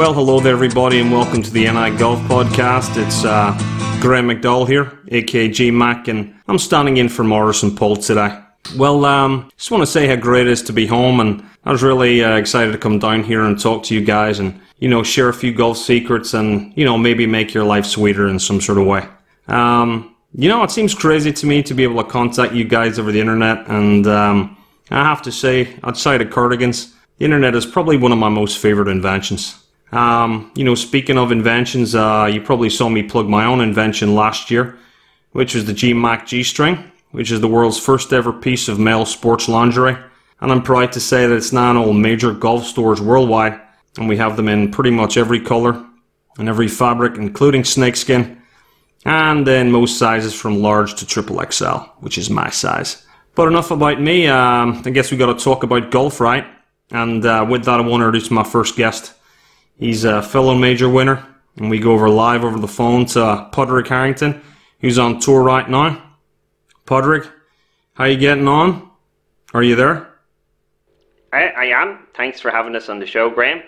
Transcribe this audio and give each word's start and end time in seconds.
Well, 0.00 0.14
hello 0.14 0.40
there, 0.40 0.54
everybody, 0.54 0.98
and 0.98 1.12
welcome 1.12 1.42
to 1.42 1.50
the 1.50 1.70
NI 1.70 1.94
Golf 1.98 2.18
Podcast. 2.20 2.96
It's 2.96 3.22
uh, 3.22 3.52
Graeme 4.00 4.28
McDowell 4.28 4.66
here, 4.66 4.98
aka 5.08 5.46
G 5.46 5.70
Mac, 5.70 6.08
and 6.08 6.34
I'm 6.48 6.58
standing 6.58 6.96
in 6.96 7.10
for 7.10 7.22
Morrison 7.22 7.76
Paul 7.76 7.96
today. 7.96 8.40
Well, 8.78 9.04
um, 9.04 9.50
just 9.58 9.70
want 9.70 9.82
to 9.82 9.86
say 9.86 10.06
how 10.06 10.16
great 10.16 10.46
it 10.46 10.52
is 10.52 10.62
to 10.62 10.72
be 10.72 10.86
home, 10.86 11.20
and 11.20 11.44
I 11.66 11.70
was 11.70 11.82
really 11.82 12.24
uh, 12.24 12.36
excited 12.36 12.72
to 12.72 12.78
come 12.78 12.98
down 12.98 13.24
here 13.24 13.42
and 13.42 13.60
talk 13.60 13.82
to 13.84 13.94
you 13.94 14.02
guys, 14.02 14.38
and 14.38 14.58
you 14.78 14.88
know, 14.88 15.02
share 15.02 15.28
a 15.28 15.34
few 15.34 15.52
golf 15.52 15.76
secrets, 15.76 16.32
and 16.32 16.72
you 16.78 16.86
know, 16.86 16.96
maybe 16.96 17.26
make 17.26 17.52
your 17.52 17.64
life 17.64 17.84
sweeter 17.84 18.26
in 18.26 18.38
some 18.38 18.62
sort 18.62 18.78
of 18.78 18.86
way. 18.86 19.06
Um, 19.48 20.16
you 20.32 20.48
know, 20.48 20.62
it 20.62 20.70
seems 20.70 20.94
crazy 20.94 21.30
to 21.30 21.46
me 21.46 21.62
to 21.64 21.74
be 21.74 21.82
able 21.82 22.02
to 22.02 22.08
contact 22.08 22.54
you 22.54 22.64
guys 22.64 22.98
over 22.98 23.12
the 23.12 23.20
internet, 23.20 23.68
and 23.68 24.06
um, 24.06 24.56
I 24.90 25.04
have 25.04 25.20
to 25.20 25.30
say, 25.30 25.76
outside 25.84 26.22
of 26.22 26.30
cardigans, 26.30 26.94
the 27.18 27.26
internet 27.26 27.54
is 27.54 27.66
probably 27.66 27.98
one 27.98 28.12
of 28.12 28.18
my 28.18 28.30
most 28.30 28.56
favorite 28.56 28.88
inventions. 28.88 29.58
Um, 29.92 30.52
you 30.54 30.64
know, 30.64 30.74
speaking 30.74 31.18
of 31.18 31.32
inventions, 31.32 31.94
uh, 31.94 32.28
you 32.32 32.40
probably 32.40 32.70
saw 32.70 32.88
me 32.88 33.02
plug 33.02 33.28
my 33.28 33.44
own 33.44 33.60
invention 33.60 34.14
last 34.14 34.50
year, 34.50 34.78
which 35.32 35.54
was 35.54 35.64
the 35.64 35.72
G 35.72 35.92
Mac 35.92 36.26
G 36.26 36.42
String, 36.42 36.90
which 37.10 37.30
is 37.30 37.40
the 37.40 37.48
world's 37.48 37.78
first 37.78 38.12
ever 38.12 38.32
piece 38.32 38.68
of 38.68 38.78
male 38.78 39.04
sports 39.04 39.48
lingerie. 39.48 39.96
And 40.40 40.50
I'm 40.52 40.62
proud 40.62 40.92
to 40.92 41.00
say 41.00 41.26
that 41.26 41.34
it's 41.34 41.52
now 41.52 41.70
in 41.72 41.76
all 41.76 41.92
major 41.92 42.32
golf 42.32 42.64
stores 42.64 43.00
worldwide, 43.00 43.60
and 43.98 44.08
we 44.08 44.16
have 44.16 44.36
them 44.36 44.48
in 44.48 44.70
pretty 44.70 44.90
much 44.90 45.16
every 45.16 45.40
color 45.40 45.84
and 46.38 46.48
every 46.48 46.68
fabric, 46.68 47.16
including 47.16 47.64
snakeskin, 47.64 48.40
and 49.04 49.46
in 49.48 49.72
most 49.72 49.98
sizes 49.98 50.34
from 50.34 50.62
large 50.62 50.94
to 50.94 51.06
triple 51.06 51.42
XL, 51.50 51.78
which 51.98 52.16
is 52.16 52.30
my 52.30 52.48
size. 52.48 53.04
But 53.34 53.48
enough 53.48 53.70
about 53.70 54.00
me. 54.00 54.26
Um, 54.28 54.82
I 54.84 54.90
guess 54.90 55.10
we 55.10 55.16
got 55.16 55.36
to 55.36 55.44
talk 55.44 55.62
about 55.62 55.90
golf, 55.90 56.20
right? 56.20 56.46
And 56.90 57.24
uh, 57.24 57.46
with 57.48 57.64
that, 57.64 57.80
I 57.80 57.82
want 57.82 58.00
to 58.00 58.06
introduce 58.06 58.30
my 58.30 58.44
first 58.44 58.76
guest. 58.76 59.14
He's 59.80 60.04
a 60.04 60.22
fellow 60.22 60.54
major 60.54 60.90
winner, 60.90 61.26
and 61.56 61.70
we 61.70 61.78
go 61.78 61.92
over 61.92 62.10
live 62.10 62.44
over 62.44 62.58
the 62.58 62.68
phone 62.68 63.06
to 63.06 63.48
Padraig 63.50 63.88
Harrington, 63.88 64.42
who's 64.80 64.98
on 64.98 65.18
tour 65.18 65.42
right 65.42 65.68
now. 65.68 66.16
Padraig, 66.84 67.26
how 67.94 68.04
you 68.04 68.18
getting 68.18 68.46
on? 68.46 68.90
Are 69.54 69.62
you 69.62 69.76
there? 69.76 70.06
I, 71.32 71.44
I 71.44 71.64
am. 71.82 72.06
Thanks 72.14 72.40
for 72.40 72.50
having 72.50 72.76
us 72.76 72.90
on 72.90 72.98
the 72.98 73.06
show, 73.06 73.30
Graeme. 73.30 73.62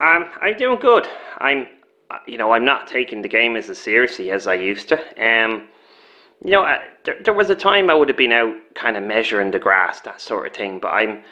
Um, 0.00 0.30
I'm 0.40 0.56
doing 0.56 0.78
good. 0.78 1.08
I'm, 1.38 1.66
you 2.28 2.38
know, 2.38 2.52
I'm 2.52 2.64
not 2.64 2.86
taking 2.86 3.22
the 3.22 3.28
game 3.28 3.56
as 3.56 3.76
seriously 3.76 4.30
as 4.30 4.46
I 4.46 4.54
used 4.54 4.88
to. 4.90 4.98
Um, 5.20 5.66
you 6.44 6.52
know, 6.52 6.62
uh, 6.62 6.78
there, 7.02 7.16
there 7.24 7.34
was 7.34 7.50
a 7.50 7.56
time 7.56 7.90
I 7.90 7.94
would 7.94 8.08
have 8.08 8.16
been 8.16 8.32
out 8.32 8.54
kind 8.76 8.96
of 8.96 9.02
measuring 9.02 9.50
the 9.50 9.58
grass, 9.58 10.00
that 10.02 10.20
sort 10.20 10.46
of 10.46 10.54
thing. 10.54 10.78
But 10.78 10.90
I'm, 10.90 11.24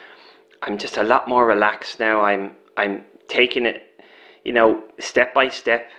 I'm 0.61 0.77
just 0.77 0.97
a 0.97 1.03
lot 1.03 1.29
more 1.29 1.45
relaxed 1.45 2.01
now. 2.01 2.19
I'm, 2.19 2.51
I'm 2.75 3.05
taking 3.31 3.65
it, 3.65 4.03
you 4.43 4.53
know, 4.53 4.83
step 4.99 5.33
by 5.33 5.47
step. 5.49 5.89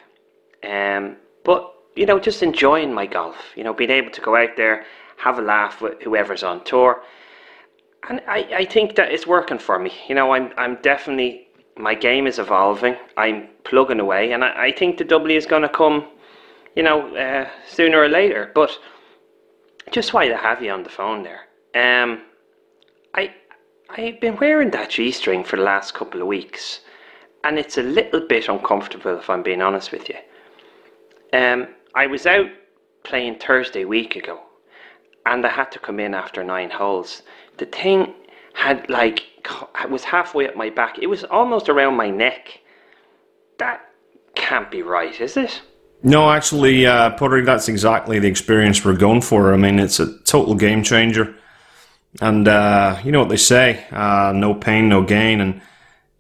Um, 0.63 1.17
but 1.45 1.73
you 1.97 2.07
know, 2.07 2.19
just 2.19 2.43
enjoying 2.43 2.93
my 2.93 3.07
golf. 3.07 3.37
You 3.57 3.65
know, 3.65 3.73
being 3.73 3.91
able 3.91 4.11
to 4.11 4.21
go 4.21 4.37
out 4.37 4.57
there, 4.57 4.85
have 5.17 5.39
a 5.39 5.43
laugh 5.43 5.81
with 5.81 6.03
whoever's 6.03 6.43
on 6.43 6.63
tour, 6.65 7.03
and 8.09 8.21
I, 8.29 8.39
I 8.63 8.65
think 8.65 8.97
that 8.97 9.13
it's 9.13 9.27
working 9.27 9.59
for 9.59 9.79
me. 9.79 9.93
You 10.09 10.15
know, 10.15 10.33
I'm 10.33 10.53
I'm 10.57 10.77
definitely 10.83 11.49
my 11.77 11.95
game 11.95 12.27
is 12.27 12.39
evolving. 12.39 12.97
I'm 13.17 13.49
plugging 13.65 14.01
away, 14.01 14.33
and 14.33 14.45
I, 14.45 14.67
I 14.67 14.73
think 14.73 14.99
the 14.99 15.05
W 15.05 15.37
is 15.37 15.47
going 15.47 15.63
to 15.63 15.69
come, 15.69 16.07
you 16.77 16.83
know, 16.83 17.15
uh, 17.17 17.49
sooner 17.67 17.99
or 17.99 18.09
later. 18.09 18.53
But 18.55 18.79
just 19.91 20.13
while 20.13 20.33
I 20.33 20.37
have 20.37 20.63
you 20.63 20.71
on 20.71 20.83
the 20.83 20.91
phone 20.91 21.23
there, 21.23 21.43
um, 21.75 22.23
I 23.15 23.35
I've 23.91 24.21
been 24.21 24.37
wearing 24.37 24.71
that 24.71 24.91
G 24.91 25.11
string 25.13 25.45
for 25.45 25.57
the 25.57 25.63
last 25.63 25.95
couple 25.95 26.21
of 26.21 26.27
weeks 26.27 26.81
and 27.45 27.59
it's 27.59 27.79
a 27.79 27.83
little 27.83 28.21
bit 28.27 28.49
uncomfortable 28.49 29.19
if 29.19 29.29
I'm 29.29 29.43
being 29.43 29.63
honest 29.63 29.93
with 29.93 30.09
you. 30.09 30.17
Um, 31.33 31.69
I 31.95 32.07
was 32.07 32.27
out 32.27 32.51
playing 33.05 33.39
Thursday 33.39 33.85
week 33.85 34.17
ago, 34.17 34.41
and 35.27 35.45
I 35.45 35.51
had 35.51 35.73
to 35.73 35.79
come 35.79 36.01
in 36.01 36.15
after 36.15 36.45
nine 36.45 36.71
holes. 36.71 37.23
The 37.59 37.67
thing 37.67 38.15
had 38.55 38.89
like 38.89 39.25
was 39.89 40.05
halfway 40.05 40.49
up 40.49 40.57
my 40.57 40.71
back. 40.71 40.99
It 40.99 41.07
was 41.07 41.25
almost 41.25 41.69
around 41.69 41.97
my 41.97 42.11
neck. 42.11 42.61
That 43.59 43.81
can't 44.35 44.71
be 44.71 44.83
right, 44.83 45.19
is 45.21 45.37
it? 45.37 45.63
No, 46.05 46.31
actually, 46.31 46.85
uh, 46.85 47.11
Padraig, 47.11 47.45
that's 47.45 47.69
exactly 47.69 48.19
the 48.19 48.27
experience 48.27 48.85
we're 48.85 48.97
going 48.97 49.21
for. 49.21 49.55
I 49.55 49.57
mean, 49.57 49.79
it's 49.79 50.01
a 50.01 50.19
total 50.25 50.55
game 50.55 50.83
changer. 50.83 51.37
And 52.21 52.47
uh, 52.47 53.01
you 53.05 53.13
know 53.13 53.21
what 53.21 53.29
they 53.29 53.37
say 53.37 53.87
uh, 53.91 54.33
no 54.35 54.55
pain, 54.55 54.89
no 54.89 55.03
gain. 55.03 55.41
And 55.41 55.63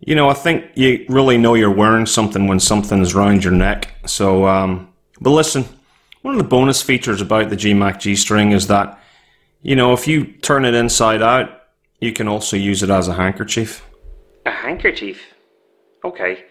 you 0.04 0.16
know, 0.16 0.28
I 0.28 0.34
think 0.34 0.70
you 0.74 1.06
really 1.08 1.38
know 1.38 1.54
you're 1.54 1.70
wearing 1.70 2.06
something 2.06 2.48
when 2.48 2.58
something's 2.58 3.14
around 3.14 3.44
your 3.44 3.52
neck. 3.52 3.94
So, 4.04 4.46
um, 4.46 4.92
but 5.20 5.30
listen, 5.30 5.64
one 6.22 6.34
of 6.34 6.38
the 6.38 6.48
bonus 6.48 6.82
features 6.82 7.20
about 7.20 7.50
the 7.50 7.56
GMAC 7.56 8.00
G 8.00 8.16
string 8.16 8.50
is 8.50 8.66
that, 8.66 8.98
you 9.62 9.76
know, 9.76 9.92
if 9.92 10.08
you 10.08 10.24
turn 10.24 10.64
it 10.64 10.74
inside 10.74 11.22
out, 11.22 11.62
you 12.00 12.12
can 12.12 12.26
also 12.26 12.56
use 12.56 12.82
it 12.82 12.91
as 12.91 13.06
a 13.06 13.14
handkerchief. 13.14 13.88
A 14.44 14.50
handkerchief? 14.50 15.20
Okay. 16.04 16.46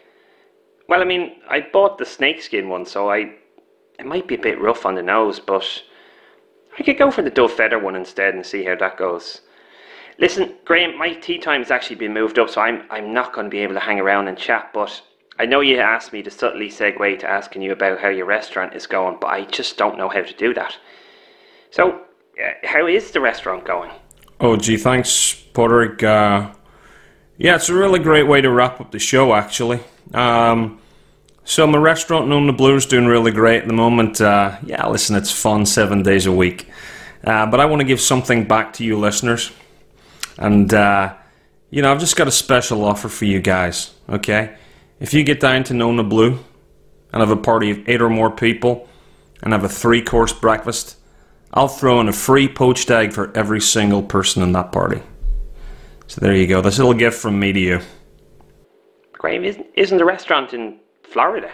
Well, 0.87 1.01
I 1.01 1.05
mean, 1.05 1.35
I 1.49 1.59
bought 1.73 1.97
the 1.97 2.05
snakeskin 2.05 2.69
one, 2.69 2.85
so 2.85 3.09
I. 3.09 3.33
It 3.99 4.05
might 4.05 4.27
be 4.27 4.35
a 4.35 4.39
bit 4.39 4.59
rough 4.59 4.85
on 4.85 4.95
the 4.95 5.03
nose, 5.03 5.39
but 5.39 5.83
I 6.79 6.83
could 6.83 6.97
go 6.97 7.11
for 7.11 7.21
the 7.21 7.29
dove 7.29 7.51
feather 7.51 7.77
one 7.77 7.95
instead 7.95 8.33
and 8.33 8.43
see 8.45 8.63
how 8.63 8.75
that 8.77 8.97
goes. 8.97 9.41
Listen, 10.17 10.53
Graeme, 10.65 10.97
my 10.97 11.13
tea 11.13 11.37
time's 11.37 11.71
actually 11.71 11.95
been 11.95 12.13
moved 12.13 12.37
up, 12.39 12.49
so 12.49 12.61
I'm 12.61 12.83
I'm 12.89 13.13
not 13.13 13.33
going 13.33 13.45
to 13.45 13.51
be 13.51 13.59
able 13.59 13.73
to 13.75 13.79
hang 13.79 13.99
around 13.99 14.27
and 14.27 14.37
chat. 14.37 14.71
But 14.73 15.01
I 15.39 15.45
know 15.45 15.61
you 15.61 15.77
asked 15.77 16.13
me 16.13 16.21
to 16.23 16.31
subtly 16.31 16.69
segue 16.69 17.19
to 17.19 17.29
asking 17.29 17.61
you 17.61 17.71
about 17.71 17.99
how 17.99 18.09
your 18.09 18.25
restaurant 18.25 18.75
is 18.75 18.85
going, 18.87 19.17
but 19.19 19.27
I 19.27 19.45
just 19.45 19.77
don't 19.77 19.97
know 19.97 20.09
how 20.09 20.21
to 20.21 20.33
do 20.33 20.53
that. 20.53 20.77
So, 21.71 21.91
uh, 21.91 22.51
how 22.63 22.87
is 22.87 23.11
the 23.11 23.21
restaurant 23.21 23.65
going? 23.65 23.91
Oh, 24.39 24.57
gee, 24.57 24.77
thanks, 24.77 25.33
Padraig. 25.53 26.03
Uh, 26.03 26.51
yeah, 27.37 27.55
it's 27.55 27.69
a 27.69 27.73
really 27.73 27.99
great 27.99 28.27
way 28.27 28.41
to 28.41 28.51
wrap 28.51 28.81
up 28.81 28.91
the 28.91 28.99
show, 28.99 29.33
actually. 29.33 29.79
Um, 30.13 30.79
so 31.43 31.65
my 31.65 31.79
restaurant, 31.79 32.27
known 32.27 32.47
the 32.47 32.53
Blues, 32.53 32.85
doing 32.85 33.07
really 33.07 33.31
great 33.31 33.63
at 33.63 33.67
the 33.67 33.73
moment. 33.73 34.21
Uh, 34.21 34.57
yeah, 34.63 34.87
listen, 34.87 35.15
it's 35.15 35.31
fun 35.31 35.65
seven 35.65 36.03
days 36.03 36.25
a 36.25 36.31
week. 36.31 36.69
Uh, 37.23 37.45
but 37.45 37.59
I 37.59 37.65
want 37.65 37.81
to 37.81 37.85
give 37.85 38.01
something 38.01 38.47
back 38.47 38.73
to 38.73 38.83
you 38.83 38.97
listeners. 38.97 39.51
And, 40.37 40.73
uh, 40.73 41.15
you 41.69 41.81
know, 41.81 41.91
I've 41.91 41.99
just 41.99 42.15
got 42.15 42.27
a 42.27 42.31
special 42.31 42.83
offer 42.83 43.09
for 43.09 43.25
you 43.25 43.39
guys, 43.39 43.93
okay? 44.09 44.55
If 44.99 45.13
you 45.13 45.23
get 45.23 45.39
down 45.39 45.63
to 45.65 45.73
Nona 45.73 46.03
Blue 46.03 46.39
and 47.11 47.19
have 47.19 47.31
a 47.31 47.37
party 47.37 47.71
of 47.71 47.89
eight 47.89 48.01
or 48.01 48.09
more 48.09 48.31
people 48.31 48.87
and 49.41 49.53
have 49.53 49.63
a 49.63 49.69
three 49.69 50.01
course 50.01 50.33
breakfast, 50.33 50.97
I'll 51.53 51.67
throw 51.67 51.99
in 51.99 52.07
a 52.07 52.13
free 52.13 52.47
poached 52.47 52.89
egg 52.91 53.13
for 53.13 53.35
every 53.35 53.61
single 53.61 54.03
person 54.03 54.41
in 54.43 54.51
that 54.53 54.71
party. 54.71 55.01
So 56.07 56.21
there 56.21 56.35
you 56.35 56.47
go. 56.47 56.61
This 56.61 56.77
little 56.77 56.93
gift 56.93 57.19
from 57.19 57.39
me 57.39 57.53
to 57.53 57.59
you. 57.59 57.79
Graeme, 59.13 59.43
isn't, 59.43 59.65
isn't 59.75 59.97
the 59.97 60.05
restaurant 60.05 60.53
in 60.53 60.79
Florida? 61.03 61.51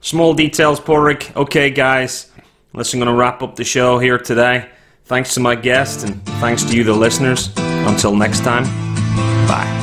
Small 0.00 0.34
details, 0.34 0.80
Padraig. 0.80 1.32
Okay, 1.36 1.70
guys. 1.70 2.30
Listen, 2.74 3.00
I'm 3.00 3.06
going 3.06 3.16
to 3.16 3.20
wrap 3.20 3.42
up 3.42 3.56
the 3.56 3.64
show 3.64 3.98
here 3.98 4.18
today. 4.18 4.68
Thanks 5.04 5.34
to 5.34 5.40
my 5.40 5.54
guest 5.54 6.04
and 6.04 6.24
thanks 6.40 6.64
to 6.64 6.76
you, 6.76 6.84
the 6.84 6.92
listeners. 6.92 7.50
Until 7.86 8.14
next 8.16 8.40
time, 8.40 8.64
bye. 9.46 9.78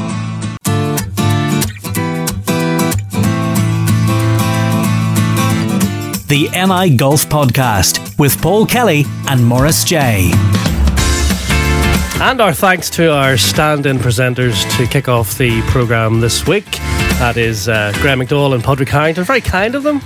The 6.27 6.47
NI 6.53 6.95
Golf 6.95 7.27
Podcast 7.27 8.19
with 8.19 8.39
Paul 8.41 8.65
Kelly 8.65 9.03
and 9.27 9.43
Morris 9.43 9.83
J. 9.83 10.31
And 12.21 12.41
our 12.41 12.53
thanks 12.53 12.89
to 12.91 13.11
our 13.11 13.37
stand 13.37 13.85
in 13.85 13.97
presenters 13.97 14.69
to 14.77 14.85
kick 14.85 15.07
off 15.07 15.37
the 15.37 15.61
programme 15.63 16.19
this 16.19 16.45
week. 16.45 16.79
That 17.19 17.35
is 17.35 17.67
uh, 17.67 17.91
Graeme 17.95 18.19
McDowell 18.19 18.55
and 18.55 18.63
Padraig 18.63 18.87
Harrington. 18.87 19.25
Very 19.25 19.41
kind 19.41 19.75
of 19.75 19.83
them. 19.83 20.01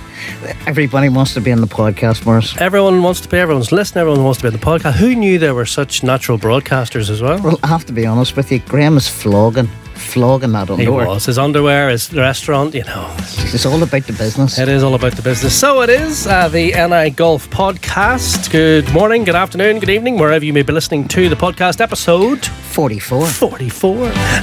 Everybody 0.66 1.08
wants 1.08 1.32
to 1.34 1.40
be 1.40 1.52
in 1.52 1.60
the 1.60 1.68
podcast, 1.68 2.26
Morris. 2.26 2.56
Everyone 2.60 3.04
wants 3.04 3.20
to 3.20 3.28
be, 3.28 3.38
everyone's 3.38 3.70
listening, 3.70 4.00
everyone 4.00 4.24
wants 4.24 4.40
to 4.40 4.50
be 4.50 4.54
in 4.54 4.60
the 4.60 4.66
podcast. 4.66 4.94
Who 4.94 5.14
knew 5.14 5.38
there 5.38 5.54
were 5.54 5.64
such 5.64 6.02
natural 6.02 6.38
broadcasters 6.38 7.10
as 7.10 7.22
well? 7.22 7.40
Well, 7.40 7.60
I 7.62 7.68
have 7.68 7.86
to 7.86 7.92
be 7.92 8.04
honest 8.04 8.34
with 8.34 8.50
you, 8.50 8.58
Graeme 8.58 8.96
is 8.96 9.06
flogging 9.06 9.68
flogging 9.94 10.52
that 10.52 10.70
underwear. 10.70 11.04
He 11.04 11.08
was. 11.08 11.26
His 11.26 11.38
underwear, 11.38 11.88
his 11.88 12.12
restaurant, 12.12 12.74
you 12.74 12.84
know. 12.84 13.14
It's 13.18 13.66
all 13.66 13.82
about 13.82 14.02
the 14.04 14.12
business. 14.12 14.58
It 14.58 14.68
is 14.68 14.82
all 14.82 14.94
about 14.94 15.12
the 15.12 15.22
business. 15.22 15.58
So 15.58 15.82
it 15.82 15.90
is 15.90 16.26
uh, 16.26 16.48
the 16.48 16.72
NI 16.72 17.10
Golf 17.10 17.48
Podcast. 17.50 18.50
Good 18.50 18.92
morning, 18.92 19.24
good 19.24 19.34
afternoon, 19.34 19.78
good 19.80 19.90
evening, 19.90 20.18
wherever 20.18 20.44
you 20.44 20.52
may 20.52 20.62
be 20.62 20.72
listening 20.72 21.08
to 21.08 21.28
the 21.28 21.36
podcast 21.36 21.80
episode 21.80 22.44
44. 22.44 23.26
44. 23.26 23.96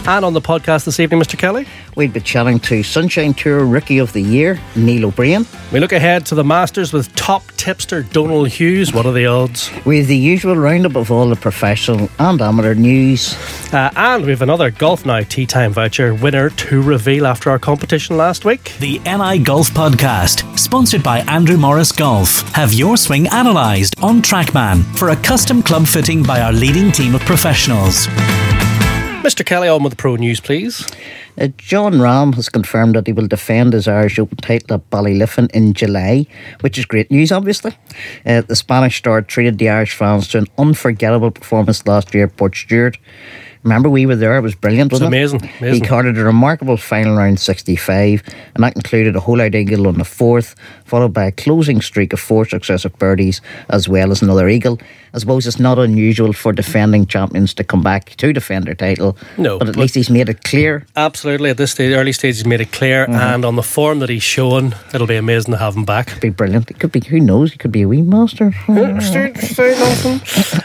And 0.07 0.23
on 0.25 0.33
the 0.33 0.41
podcast 0.41 0.85
this 0.85 0.99
evening, 0.99 1.21
Mr. 1.21 1.37
Kelly? 1.37 1.67
We'd 1.97 2.13
be 2.13 2.21
chatting 2.21 2.59
to 2.61 2.81
Sunshine 2.83 3.33
Tour 3.33 3.65
Rookie 3.65 3.97
of 3.97 4.13
the 4.13 4.21
Year, 4.21 4.59
Neil 4.75 5.05
O'Briain. 5.07 5.45
We 5.73 5.79
look 5.81 5.91
ahead 5.91 6.25
to 6.27 6.35
the 6.35 6.43
Masters 6.43 6.93
with 6.93 7.13
top 7.15 7.43
tipster 7.57 8.03
Donal 8.03 8.45
Hughes. 8.45 8.93
What 8.93 9.05
are 9.05 9.11
the 9.11 9.25
odds? 9.25 9.69
We 9.85 9.97
have 9.97 10.07
the 10.07 10.15
usual 10.15 10.55
roundup 10.55 10.95
of 10.95 11.11
all 11.11 11.27
the 11.27 11.35
professional 11.35 12.09
and 12.19 12.41
amateur 12.41 12.73
news. 12.73 13.35
Uh, 13.73 13.91
and 13.95 14.23
we 14.23 14.31
have 14.31 14.41
another 14.41 14.71
Golf 14.71 15.05
Now 15.05 15.21
tea 15.41 15.47
time 15.47 15.73
voucher 15.73 16.13
winner 16.13 16.51
to 16.51 16.83
reveal 16.83 17.25
after 17.25 17.49
our 17.49 17.57
competition 17.57 18.15
last 18.15 18.45
week. 18.45 18.73
The 18.79 18.99
NI 18.99 19.39
Golf 19.39 19.71
Podcast, 19.71 20.59
sponsored 20.59 21.01
by 21.01 21.19
Andrew 21.21 21.57
Morris 21.57 21.91
Golf. 21.91 22.41
Have 22.53 22.73
your 22.73 22.95
swing 22.95 23.27
analysed 23.31 23.95
on 24.03 24.21
Trackman 24.21 24.83
for 24.95 25.09
a 25.09 25.15
custom 25.15 25.63
club 25.63 25.87
fitting 25.87 26.21
by 26.21 26.41
our 26.41 26.53
leading 26.53 26.91
team 26.91 27.15
of 27.15 27.21
professionals. 27.21 28.05
Mr. 29.25 29.43
Kelly, 29.43 29.67
on 29.67 29.81
with 29.83 29.93
the 29.93 29.97
pro 29.97 30.15
news, 30.15 30.39
please. 30.39 30.87
Uh, 31.39 31.47
Jon 31.57 31.93
Rahm 31.93 32.35
has 32.35 32.49
confirmed 32.49 32.95
that 32.95 33.07
he 33.07 33.13
will 33.13 33.27
defend 33.27 33.73
his 33.73 33.87
Irish 33.87 34.19
Open 34.19 34.37
title 34.37 34.75
at 34.75 34.89
Ballyliffin 34.91 35.49
in 35.51 35.73
July, 35.73 36.27
which 36.59 36.77
is 36.77 36.85
great 36.85 37.09
news, 37.09 37.31
obviously. 37.31 37.71
Uh, 38.25 38.41
the 38.41 38.55
Spanish 38.55 38.97
star 38.97 39.21
treated 39.21 39.57
the 39.57 39.69
Irish 39.69 39.95
fans 39.95 40.27
to 40.29 40.39
an 40.39 40.47
unforgettable 40.57 41.31
performance 41.31 41.87
last 41.87 42.13
year 42.13 42.25
at 42.25 42.37
Portstewart. 42.37 42.97
Remember, 43.63 43.89
we 43.89 44.05
were 44.05 44.15
there. 44.15 44.35
It 44.37 44.41
was 44.41 44.55
brilliant, 44.55 44.91
wasn't 44.91 45.09
amazing, 45.09 45.43
it? 45.43 45.51
amazing. 45.59 45.83
He 45.83 45.87
carded 45.87 46.17
a 46.17 46.23
remarkable 46.23 46.77
final 46.77 47.15
round 47.15 47.39
65, 47.39 48.23
and 48.55 48.63
that 48.63 48.75
included 48.75 49.15
a 49.15 49.19
hole 49.19 49.39
out 49.41 49.53
eagle 49.53 49.87
on 49.87 49.97
the 49.97 50.05
fourth, 50.05 50.55
followed 50.91 51.13
by 51.13 51.25
a 51.25 51.31
closing 51.43 51.79
streak 51.89 52.11
of 52.13 52.19
four 52.19 52.43
successive 52.45 52.93
birdies, 52.99 53.41
as 53.69 53.87
well 53.87 54.11
as 54.11 54.21
another 54.21 54.47
eagle. 54.49 54.77
I 55.13 55.19
suppose 55.19 55.47
it's 55.49 55.59
not 55.59 55.77
unusual 55.79 56.31
for 56.33 56.51
defending 56.53 57.05
champions 57.05 57.53
to 57.55 57.63
come 57.71 57.81
back 57.91 58.03
to 58.21 58.27
defend 58.33 58.65
their 58.67 58.75
title. 58.87 59.11
No, 59.37 59.57
But 59.59 59.67
at 59.69 59.75
but- 59.75 59.81
least 59.81 59.95
he's 59.95 60.09
made 60.09 60.27
it 60.33 60.43
clear. 60.51 60.85
Absolutely, 60.95 61.49
at 61.49 61.57
this 61.57 61.71
stage, 61.71 61.93
early 61.99 62.11
stage, 62.13 62.35
he's 62.37 62.45
made 62.53 62.61
it 62.61 62.71
clear, 62.79 62.99
and 63.09 63.45
on 63.45 63.55
the 63.55 63.63
form 63.77 63.99
that 63.99 64.09
he's 64.09 64.23
shown, 64.37 64.63
it'll 64.93 65.07
be 65.07 65.15
amazing 65.25 65.51
to 65.53 65.57
have 65.65 65.75
him 65.77 65.85
back. 65.85 66.19
Be 66.21 66.29
brilliant. 66.29 66.69
It 66.71 66.79
could 66.79 66.91
be, 66.91 67.01
who 67.11 67.19
knows, 67.19 67.51
he 67.53 67.57
could 67.57 67.71
be 67.71 67.83
a 67.83 67.87
wee 67.87 68.01
master. 68.01 68.47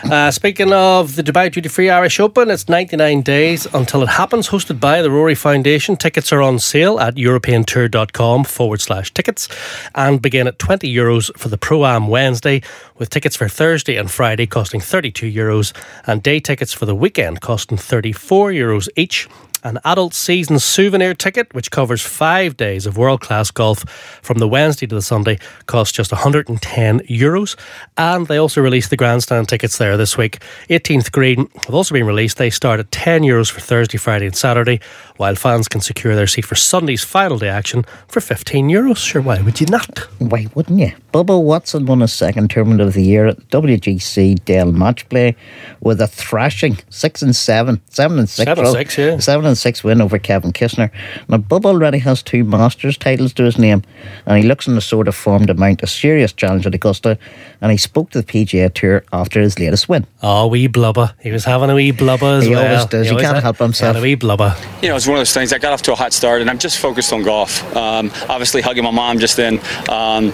Uh, 0.07 0.31
speaking 0.31 0.73
of 0.73 1.17
the 1.17 1.23
Dubai 1.23 1.51
Duty 1.53 1.69
Free 1.69 1.91
Irish 1.91 2.21
Open, 2.21 2.49
it's 2.51 2.69
99 2.69 3.23
days 3.23 3.67
until 3.75 4.03
it 4.03 4.09
happens, 4.09 4.49
hosted 4.49 4.79
by 4.79 5.03
the 5.03 5.11
Rory 5.11 5.35
Foundation. 5.35 5.97
Tickets 5.97 6.33
are 6.33 6.41
on 6.43 6.59
sale 6.61 7.01
at 7.01 7.15
europeantour.com 7.17 8.45
forward 8.45 8.81
slash 8.81 9.13
tickets 9.13 9.49
and 9.95 10.16
begin 10.19 10.47
at 10.47 10.59
20 10.59 10.93
euros 10.93 11.37
for 11.37 11.49
the 11.49 11.59
Pro 11.59 11.85
Am 11.85 12.09
Wednesday, 12.09 12.63
with 12.99 13.11
tickets 13.11 13.37
for 13.37 13.49
Thursday 13.49 13.97
and 13.97 14.11
Friday 14.11 14.47
costing 14.47 14.81
32 14.81 15.31
euros 15.31 15.73
and 16.07 16.23
day 16.23 16.41
tickets 16.41 16.73
for 16.73 16.87
the 16.87 16.95
weekend 16.95 17.41
costing 17.41 17.79
34 17.79 18.51
euros 18.51 18.89
each. 18.97 19.29
An 19.67 19.81
adult 19.85 20.15
season 20.15 20.61
souvenir 20.61 21.13
ticket, 21.13 21.53
which 21.53 21.73
covers 21.73 22.01
five 22.01 22.57
days 22.57 22.87
of 22.87 22.97
world 22.97 23.21
class 23.21 23.51
golf 23.51 23.81
from 24.23 24.39
the 24.39 24.47
Wednesday 24.47 24.87
to 24.87 24.95
the 24.95 25.03
Sunday, 25.03 25.41
costs 25.67 25.93
just 25.93 26.13
110 26.13 27.01
euros. 27.01 27.57
And 27.97 28.29
they 28.29 28.37
also 28.37 28.61
released 28.61 28.91
the 28.91 28.97
grandstand 28.97 29.49
tickets 29.49 29.79
there 29.79 29.97
this 29.97 30.17
week. 30.17 30.39
18th 30.71 31.11
green 31.11 31.49
have 31.65 31.75
also 31.75 31.95
been 31.95 32.07
released. 32.07 32.37
They 32.37 32.49
start 32.49 32.79
at 32.79 32.93
10 32.93 33.23
euros 33.23 33.51
for 33.51 33.59
Thursday, 33.59 33.99
Friday, 33.99 34.27
and 34.27 34.37
Saturday, 34.37 34.79
while 35.17 35.35
fans 35.35 35.67
can 35.67 35.81
secure 35.81 36.15
their 36.15 36.29
seat 36.29 36.45
for 36.45 36.55
Sunday's 36.55 37.03
final 37.03 37.37
day 37.37 37.49
action 37.49 37.85
for 38.07 38.21
15 38.21 38.69
euros. 38.69 38.99
Sure, 38.99 39.21
why 39.21 39.41
would 39.41 39.61
you 39.61 39.67
not? 39.67 39.99
Why 40.21 40.47
wouldn't 40.55 40.79
you? 40.79 40.93
Bubba 41.13 41.43
Watson 41.43 41.87
won 41.87 42.03
his 42.03 42.13
second 42.13 42.51
tournament 42.51 42.83
of 42.83 42.93
the 42.93 43.03
year 43.03 43.27
at 43.27 43.37
the 43.39 43.61
WGC 43.61 44.45
Dell 44.45 44.71
Match 44.71 45.09
Play 45.09 45.35
with 45.81 46.01
a 46.01 46.07
thrashing 46.07 46.79
six 46.89 47.21
and 47.21 47.35
seven, 47.35 47.81
seven 47.89 48.21
and 48.21 48.29
six, 48.29 48.47
Seven 48.47 48.65
and 48.65 48.73
six, 48.73 48.99
yeah. 48.99 49.19
seven 49.19 49.47
and 49.47 49.56
six 49.57 49.83
win 49.83 50.01
over 50.01 50.19
Kevin 50.19 50.53
Kisner. 50.53 50.91
Now 51.29 51.39
Bubba 51.39 51.67
already 51.67 51.99
has 51.99 52.23
two 52.23 52.45
Masters 52.45 52.97
titles 52.97 53.33
to 53.35 53.45
his 53.45 53.59
name, 53.59 53.83
and 54.27 54.37
he 54.41 54.49
looks 54.49 54.67
in 54.69 54.75
the 54.75 54.81
sort 54.81 55.09
of 55.09 55.15
form 55.15 55.47
to 55.47 55.55
mount 55.55 55.83
a 55.83 55.87
serious 55.87 56.33
challenge 56.33 56.67
at 56.67 56.75
Augusta. 56.75 57.19
And 57.61 57.73
he 57.73 57.79
spoke 57.79 58.11
to 58.11 58.21
the 58.21 58.27
PGA 58.27 58.73
Tour 58.73 59.03
after 59.13 59.41
his 59.41 59.59
latest 59.59 59.89
win. 59.89 60.07
Oh, 60.23 60.47
wee 60.47 60.67
blubber. 60.67 61.13
He 61.23 61.31
was 61.33 61.45
having 61.45 61.71
a 61.71 61.75
wee 61.75 61.91
blubber 61.91 62.27
as 62.39 62.45
He 62.45 62.51
well. 62.51 62.65
always 62.67 62.87
does. 62.87 63.07
He 63.07 63.11
always 63.11 63.25
can't 63.25 63.35
had- 63.37 63.43
help 63.43 63.57
himself. 63.59 63.95
Had 63.97 64.03
a 64.03 64.05
wee 64.05 64.15
blubber. 64.15 64.55
you 64.83 64.89
know, 64.91 64.97
it's 64.97 65.07
one 65.07 65.17
of 65.17 65.21
those 65.21 65.33
things. 65.33 65.53
I 65.53 65.59
got 65.59 65.73
off 65.73 65.83
to 65.83 65.93
a 65.93 65.97
hot 65.97 66.13
start, 66.13 66.41
and 66.43 66.51
I'm 66.51 66.59
just 66.59 66.79
focused 66.79 67.13
on 67.13 67.23
golf. 67.23 67.63
Um, 67.75 68.11
obviously, 68.29 68.61
hugging 68.61 68.85
my 68.85 68.91
mom 68.91 69.19
just 69.19 69.37
then. 69.37 69.59
Um, 69.89 70.33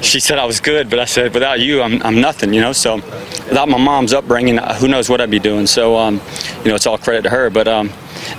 she 0.00 0.18
said 0.20 0.38
I 0.38 0.44
was 0.44 0.60
good, 0.60 0.90
but 0.90 0.98
I 0.98 1.04
said, 1.04 1.32
without 1.34 1.60
you, 1.60 1.80
I'm, 1.82 2.02
I'm 2.02 2.20
nothing. 2.20 2.52
You 2.52 2.60
know, 2.60 2.72
so 2.72 2.96
without 2.96 3.68
my 3.68 3.78
mom's 3.78 4.12
upbringing, 4.12 4.58
who 4.58 4.88
knows 4.88 5.08
what 5.08 5.20
I'd 5.20 5.30
be 5.30 5.38
doing. 5.38 5.66
So, 5.66 5.96
um, 5.96 6.20
you 6.64 6.68
know, 6.70 6.74
it's 6.74 6.86
all 6.86 6.98
credit 6.98 7.22
to 7.22 7.30
her. 7.30 7.50
But 7.50 7.68
um, 7.68 7.90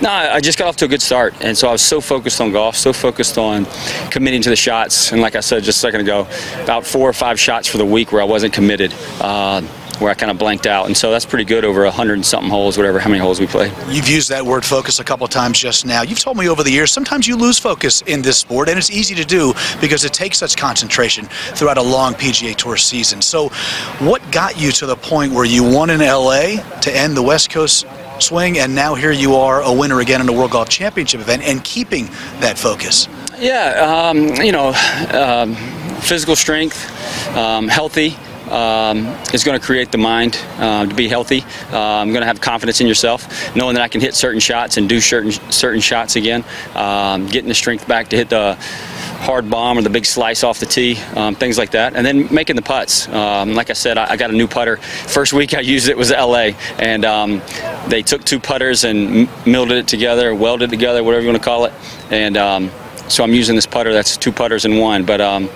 no, 0.02 0.10
I 0.10 0.40
just 0.40 0.58
got 0.58 0.68
off 0.68 0.76
to 0.78 0.86
a 0.86 0.88
good 0.88 1.02
start, 1.02 1.34
and 1.42 1.58
so 1.58 1.68
I 1.68 1.72
was 1.72 1.82
so 1.82 2.02
focused 2.02 2.42
on 2.42 2.52
golf, 2.52 2.76
so 2.76 2.94
focused 2.94 3.38
on 3.38 3.66
committing 4.12 4.42
to 4.44 4.50
the 4.50 4.56
shots. 4.56 5.12
And 5.12 5.22
like 5.22 5.36
I 5.36 5.40
said 5.40 5.64
just 5.64 5.78
a 5.78 5.82
second 5.82 6.02
ago, 6.02 6.28
about 6.64 6.86
four 6.86 7.10
or 7.10 7.14
five 7.14 7.40
shots 7.40 7.68
for 7.68 7.78
the 7.78 7.86
week 7.86 8.12
where 8.12 8.22
I 8.22 8.26
wasn't 8.26 8.54
committed. 8.54 8.94
Uh, 9.20 9.62
where 10.00 10.12
I 10.12 10.14
kind 10.14 10.32
of 10.32 10.38
blanked 10.38 10.68
out, 10.68 10.88
and 10.88 10.98
so 10.98 11.12
that's 11.12 11.26
pretty 11.26 11.46
good 11.46 11.64
over 11.64 11.86
a 11.86 11.92
hundred 11.92 12.16
and 12.16 12.26
something 12.26 12.50
holes, 12.50 12.78
whatever, 12.78 13.00
how 13.00 13.10
many 13.10 13.22
holes 13.22 13.40
we 13.40 13.48
played. 13.48 13.72
You've 13.88 14.10
used 14.10 14.30
that 14.30 14.46
word 14.46 14.66
focus 14.66 15.00
a 15.00 15.04
couple 15.04 15.26
of 15.26 15.32
times 15.32 15.60
just 15.60 15.86
now. 15.86 16.02
You've 16.02 16.20
told 16.20 16.38
me 16.38 16.50
over 16.50 16.64
the 16.64 16.72
years 16.72 16.92
sometimes 16.92 17.28
you 17.28 17.36
lose 17.36 17.58
focus 17.58 18.02
in 18.02 18.22
this 18.22 18.38
sport, 18.38 18.70
and 18.70 18.78
it's 18.78 18.92
easy 18.92 19.16
to 19.16 19.26
do 19.26 19.54
because 19.80 20.04
it 20.04 20.14
takes 20.14 20.38
such 20.38 20.58
concentration 20.58 21.26
throughout 21.26 21.78
a 21.78 21.82
long 21.82 22.14
PGA 22.14 22.56
Tour 22.56 22.78
season. 22.78 23.22
So, 23.22 23.50
what 24.00 24.22
got 24.32 24.60
you 24.60 24.72
to 24.74 24.86
the 24.86 24.96
point 24.96 25.32
where 25.32 25.46
you 25.46 25.64
won 25.64 25.90
in 25.90 26.00
LA 26.00 26.58
to 26.82 26.96
end 26.96 27.16
the 27.16 27.24
West 27.24 27.50
Coast 27.50 27.86
swing, 28.22 28.60
and 28.60 28.74
now 28.76 28.96
here 28.96 29.12
you 29.12 29.36
are, 29.36 29.62
a 29.62 29.72
winner 29.72 30.00
again 30.00 30.22
in 30.22 30.28
the 30.28 30.34
World 30.34 30.52
Golf 30.52 30.70
Championship 30.70 31.22
event, 31.22 31.44
and 31.44 31.64
keeping 31.64 32.06
that 32.40 32.58
focus? 32.58 33.08
Yeah, 33.38 34.10
um, 34.10 34.36
you 34.36 34.52
know, 34.52 34.74
um, 35.12 35.56
physical 36.02 36.36
strength, 36.36 36.78
um, 37.36 37.68
healthy. 37.68 38.16
Um, 38.46 39.08
is 39.34 39.44
going 39.44 39.60
to 39.60 39.66
create 39.66 39.92
the 39.92 39.98
mind 39.98 40.40
uh, 40.60 40.86
to 40.86 40.94
be 40.94 41.08
healthy. 41.08 41.44
Uh, 41.72 41.80
I'm 41.80 42.10
going 42.10 42.22
to 42.22 42.28
have 42.28 42.42
confidence 42.42 42.80
in 42.80 42.86
yourself, 42.86 43.56
knowing 43.56 43.74
that 43.74 43.82
I 43.82 43.88
can 43.88 44.02
hit 44.02 44.14
certain 44.14 44.40
shots 44.40 44.78
and 44.78 44.88
do 44.88 45.02
certain 45.02 45.32
certain 45.50 45.82
shots 45.82 46.16
again. 46.16 46.46
Um, 46.76 47.26
getting 47.26 47.48
the 47.48 47.56
strength 47.56 47.88
back 47.88 48.10
to 48.10 48.16
hit 48.16 48.30
the 48.30 48.56
hard 49.26 49.50
bomb 49.50 49.78
or 49.78 49.82
the 49.82 49.90
big 49.90 50.06
slice 50.06 50.44
off 50.44 50.60
the 50.60 50.68
tee, 50.68 50.98
um, 51.16 51.34
things 51.34 51.58
like 51.58 51.72
that, 51.72 51.96
and 51.96 52.06
then 52.06 52.32
making 52.32 52.56
the 52.56 52.62
putts. 52.62 53.08
Um, 53.08 53.56
like 53.56 53.72
I 53.72 53.74
said, 53.74 53.98
I, 53.98 54.12
I 54.12 54.18
got 54.18 54.30
a 54.30 54.34
new 54.34 54.48
putter. 54.48 54.78
First 54.78 55.34
week 55.34 55.56
I 55.56 55.62
used 55.62 55.90
it 55.90 55.98
was 55.98 56.12
LA, 56.12 56.52
and 56.78 57.04
um, 57.04 57.42
they 57.88 58.04
took 58.04 58.24
two 58.24 58.40
putters 58.40 58.84
and 58.84 59.28
m- 59.28 59.52
milded 59.52 59.78
it 59.78 59.88
together, 59.88 60.36
welded 60.36 60.66
it 60.66 60.70
together, 60.70 61.04
whatever 61.04 61.24
you 61.24 61.30
want 61.30 61.42
to 61.42 61.44
call 61.44 61.66
it, 61.66 61.74
and 62.12 62.38
um, 62.38 62.70
so 63.10 63.24
I'm 63.24 63.34
using 63.34 63.56
this 63.56 63.66
putter 63.66 63.94
that's 63.94 64.16
two 64.16 64.32
putters 64.32 64.64
in 64.64 64.78
one, 64.78 65.06
but 65.06 65.20
um, 65.22 65.50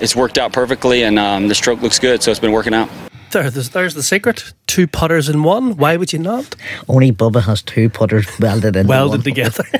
it's 0.00 0.16
worked 0.16 0.38
out 0.38 0.52
perfectly, 0.52 1.02
and 1.02 1.18
um, 1.18 1.48
the 1.48 1.54
stroke 1.54 1.82
looks 1.82 1.98
good, 1.98 2.22
so 2.22 2.30
it's 2.30 2.40
been 2.40 2.52
working 2.52 2.72
out. 2.74 2.88
There, 3.32 3.48
there's, 3.50 3.68
there's 3.68 3.94
the 3.94 4.02
secret. 4.02 4.52
Two 4.66 4.86
putters 4.88 5.28
in 5.28 5.42
one. 5.44 5.76
Why 5.76 5.96
would 5.96 6.12
you 6.12 6.18
not? 6.18 6.56
Only 6.88 7.12
Bubba 7.12 7.42
has 7.44 7.62
two 7.62 7.88
putters 7.88 8.26
welded 8.40 8.76
in. 8.76 8.86
Welded 8.86 9.24
together. 9.24 9.64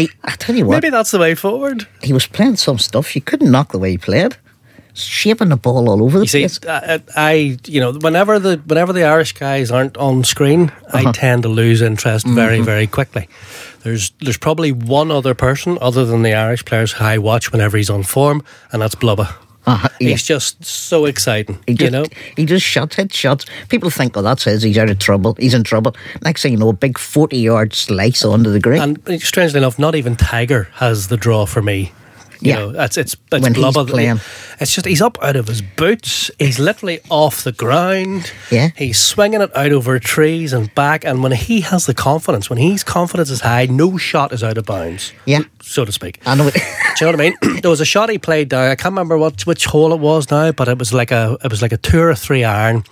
Hey, 0.00 0.08
I 0.24 0.32
tell 0.36 0.54
you 0.56 0.64
what, 0.66 0.74
Maybe 0.82 0.90
that's 0.90 1.10
the 1.10 1.18
way 1.18 1.34
forward. 1.34 1.86
he 2.02 2.12
was 2.12 2.26
playing 2.26 2.56
some 2.56 2.78
stuff 2.78 3.14
you 3.14 3.22
couldn't 3.22 3.50
knock 3.50 3.72
the 3.72 3.78
way 3.78 3.90
he 3.92 3.98
played. 3.98 4.36
Shaping 4.94 5.50
the 5.50 5.56
ball 5.56 5.88
all 5.88 6.02
over 6.02 6.18
the 6.18 6.24
You 6.24 6.28
see, 6.28 6.40
place. 6.40 6.58
I, 6.66 7.00
I, 7.14 7.58
you 7.66 7.80
know, 7.80 7.92
whenever 7.92 8.40
the 8.40 8.56
whenever 8.66 8.92
the 8.92 9.04
Irish 9.04 9.32
guys 9.32 9.70
aren't 9.70 9.96
on 9.96 10.24
screen, 10.24 10.72
Uh-huh. 10.92 11.08
I 11.08 11.12
tend 11.12 11.42
to 11.44 11.48
lose 11.48 11.82
interest 11.82 12.26
very, 12.26 12.56
Mm-hmm. 12.56 12.64
very 12.64 12.86
quickly. 12.88 13.28
There's 13.84 14.10
there's 14.20 14.38
probably 14.38 14.72
one 14.72 15.12
other 15.12 15.34
person 15.34 15.78
other 15.80 16.04
than 16.04 16.22
the 16.22 16.34
Irish 16.34 16.64
players 16.64 16.92
who 16.94 17.04
I 17.04 17.18
watch 17.18 17.52
whenever 17.52 17.76
he's 17.76 17.90
on 17.90 18.02
form, 18.02 18.42
and 18.72 18.82
that's 18.82 18.96
Blubber. 18.96 19.28
Uh-huh, 19.68 19.88
yeah. 20.00 20.08
He's 20.10 20.22
just 20.22 20.64
so 20.64 21.04
exciting, 21.04 21.58
He 21.66 21.74
you 21.74 21.90
know. 21.90 22.04
he 22.36 22.46
just 22.46 22.64
shots, 22.64 22.96
hit 22.96 23.12
shots. 23.12 23.44
People 23.68 23.90
think, 23.90 24.16
oh, 24.16 24.22
that's 24.22 24.44
his. 24.44 24.62
He's 24.62 24.78
out 24.78 24.88
of 24.88 24.98
trouble. 24.98 25.34
He's 25.38 25.54
in 25.54 25.62
trouble. 25.62 25.94
Next 26.22 26.42
thing 26.42 26.52
you 26.52 26.58
know, 26.58 26.70
a 26.70 26.72
big 26.72 26.98
40 26.98 27.36
yard 27.38 27.74
slice 27.74 28.24
onto 28.24 28.50
the 28.50 28.60
green. 28.60 28.80
And 28.80 29.22
strangely 29.22 29.58
enough, 29.58 29.78
not 29.78 29.94
even 29.94 30.16
Tiger 30.16 30.68
has 30.74 31.08
the 31.08 31.16
draw 31.16 31.44
for 31.46 31.60
me. 31.62 31.92
You 32.40 32.50
Yeah. 32.52 32.58
know, 32.58 32.70
it's 32.84 32.96
it's 32.96 33.16
it's 33.32 33.42
When 33.42 33.54
he's 33.54 33.74
playing. 33.74 34.20
It's 34.60 34.74
just 34.74 34.86
he's 34.86 35.02
up 35.02 35.18
out 35.22 35.36
of 35.36 35.46
his 35.48 35.62
boots. 35.62 36.30
He's 36.38 36.58
literally 36.58 37.00
off 37.10 37.44
the 37.44 37.52
ground. 37.52 38.32
Yeah. 38.50 38.70
he's 38.76 38.98
swinging 38.98 39.40
it 39.40 39.56
out 39.56 39.72
over 39.72 39.98
trees 39.98 40.52
and 40.52 40.74
back. 40.74 41.04
And 41.04 41.22
when 41.22 41.32
he 41.32 41.60
has 41.62 41.86
the 41.86 41.94
confidence, 41.94 42.48
when 42.50 42.58
his 42.58 42.82
confidence 42.84 43.30
is 43.30 43.40
high, 43.42 43.66
no 43.66 43.96
shot 43.98 44.32
is 44.32 44.42
out 44.42 44.58
of 44.58 44.66
bounds. 44.66 45.12
Yeah. 45.26 45.40
so 45.62 45.84
to 45.84 45.92
speak. 45.92 46.20
I 46.26 46.34
know. 46.34 46.50
Do 46.50 46.58
you 46.58 47.12
know 47.12 47.18
what 47.18 47.20
I 47.20 47.30
mean? 47.48 47.60
there 47.62 47.70
was 47.70 47.80
a 47.80 47.84
shot 47.84 48.08
he 48.10 48.18
played 48.18 48.48
down. 48.48 48.70
I 48.70 48.74
can't 48.74 48.92
remember 48.92 49.16
what 49.18 49.46
which 49.46 49.66
hole 49.66 49.92
it 49.92 50.00
was 50.00 50.30
now, 50.30 50.50
but 50.52 50.68
it 50.68 50.78
was 50.78 50.92
like 50.92 51.10
a 51.12 51.36
it 51.44 51.50
was 51.50 51.62
like 51.62 51.72
a 51.72 51.76
two 51.76 52.00
or 52.00 52.14
three 52.14 52.42
iron 52.44 52.84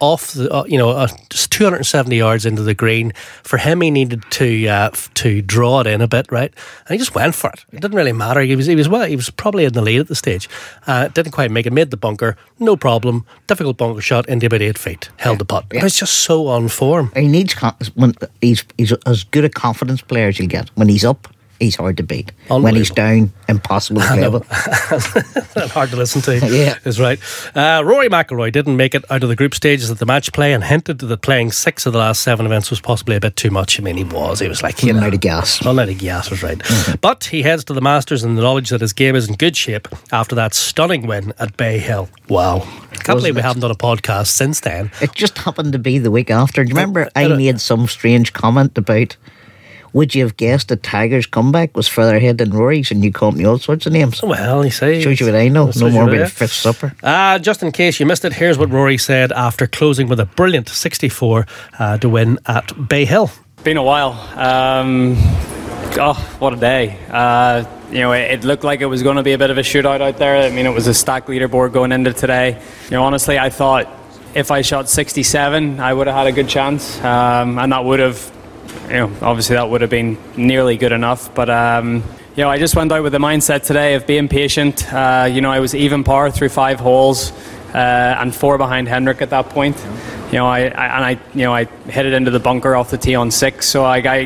off 0.00 0.32
the 0.32 0.50
uh, 0.52 0.64
you 0.64 0.78
know 0.78 0.90
uh, 0.90 1.08
just 1.28 1.50
270 1.52 2.16
yards 2.16 2.46
into 2.46 2.62
the 2.62 2.74
green. 2.74 3.12
For 3.42 3.58
him, 3.58 3.80
he 3.82 3.90
needed 3.90 4.22
to 4.30 4.66
uh, 4.68 4.90
f- 4.92 5.12
to 5.14 5.42
draw 5.42 5.80
it 5.80 5.86
in 5.86 6.00
a 6.00 6.08
bit, 6.08 6.30
right? 6.32 6.52
And 6.86 6.94
he 6.94 6.98
just 6.98 7.14
went 7.14 7.34
for 7.34 7.50
it. 7.50 7.64
It 7.72 7.80
didn't 7.80 7.96
really 7.96 8.12
matter. 8.12 8.40
He 8.40 8.56
was 8.56 8.66
he 8.66 8.76
was 8.76 8.88
well. 8.90 9.06
He 9.06 9.16
was 9.16 9.30
probably 9.30 9.64
in 9.64 9.72
the 9.72 9.82
lead 9.82 10.00
at 10.00 10.08
the 10.08 10.14
stage. 10.14 10.48
Uh, 10.86 11.08
didn't 11.08 11.32
quite 11.32 11.50
make 11.50 11.66
it. 11.66 11.72
Made 11.72 11.90
the 11.90 11.96
bunker, 11.96 12.36
no 12.58 12.76
problem. 12.76 13.24
Difficult 13.46 13.76
bunker 13.76 14.00
shot 14.00 14.28
into 14.28 14.46
about 14.46 14.62
eight 14.62 14.78
feet. 14.78 15.10
Held 15.16 15.38
the 15.38 15.44
putt. 15.44 15.66
But 15.68 15.84
it's 15.84 15.98
just 15.98 16.14
so 16.20 16.46
on 16.48 16.68
form. 16.68 17.12
he 17.14 17.28
needs 17.28 17.54
when 17.94 18.14
he's 18.40 18.64
he's 18.76 18.92
as 19.06 19.24
good 19.24 19.44
a 19.44 19.48
confidence 19.48 20.02
player 20.02 20.28
as 20.28 20.38
you'll 20.38 20.48
get 20.48 20.70
when 20.74 20.88
he's 20.88 21.04
up. 21.04 21.28
He's 21.60 21.76
hard 21.76 21.96
to 21.98 22.02
beat. 22.02 22.32
When 22.48 22.74
he's 22.74 22.90
down, 22.90 23.32
impossible 23.48 24.00
to 24.00 24.30
with. 24.30 24.46
hard 25.72 25.90
to 25.90 25.96
listen 25.96 26.22
to. 26.22 26.40
Yeah. 26.50 26.78
is 26.84 26.98
right. 26.98 27.18
Uh, 27.54 27.82
Rory 27.84 28.08
McIlroy 28.08 28.50
didn't 28.50 28.76
make 28.76 28.94
it 28.94 29.04
out 29.10 29.22
of 29.22 29.28
the 29.28 29.36
group 29.36 29.54
stages 29.54 29.90
at 29.90 29.98
the 29.98 30.06
match 30.06 30.32
play 30.32 30.52
and 30.52 30.64
hinted 30.64 30.98
that 30.98 31.20
playing 31.20 31.52
six 31.52 31.86
of 31.86 31.92
the 31.92 31.98
last 31.98 32.22
seven 32.22 32.44
events 32.44 32.70
was 32.70 32.80
possibly 32.80 33.14
a 33.16 33.20
bit 33.20 33.36
too 33.36 33.50
much. 33.50 33.78
I 33.78 33.82
mean, 33.82 33.96
he 33.96 34.04
was. 34.04 34.40
He 34.40 34.48
was 34.48 34.62
like, 34.62 34.82
you 34.82 34.88
Running 34.88 35.00
know, 35.02 35.06
out 35.08 35.14
of 35.14 35.20
gas. 35.20 35.64
Running 35.64 35.80
out 35.80 35.88
of 35.90 35.98
gas 35.98 36.30
was 36.30 36.42
right. 36.42 36.60
But 37.00 37.24
he 37.24 37.42
heads 37.42 37.64
to 37.64 37.72
the 37.74 37.80
Masters 37.80 38.24
in 38.24 38.34
the 38.34 38.42
knowledge 38.42 38.70
that 38.70 38.80
his 38.80 38.92
game 38.92 39.14
is 39.14 39.28
in 39.28 39.36
good 39.36 39.56
shape 39.56 39.86
after 40.12 40.34
that 40.34 40.54
stunning 40.54 41.06
win 41.06 41.32
at 41.38 41.56
Bay 41.56 41.78
Hill. 41.78 42.08
Wow. 42.28 42.60
Can't 42.92 43.18
believe 43.18 43.36
we 43.36 43.42
haven't 43.42 43.60
done 43.60 43.70
a 43.70 43.74
podcast 43.76 44.28
since 44.28 44.60
then. 44.60 44.90
It 45.00 45.14
just 45.14 45.38
happened 45.38 45.72
to 45.72 45.78
be 45.78 45.98
the 45.98 46.10
week 46.10 46.30
after. 46.30 46.64
Do 46.64 46.68
you 46.68 46.74
remember 46.74 47.08
I 47.14 47.28
made 47.28 47.60
some 47.60 47.86
strange 47.86 48.32
comment 48.32 48.76
about 48.76 49.16
would 49.92 50.14
you 50.14 50.22
have 50.24 50.36
guessed 50.36 50.68
that 50.68 50.82
Tiger's 50.82 51.26
comeback 51.26 51.76
was 51.76 51.88
further 51.88 52.16
ahead 52.16 52.38
than 52.38 52.50
Rory's 52.50 52.90
and 52.90 53.04
you 53.04 53.12
called 53.12 53.36
me 53.36 53.44
all 53.44 53.58
sorts 53.58 53.86
of 53.86 53.92
names? 53.92 54.22
Well, 54.22 54.64
you 54.64 54.70
see. 54.70 55.02
Shows 55.02 55.20
you 55.20 55.26
what 55.26 55.34
I 55.34 55.48
know. 55.48 55.70
No 55.76 55.90
more 55.90 56.04
what 56.04 56.12
about 56.14 56.22
I- 56.22 56.26
a 56.26 56.28
fifth 56.28 56.52
supper. 56.52 56.94
Uh, 57.02 57.38
just 57.38 57.62
in 57.62 57.72
case 57.72 57.98
you 58.00 58.06
missed 58.06 58.24
it, 58.24 58.32
here's 58.32 58.58
what 58.58 58.70
Rory 58.70 58.98
said 58.98 59.32
after 59.32 59.66
closing 59.66 60.08
with 60.08 60.20
a 60.20 60.26
brilliant 60.26 60.68
64 60.68 61.46
uh, 61.78 61.98
to 61.98 62.08
win 62.08 62.38
at 62.46 62.88
Bay 62.88 63.04
Hill. 63.04 63.30
Been 63.64 63.76
a 63.76 63.82
while. 63.82 64.12
Um, 64.38 65.14
oh, 65.98 66.14
what 66.38 66.52
a 66.52 66.56
day. 66.56 66.98
Uh, 67.10 67.64
you 67.90 67.98
know, 67.98 68.12
it, 68.12 68.30
it 68.30 68.44
looked 68.44 68.64
like 68.64 68.80
it 68.80 68.86
was 68.86 69.02
going 69.02 69.16
to 69.16 69.22
be 69.22 69.32
a 69.32 69.38
bit 69.38 69.50
of 69.50 69.58
a 69.58 69.62
shootout 69.62 70.00
out 70.00 70.16
there. 70.18 70.36
I 70.36 70.50
mean, 70.50 70.64
it 70.66 70.70
was 70.72 70.86
a 70.86 70.94
stacked 70.94 71.28
leaderboard 71.28 71.72
going 71.72 71.92
into 71.92 72.12
today. 72.12 72.60
You 72.84 72.90
know, 72.92 73.02
honestly, 73.04 73.38
I 73.38 73.50
thought 73.50 73.88
if 74.34 74.50
I 74.52 74.62
shot 74.62 74.88
67, 74.88 75.80
I 75.80 75.92
would 75.92 76.06
have 76.06 76.16
had 76.16 76.26
a 76.28 76.32
good 76.32 76.48
chance. 76.48 76.98
Um, 77.04 77.58
and 77.58 77.72
that 77.72 77.84
would 77.84 77.98
have, 77.98 78.30
you 78.88 78.96
know, 78.96 79.12
obviously 79.22 79.56
that 79.56 79.68
would 79.70 79.80
have 79.80 79.90
been 79.90 80.18
nearly 80.36 80.76
good 80.76 80.92
enough. 80.92 81.34
But, 81.34 81.48
um, 81.50 82.02
you 82.36 82.44
know, 82.44 82.50
I 82.50 82.58
just 82.58 82.76
went 82.76 82.92
out 82.92 83.02
with 83.02 83.12
the 83.12 83.18
mindset 83.18 83.64
today 83.64 83.94
of 83.94 84.06
being 84.06 84.28
patient. 84.28 84.92
Uh, 84.92 85.28
you 85.30 85.40
know, 85.40 85.50
I 85.50 85.60
was 85.60 85.74
even 85.74 86.04
par 86.04 86.30
through 86.30 86.48
five 86.50 86.80
holes 86.80 87.32
uh, 87.74 88.16
and 88.18 88.34
four 88.34 88.58
behind 88.58 88.88
Henrik 88.88 89.22
at 89.22 89.30
that 89.30 89.50
point. 89.50 89.76
You 90.32 90.38
know, 90.38 90.46
I, 90.46 90.60
I 90.60 90.64
and 90.64 91.04
I, 91.04 91.10
you 91.34 91.44
know, 91.44 91.54
I 91.54 91.64
hit 91.64 92.06
it 92.06 92.12
into 92.12 92.30
the 92.30 92.40
bunker 92.40 92.74
off 92.74 92.90
the 92.90 92.98
tee 92.98 93.14
on 93.14 93.30
six. 93.30 93.68
So 93.68 93.84
I, 93.84 93.98
I 93.98 94.18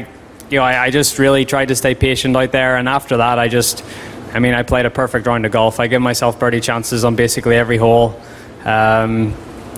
you 0.50 0.58
know, 0.58 0.64
I, 0.64 0.84
I 0.84 0.90
just 0.90 1.18
really 1.18 1.44
tried 1.44 1.68
to 1.68 1.76
stay 1.76 1.94
patient 1.94 2.36
out 2.36 2.52
there. 2.52 2.76
And 2.76 2.88
after 2.88 3.16
that, 3.16 3.38
I 3.38 3.48
just, 3.48 3.84
I 4.32 4.38
mean, 4.38 4.54
I 4.54 4.62
played 4.62 4.86
a 4.86 4.90
perfect 4.90 5.26
round 5.26 5.46
of 5.46 5.52
golf. 5.52 5.80
I 5.80 5.86
give 5.86 6.02
myself 6.02 6.38
birdie 6.38 6.60
chances 6.60 7.04
on 7.04 7.16
basically 7.16 7.56
every 7.56 7.76
hole. 7.76 8.20
Um, 8.64 9.34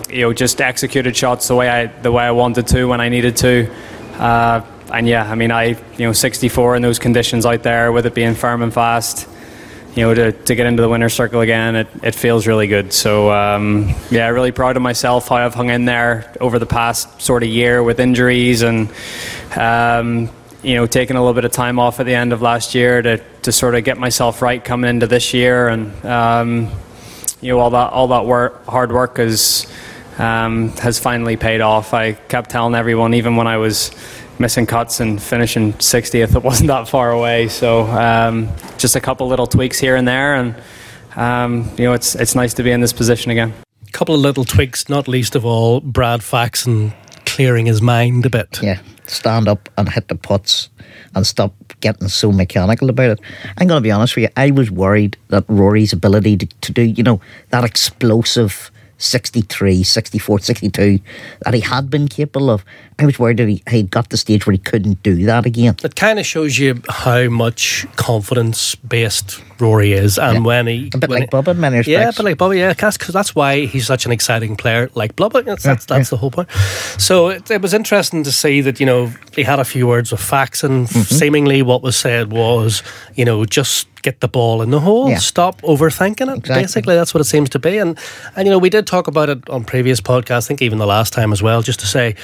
you 0.09 0.21
know, 0.21 0.33
just 0.33 0.61
executed 0.61 1.15
shots 1.15 1.47
the 1.47 1.55
way 1.55 1.69
I 1.69 1.87
the 1.87 2.11
way 2.11 2.23
I 2.23 2.31
wanted 2.31 2.67
to 2.67 2.85
when 2.85 3.01
I 3.01 3.09
needed 3.09 3.35
to. 3.37 3.69
Uh, 4.17 4.65
and 4.91 5.07
yeah, 5.07 5.29
I 5.29 5.35
mean, 5.35 5.51
I 5.51 5.65
you 5.97 6.05
know, 6.05 6.13
64 6.13 6.75
in 6.75 6.81
those 6.81 6.99
conditions 6.99 7.45
out 7.45 7.63
there 7.63 7.91
with 7.91 8.05
it 8.05 8.13
being 8.13 8.35
firm 8.35 8.61
and 8.61 8.73
fast. 8.73 9.27
You 9.95 10.03
know, 10.03 10.13
to, 10.13 10.31
to 10.31 10.55
get 10.55 10.67
into 10.67 10.83
the 10.83 10.89
winner's 10.89 11.13
circle 11.13 11.41
again, 11.41 11.75
it, 11.75 11.87
it 12.03 12.13
feels 12.13 12.45
really 12.45 12.67
good. 12.67 12.93
So, 12.93 13.31
um, 13.31 13.95
yeah, 14.11 14.27
really 14.27 14.51
proud 14.51 14.77
of 14.77 14.83
myself 14.83 15.27
how 15.27 15.37
I've 15.37 15.55
hung 15.55 15.71
in 15.71 15.85
there 15.85 16.31
over 16.39 16.59
the 16.59 16.67
past 16.67 17.19
sort 17.19 17.41
of 17.41 17.49
year 17.49 17.81
with 17.81 17.99
injuries 17.99 18.61
and, 18.61 18.91
um, 19.55 20.29
you 20.61 20.75
know, 20.75 20.85
taking 20.85 21.15
a 21.15 21.19
little 21.19 21.33
bit 21.33 21.45
of 21.45 21.51
time 21.51 21.79
off 21.79 21.99
at 21.99 22.05
the 22.05 22.13
end 22.13 22.31
of 22.31 22.43
last 22.43 22.75
year 22.75 23.01
to, 23.01 23.17
to 23.41 23.51
sort 23.51 23.73
of 23.73 23.83
get 23.83 23.97
myself 23.97 24.43
right 24.43 24.63
coming 24.63 24.87
into 24.87 25.07
this 25.07 25.33
year. 25.33 25.67
And, 25.67 26.05
um, 26.05 26.69
you 27.41 27.53
know, 27.53 27.59
all 27.59 27.71
that, 27.71 27.91
all 27.91 28.09
that 28.09 28.25
work, 28.25 28.67
hard 28.67 28.91
work 28.91 29.17
is, 29.17 29.65
um, 30.17 30.69
has 30.77 30.99
finally 30.99 31.37
paid 31.37 31.61
off. 31.61 31.93
I 31.93 32.13
kept 32.13 32.49
telling 32.49 32.75
everyone, 32.75 33.13
even 33.13 33.35
when 33.35 33.47
I 33.47 33.57
was 33.57 33.91
missing 34.39 34.65
cuts 34.65 34.99
and 34.99 35.21
finishing 35.21 35.73
60th, 35.73 36.35
it 36.35 36.43
wasn't 36.43 36.67
that 36.67 36.87
far 36.87 37.11
away. 37.11 37.47
So 37.47 37.81
um, 37.83 38.49
just 38.77 38.95
a 38.95 39.01
couple 39.01 39.27
little 39.27 39.47
tweaks 39.47 39.79
here 39.79 39.95
and 39.95 40.07
there, 40.07 40.35
and 40.35 40.55
um, 41.15 41.69
you 41.77 41.85
know, 41.85 41.93
it's 41.93 42.15
it's 42.15 42.35
nice 42.35 42.53
to 42.55 42.63
be 42.63 42.71
in 42.71 42.81
this 42.81 42.93
position 42.93 43.31
again. 43.31 43.53
A 43.87 43.91
couple 43.91 44.15
of 44.15 44.21
little 44.21 44.45
tweaks, 44.45 44.89
not 44.89 45.07
least 45.07 45.35
of 45.35 45.45
all 45.45 45.79
Brad 45.79 46.21
Faxon 46.21 46.93
clearing 47.25 47.65
his 47.65 47.81
mind 47.81 48.25
a 48.25 48.29
bit. 48.29 48.59
Yeah, 48.61 48.79
stand 49.05 49.47
up 49.47 49.69
and 49.77 49.89
hit 49.89 50.07
the 50.07 50.15
putts 50.15 50.69
and 51.15 51.25
stop 51.25 51.53
getting 51.79 52.07
so 52.07 52.31
mechanical 52.31 52.89
about 52.89 53.11
it. 53.11 53.19
I'm 53.57 53.67
going 53.67 53.81
to 53.81 53.83
be 53.83 53.91
honest 53.91 54.15
with 54.15 54.23
you, 54.23 54.29
I 54.35 54.51
was 54.51 54.69
worried 54.69 55.17
that 55.29 55.45
Rory's 55.47 55.93
ability 55.93 56.37
to, 56.37 56.45
to 56.45 56.71
do, 56.71 56.81
you 56.81 57.03
know, 57.03 57.21
that 57.49 57.63
explosive 57.63 58.71
63, 58.97 59.83
64, 59.83 60.39
62 60.39 60.99
that 61.41 61.53
he 61.53 61.59
had 61.59 61.89
been 61.89 62.07
capable 62.07 62.49
of. 62.49 62.65
I 62.99 63.05
was 63.05 63.19
worried 63.19 63.37
that 63.37 63.47
he 63.47 63.61
had 63.65 63.91
got 63.91 64.09
the 64.09 64.17
stage 64.17 64.45
where 64.45 64.53
he 64.53 64.57
couldn't 64.57 65.03
do 65.03 65.23
that 65.25 65.45
again. 65.45 65.75
It 65.83 65.95
kind 65.95 66.19
of 66.19 66.25
shows 66.25 66.57
you 66.57 66.81
how 66.89 67.29
much 67.29 67.85
confidence 67.95 68.75
based 68.75 69.41
Rory 69.59 69.93
is, 69.93 70.17
and 70.19 70.37
Yeah. 70.37 70.41
when 70.41 70.67
he 70.67 70.89
A 70.93 70.97
bit 70.97 71.09
like 71.09 71.21
he- 71.23 71.27
Bubba 71.27 71.55
many 71.55 71.77
Yeah, 71.77 71.97
respects. 71.99 72.17
but 72.17 72.25
like 72.25 72.37
Bubba, 72.37 72.57
yeah, 72.57 72.73
because 72.73 72.97
that's 73.13 73.33
why 73.35 73.65
he's 73.65 73.85
such 73.87 74.05
an 74.05 74.11
exciting 74.11 74.55
player, 74.55 74.89
like 74.95 75.15
Bubba. 75.15 75.43
That's 75.43 75.63
that's, 75.63 75.85
that's 75.85 76.09
the 76.09 76.17
whole 76.17 76.31
point. 76.31 76.49
So 76.97 77.29
it, 77.29 77.49
it 77.51 77.61
was 77.61 77.73
interesting 77.73 78.23
to 78.23 78.31
see 78.31 78.61
that 78.61 78.79
you 78.79 78.85
know 78.85 79.11
he 79.35 79.43
had 79.43 79.59
a 79.59 79.65
few 79.65 79.87
words 79.87 80.11
with 80.11 80.21
facts, 80.21 80.63
and 80.63 80.87
Mm-hmm. 80.87 81.01
seemingly 81.15 81.61
what 81.61 81.81
was 81.81 81.95
said 81.95 82.31
was, 82.31 82.83
you 83.15 83.25
know, 83.25 83.45
just 83.45 83.87
get 84.03 84.19
the 84.19 84.27
ball 84.27 84.61
in 84.61 84.69
the 84.69 84.79
hole, 84.79 85.09
Yeah. 85.09 85.17
stop 85.17 85.61
overthinking 85.63 86.29
it. 86.31 86.37
Exactly. 86.37 86.61
Basically, 86.63 86.95
that's 86.95 87.13
what 87.13 87.21
it 87.21 87.25
seems 87.25 87.49
to 87.49 87.59
be. 87.59 87.77
And 87.77 87.97
and 88.35 88.45
you 88.47 88.51
know, 88.51 88.59
we 88.59 88.69
did 88.69 88.85
talk 88.87 89.07
about 89.07 89.29
it 89.29 89.49
on 89.49 89.63
previous 89.63 89.99
podcasts. 90.01 90.45
I 90.45 90.47
think 90.47 90.61
even 90.61 90.77
the 90.77 90.85
last 90.87 91.13
time 91.13 91.31
as 91.33 91.41
well, 91.41 91.61
just 91.61 91.79
to 91.81 91.87
say, 91.87 92.15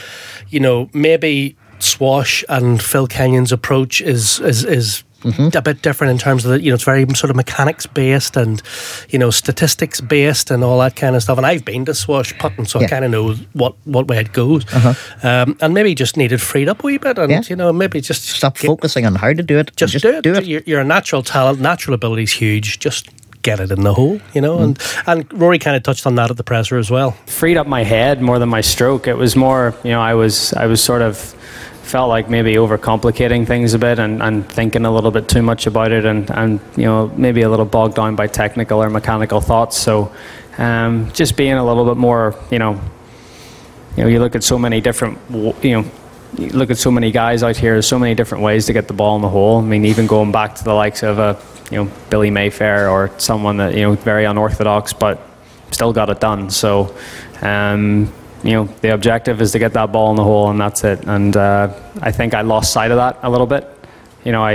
you 0.50 0.60
know, 0.60 0.90
maybe 0.94 1.56
Swash 1.80 2.44
and 2.48 2.82
Phil 2.82 3.08
Kenyon's 3.08 3.52
approach 3.52 4.02
is 4.02 4.40
is 4.40 4.64
is. 4.66 5.04
Mm-hmm. 5.24 5.58
A 5.58 5.62
bit 5.62 5.82
different 5.82 6.12
in 6.12 6.18
terms 6.18 6.46
of 6.46 6.52
the, 6.52 6.62
you 6.62 6.70
know, 6.70 6.76
it's 6.76 6.84
very 6.84 7.06
sort 7.16 7.30
of 7.30 7.36
mechanics 7.36 7.86
based 7.86 8.36
and, 8.38 8.62
you 9.10 9.18
know, 9.18 9.30
statistics 9.32 10.02
based 10.02 10.52
and 10.52 10.64
all 10.64 10.80
that 10.80 10.96
kind 10.96 11.16
of 11.16 11.24
stuff. 11.24 11.38
And 11.38 11.46
I've 11.48 11.64
been 11.66 11.86
to 11.86 11.94
swash 11.94 12.38
putting, 12.40 12.66
so 12.66 12.80
I 12.80 12.88
kind 12.88 13.06
of 13.06 13.12
know 13.12 13.34
what, 13.54 13.76
what 13.86 14.08
way 14.08 14.20
it 14.20 14.34
goes. 14.34 14.66
Uh-huh. 14.74 14.94
Um, 15.28 15.58
and 15.62 15.74
maybe 15.74 15.96
just 15.96 16.18
needed 16.18 16.42
freed 16.42 16.68
up 16.70 16.84
a 16.84 16.86
wee 16.88 16.98
bit 16.98 17.18
and, 17.18 17.32
Yeah. 17.32 17.42
you 17.48 17.56
know, 17.56 17.72
maybe 17.74 18.02
just 18.02 18.24
Stop 18.26 18.58
get- 18.58 18.68
focusing 18.68 19.06
on 19.06 19.16
how 19.16 19.34
to 19.34 19.44
do 19.44 19.58
it. 19.60 19.72
just, 19.76 19.98
do 20.02 20.20
it. 20.36 20.46
You're, 20.46 20.62
you're 20.66 20.82
a 20.82 20.86
natural 20.86 21.24
talent. 21.24 21.60
Natural 21.60 21.94
ability 21.96 22.24
is 22.24 22.34
huge. 22.34 22.80
Just 22.80 23.10
get 23.44 23.60
it 23.60 23.72
in 23.72 23.82
the 23.84 23.94
hole, 23.94 24.22
you 24.34 24.40
know. 24.42 24.58
Mm-hmm. 24.58 25.10
And 25.10 25.24
and 25.32 25.42
Rory 25.42 25.60
kind 25.60 25.76
of 25.76 25.84
touched 25.84 26.06
on 26.08 26.16
that 26.16 26.32
at 26.32 26.38
the 26.38 26.44
presser 26.44 26.78
as 26.78 26.90
well. 26.90 27.12
freed 27.26 27.58
up 27.58 27.68
my 27.68 27.84
head 27.84 28.22
more 28.22 28.40
than 28.40 28.50
my 28.50 28.62
stroke. 28.62 29.06
It 29.08 29.16
was 29.18 29.36
more, 29.36 29.74
you 29.84 29.92
know, 29.92 30.02
I 30.02 30.14
was 30.14 30.54
I 30.54 30.66
was 30.66 30.82
sort 30.82 31.02
of 31.02 31.36
felt 31.94 32.10
like 32.10 32.28
maybe 32.28 32.56
overcomplicating 32.56 33.46
things 33.46 33.76
a 33.76 33.78
bit 33.78 34.00
and, 34.00 34.20
and 34.20 34.50
thinking 34.50 34.84
a 34.84 34.92
little 34.92 35.12
bit 35.12 35.30
too 35.30 35.44
much 35.44 35.68
about 35.68 35.92
it 35.92 36.06
and, 36.06 36.28
and 36.32 36.60
you 36.76 36.86
know 36.86 37.08
maybe 37.16 37.44
a 37.44 37.50
little 37.50 37.68
bogged 37.68 37.94
down 37.94 38.16
by 38.16 38.26
technical 38.26 38.82
or 38.82 38.90
mechanical 38.90 39.40
thoughts. 39.40 39.78
So 39.78 40.12
um, 40.58 41.12
just 41.14 41.38
being 41.38 41.54
a 41.54 41.64
little 41.64 41.86
bit 41.86 41.98
more, 41.98 42.34
you 42.50 42.58
know, 42.58 42.82
you 43.96 44.04
know, 44.04 44.10
you 44.10 44.18
look 44.18 44.34
at 44.36 44.44
so 44.44 44.58
many 44.58 44.82
different, 44.82 45.20
you 45.64 45.74
know. 45.74 45.86
You 46.36 46.50
look 46.50 46.72
at 46.72 46.80
so 46.80 46.90
many 46.90 47.12
guys 47.12 47.44
out 47.44 47.58
here. 47.58 47.74
There's 47.74 47.86
so 47.86 48.00
many 48.00 48.16
different 48.16 48.44
ways 48.44 48.66
to 48.66 48.74
get 48.74 48.88
the 48.88 48.96
ball 48.96 49.16
in 49.16 49.22
the 49.22 49.30
hole. 49.30 49.60
I 49.60 49.62
mean, 49.62 49.86
even 49.86 50.08
going 50.08 50.32
back 50.32 50.56
to 50.56 50.64
the 50.64 50.74
likes 50.74 51.04
of 51.04 51.20
a, 51.20 51.40
you 51.70 51.78
know, 51.78 51.92
Billy 52.10 52.32
Mayfair 52.32 52.90
or 52.90 53.12
someone 53.20 53.58
that 53.58 53.76
you 53.76 53.84
know 53.84 53.94
very 53.94 54.26
unorthodox, 54.26 54.94
but 54.94 55.22
still 55.70 55.94
got 55.94 56.10
it 56.10 56.20
done. 56.20 56.50
So, 56.50 56.96
um, 57.44 58.12
you 58.44 58.52
know, 58.52 58.66
the 58.82 58.94
objective 58.94 59.42
is 59.42 59.52
to 59.54 59.60
get 59.60 59.74
that 59.74 59.92
ball 59.92 60.10
in 60.12 60.18
the 60.18 60.24
hole, 60.24 60.50
and 60.50 60.60
that's 60.60 60.84
it. 60.84 61.06
And 61.06 61.36
uh, 61.36 61.74
I 62.02 62.12
think 62.12 62.34
I 62.34 62.42
lost 62.42 62.74
sight 62.74 62.92
of 62.92 62.98
that 62.98 63.20
a 63.24 63.30
little 63.30 63.48
bit. 63.48 63.70
You 64.26 64.32
know, 64.34 64.44
I, 64.44 64.54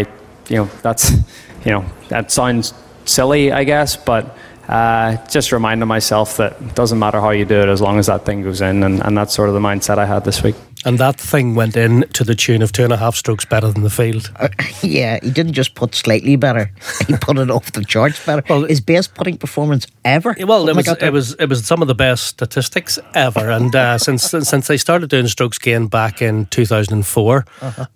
you 0.49 0.57
know, 0.57 0.64
that's, 0.83 1.11
you 1.64 1.73
know, 1.73 1.85
that 2.09 2.30
sounds 2.30 2.75
silly, 3.04 3.50
I 3.50 3.64
guess, 3.64 3.97
but 3.97 4.37
uh, 4.68 5.16
just 5.28 5.52
reminding 5.52 5.88
myself 5.88 6.37
that 6.37 6.61
it 6.61 6.75
doesn't 6.75 6.99
matter 6.99 7.21
how 7.21 7.30
you 7.30 7.47
do 7.47 7.59
it 7.61 7.68
as 7.68 7.80
long 7.80 7.99
as 7.99 8.07
that 8.07 8.26
thing 8.26 8.42
goes 8.42 8.61
in, 8.61 8.83
and, 8.83 9.02
and 9.02 9.16
that's 9.16 9.35
sort 9.35 9.49
of 9.49 9.54
the 9.54 9.61
mindset 9.61 9.99
I 9.99 10.04
had 10.04 10.25
this 10.25 10.42
week. 10.42 10.54
And 10.85 10.99
that 10.99 11.18
thing 11.20 11.54
went 11.54 11.76
in 11.76 12.02
to 12.12 12.25
the 12.25 12.35
tune 12.35 12.62
of 12.62 12.70
two 12.73 12.85
and 12.85 12.92
a 12.92 12.97
half 12.97 13.16
strokes 13.16 13.44
better 13.44 13.70
than 13.70 13.82
the 13.82 13.90
field. 13.90 14.30
Yeah, 14.80 15.18
he 15.23 15.30
didn't 15.30 15.54
just 15.54 15.75
put 15.75 15.94
slightly 15.94 16.37
better. 16.37 16.70
He 17.08 17.16
put 17.20 17.37
it 17.37 17.50
off 17.50 17.73
the 17.73 17.85
charts 17.85 18.25
better. 18.25 18.44
Well, 18.49 18.62
His 18.62 18.80
best 18.80 19.14
putting 19.14 19.37
performance 19.37 19.87
ever. 20.04 20.37
Well, 20.38 20.68
it 20.68 20.76
was 20.76 20.88
it 20.88 21.12
was 21.12 21.35
it 21.35 21.49
was 21.49 21.66
some 21.66 21.82
of 21.82 21.88
the 21.88 21.94
best 21.94 22.25
statistics 22.25 22.99
ever, 23.14 23.50
and 23.50 23.75
uh, 23.75 23.99
since 24.06 24.23
since 24.23 24.66
they 24.68 24.76
started 24.76 25.11
doing 25.11 25.26
strokes 25.26 25.58
gain 25.58 25.88
back 25.88 26.23
in 26.23 26.47
two 26.47 26.64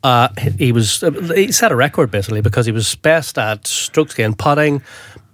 uh 0.03 0.29
he 0.59 0.73
was 0.73 1.05
he 1.35 1.53
set 1.53 1.73
a 1.73 1.77
record 1.77 2.11
basically 2.11 2.41
because 2.41 2.67
he 2.67 2.73
was 2.73 2.95
best 2.97 3.39
at 3.39 3.67
strokes 3.67 4.15
gain 4.15 4.35
putting, 4.35 4.83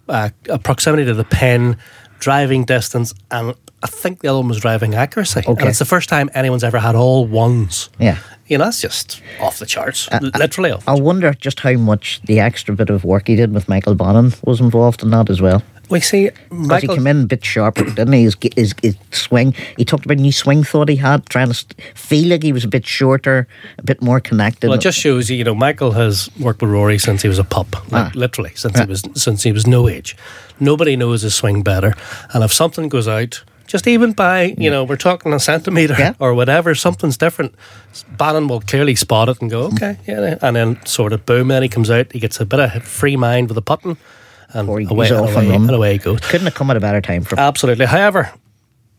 uh, 0.09 0.31
proximity 0.63 1.05
to 1.05 1.15
the 1.15 1.25
pin, 1.25 1.77
driving 2.19 2.65
distance, 2.65 3.15
and 3.31 3.55
I 3.83 3.87
think 3.87 4.21
the 4.21 4.29
other 4.29 4.39
one 4.39 4.49
was 4.49 4.59
driving 4.61 4.95
accuracy. 4.95 5.41
Okay. 5.47 5.61
And 5.61 5.69
it's 5.69 5.79
the 5.79 5.85
first 5.85 6.09
time 6.09 6.31
anyone's 6.35 6.65
ever 6.65 6.79
had 6.79 6.95
all 6.95 7.27
ones. 7.27 7.91
Yeah. 7.99 8.19
You 8.47 8.57
know, 8.59 8.65
that's 8.65 8.81
just 8.81 9.23
off 9.41 9.59
the 9.59 9.67
charts, 9.67 10.09
Uh, 10.11 10.21
literally 10.39 10.71
off. 10.73 10.89
I 10.89 10.95
wonder 10.95 11.33
just 11.35 11.61
how 11.61 11.75
much 11.75 12.21
the 12.25 12.41
extra 12.41 12.75
bit 12.75 12.89
of 12.91 13.05
work 13.05 13.29
he 13.29 13.37
did 13.37 13.53
with 13.53 13.69
Michael 13.69 13.95
Bannon 13.95 14.33
was 14.45 14.61
involved 14.61 15.03
in 15.03 15.11
that 15.11 15.29
as 15.31 15.41
well. 15.43 15.63
We 15.91 16.01
see 16.01 16.25
Because 16.29 16.41
he 16.51 16.67
Michael. 16.67 16.95
came 16.97 17.07
in 17.07 17.23
a 17.23 17.27
bit 17.27 17.45
sharper, 17.45 17.85
didn't 17.85 18.13
he? 18.13 18.23
His, 18.25 18.37
his, 18.57 18.75
his 18.83 18.97
swing. 19.11 19.55
He 19.79 19.85
talked 19.87 20.05
about 20.05 20.19
a 20.19 20.21
new 20.21 20.33
swing 20.33 20.63
thought 20.65 20.89
he 20.91 20.97
had, 20.97 21.25
trying 21.31 21.49
to 21.49 21.55
st- 21.55 21.75
feel 21.95 22.29
like 22.29 22.43
he 22.43 22.53
was 22.53 22.65
a 22.65 22.69
bit 22.69 22.87
shorter, 22.87 23.47
a 23.79 23.83
bit 23.83 24.03
more 24.03 24.21
connected. 24.21 24.69
Well, 24.69 24.79
it 24.79 24.83
just 24.83 24.99
shows 24.99 25.31
you, 25.31 25.37
you 25.37 25.45
know, 25.45 25.55
Michael 25.55 25.93
has 25.93 26.29
worked 26.39 26.61
with 26.61 26.71
Rory 26.71 26.99
since 26.99 27.23
he 27.23 27.29
was 27.29 27.39
a 27.39 27.45
pup, 27.45 27.75
like 27.93 28.07
Ah. 28.07 28.11
literally 28.15 28.53
since 28.55 28.79
he 28.79 28.85
was 28.87 29.03
since 29.15 29.43
he 29.45 29.53
was 29.53 29.67
no 29.67 29.89
age. 29.89 30.15
Nobody 30.61 30.97
knows 30.97 31.23
his 31.23 31.35
swing 31.35 31.63
better, 31.63 31.95
and 32.35 32.43
if 32.45 32.53
something 32.53 32.89
goes 32.89 33.07
out, 33.09 33.43
just 33.67 33.87
even 33.87 34.13
by 34.13 34.55
you 34.59 34.71
know, 34.71 34.85
we're 34.85 34.97
talking 34.97 35.33
a 35.33 35.39
centimeter 35.41 35.95
Yeah. 35.99 36.15
or 36.19 36.35
whatever, 36.35 36.75
something's 36.75 37.17
different. 37.19 37.55
Bannon 38.17 38.49
will 38.49 38.61
clearly 38.61 38.95
spot 38.95 39.29
it 39.29 39.41
and 39.41 39.51
go, 39.51 39.65
okay, 39.65 39.99
yeah, 40.07 40.37
and 40.43 40.57
then 40.57 40.85
sort 40.87 41.13
of 41.13 41.27
boom, 41.27 41.49
then 41.49 41.63
he 41.63 41.69
comes 41.69 41.91
out, 41.91 42.13
he 42.13 42.19
gets 42.21 42.41
a 42.41 42.47
bit 42.47 42.61
of 42.61 42.83
free 42.83 43.17
mind 43.17 43.49
with 43.49 43.59
a 43.59 43.63
putting, 43.63 43.97
and 44.55 44.69
away, 44.69 44.85
goes 44.85 45.11
and 45.11 45.21
away, 45.21 45.47
and 45.55 45.65
and 45.69 45.71
away 45.71 45.93
he 45.93 45.99
goes. 45.99 46.21
Couldn't 46.21 46.47
have 46.47 46.55
come 46.55 46.71
at 46.71 46.77
a 46.77 46.81
better 46.81 47.01
time 47.03 47.25
for. 47.25 47.39
Absolutely. 47.39 47.87
However, 47.87 48.31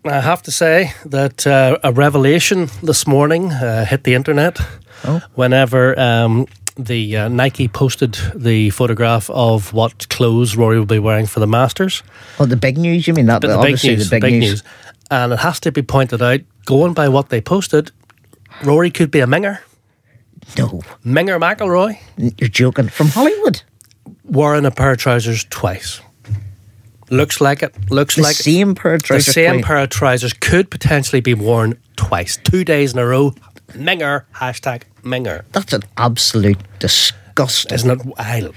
I 0.06 0.22
have 0.22 0.42
to 0.44 0.52
say 0.52 0.94
that 1.06 1.46
uh, 1.48 1.78
a 1.84 1.92
revelation 1.92 2.70
this 2.84 3.06
morning 3.08 3.52
uh, 3.52 3.86
hit 3.86 4.04
the 4.04 4.14
internet 4.14 4.60
Oh. 5.06 5.22
whenever 5.36 5.98
um, 6.00 6.46
the 6.86 7.18
uh, 7.18 7.28
Nike 7.30 7.68
posted 7.68 8.18
the 8.36 8.70
photograph 8.72 9.30
of 9.30 9.74
what 9.74 10.08
clothes 10.10 10.56
Rory 10.56 10.78
will 10.80 10.86
be 10.86 11.00
wearing 11.00 11.26
for 11.26 11.40
the 11.40 11.48
Masters. 11.48 12.04
Oh, 12.40 12.46
the 12.46 12.56
big 12.56 12.78
news, 12.78 13.08
you 13.08 13.14
mean? 13.14 13.26
That, 13.28 13.42
But 13.42 13.56
the 13.56 13.62
big 13.62 13.84
news, 13.84 14.10
the 14.10 14.20
big, 14.20 14.34
news. 14.40 14.64
And 15.12 15.34
it 15.34 15.40
has 15.40 15.60
to 15.62 15.72
be 15.72 15.82
pointed 15.82 16.22
out, 16.22 16.40
going 16.66 16.94
by 16.94 17.10
what 17.10 17.30
they 17.30 17.42
posted, 17.42 17.92
Rory 18.64 18.92
could 18.92 19.12
be 19.12 19.20
a 19.20 19.26
minger. 19.28 19.60
No, 20.58 20.82
Minger 21.06 21.40
McIlroy 21.40 22.00
you're 22.40 22.50
joking. 22.50 22.88
From 22.90 23.08
Hollywood. 23.10 23.62
wearing 24.24 24.66
a 24.66 24.72
pair 24.72 24.92
of 24.92 24.98
trousers 24.98 25.44
twice. 25.50 26.02
Looks 27.12 27.42
like 27.42 27.64
it. 27.64 27.76
Looks 27.92 28.16
The 28.16 28.22
like 28.22 28.40
it. 28.40 28.44
same 28.44 28.76
pair 28.76 28.94
of 28.94 29.04
trousers 29.04 29.26
The 29.28 29.32
same 29.34 29.54
twice. 29.56 29.66
pair 29.66 29.78
of 29.78 29.90
trousers 29.90 30.34
could 30.34 30.70
potentially 30.72 31.22
be 31.22 31.34
worn 31.34 31.78
twice, 31.96 32.38
two 32.38 32.64
days 32.64 32.94
in 32.94 33.00
a 33.00 33.06
row. 33.06 33.34
Minger, 33.74 34.24
hashtag 34.36 34.84
Menger. 35.04 35.46
That's 35.52 35.74
an 35.74 35.84
absolute 35.98 36.58
disgust. 36.80 37.72
Isn't 37.72 37.90
it 37.92 38.06
wild? 38.06 38.56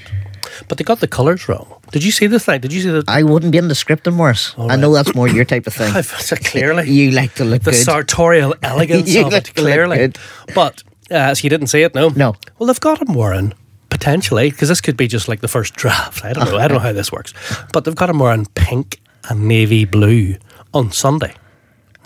But 0.69 0.79
they 0.79 0.85
got 0.85 1.01
the 1.01 1.09
colours 1.09 1.49
wrong. 1.49 1.81
Did 1.93 2.05
you 2.05 2.11
see 2.11 2.27
the 2.27 2.41
thing? 2.41 2.61
Did 2.61 2.73
you 2.73 2.81
see 2.81 2.91
the. 2.91 3.05
I 3.09 3.23
wouldn't 3.23 3.53
be 3.53 3.59
in 3.59 3.69
the 3.69 3.75
scripting, 3.75 4.15
Morris. 4.15 4.55
I 4.59 4.77
know 4.77 4.93
that's 4.93 5.15
more 5.15 5.29
your 5.29 5.45
type 5.45 5.67
of 5.67 5.75
thing. 5.75 5.93
clearly. 6.45 6.91
You 6.91 7.11
like 7.11 7.35
to 7.35 7.45
look 7.45 7.63
the 7.63 7.71
good. 7.71 7.85
sartorial 7.85 8.55
elegance 8.63 9.15
of 9.17 9.33
it, 9.33 9.55
clearly. 9.55 10.13
But, 10.55 10.83
uh, 11.11 11.35
so 11.35 11.45
you 11.45 11.51
didn't 11.51 11.69
see 11.69 11.83
it, 11.83 11.95
no? 11.95 12.09
No. 12.11 12.35
Well, 12.59 12.67
they've 12.67 12.81
got 12.81 13.01
him 13.01 13.15
wearing, 13.15 13.55
potentially, 13.89 14.51
because 14.51 14.69
this 14.69 14.81
could 14.81 14.97
be 14.97 15.07
just 15.07 15.29
like 15.29 15.41
the 15.41 15.49
first 15.49 15.75
draft. 15.75 16.25
I 16.25 16.33
don't 16.33 16.51
know. 16.51 16.59
I 16.59 16.69
don't 16.69 16.79
know 16.79 16.83
how 16.83 16.93
this 16.93 17.13
works. 17.13 17.35
But 17.73 17.85
they've 17.85 17.95
got 17.95 18.11
him 18.11 18.19
wearing 18.19 18.47
pink 18.55 19.01
and 19.29 19.47
navy 19.49 19.85
blue 19.85 20.37
on 20.75 20.93
Sunday. 20.93 21.35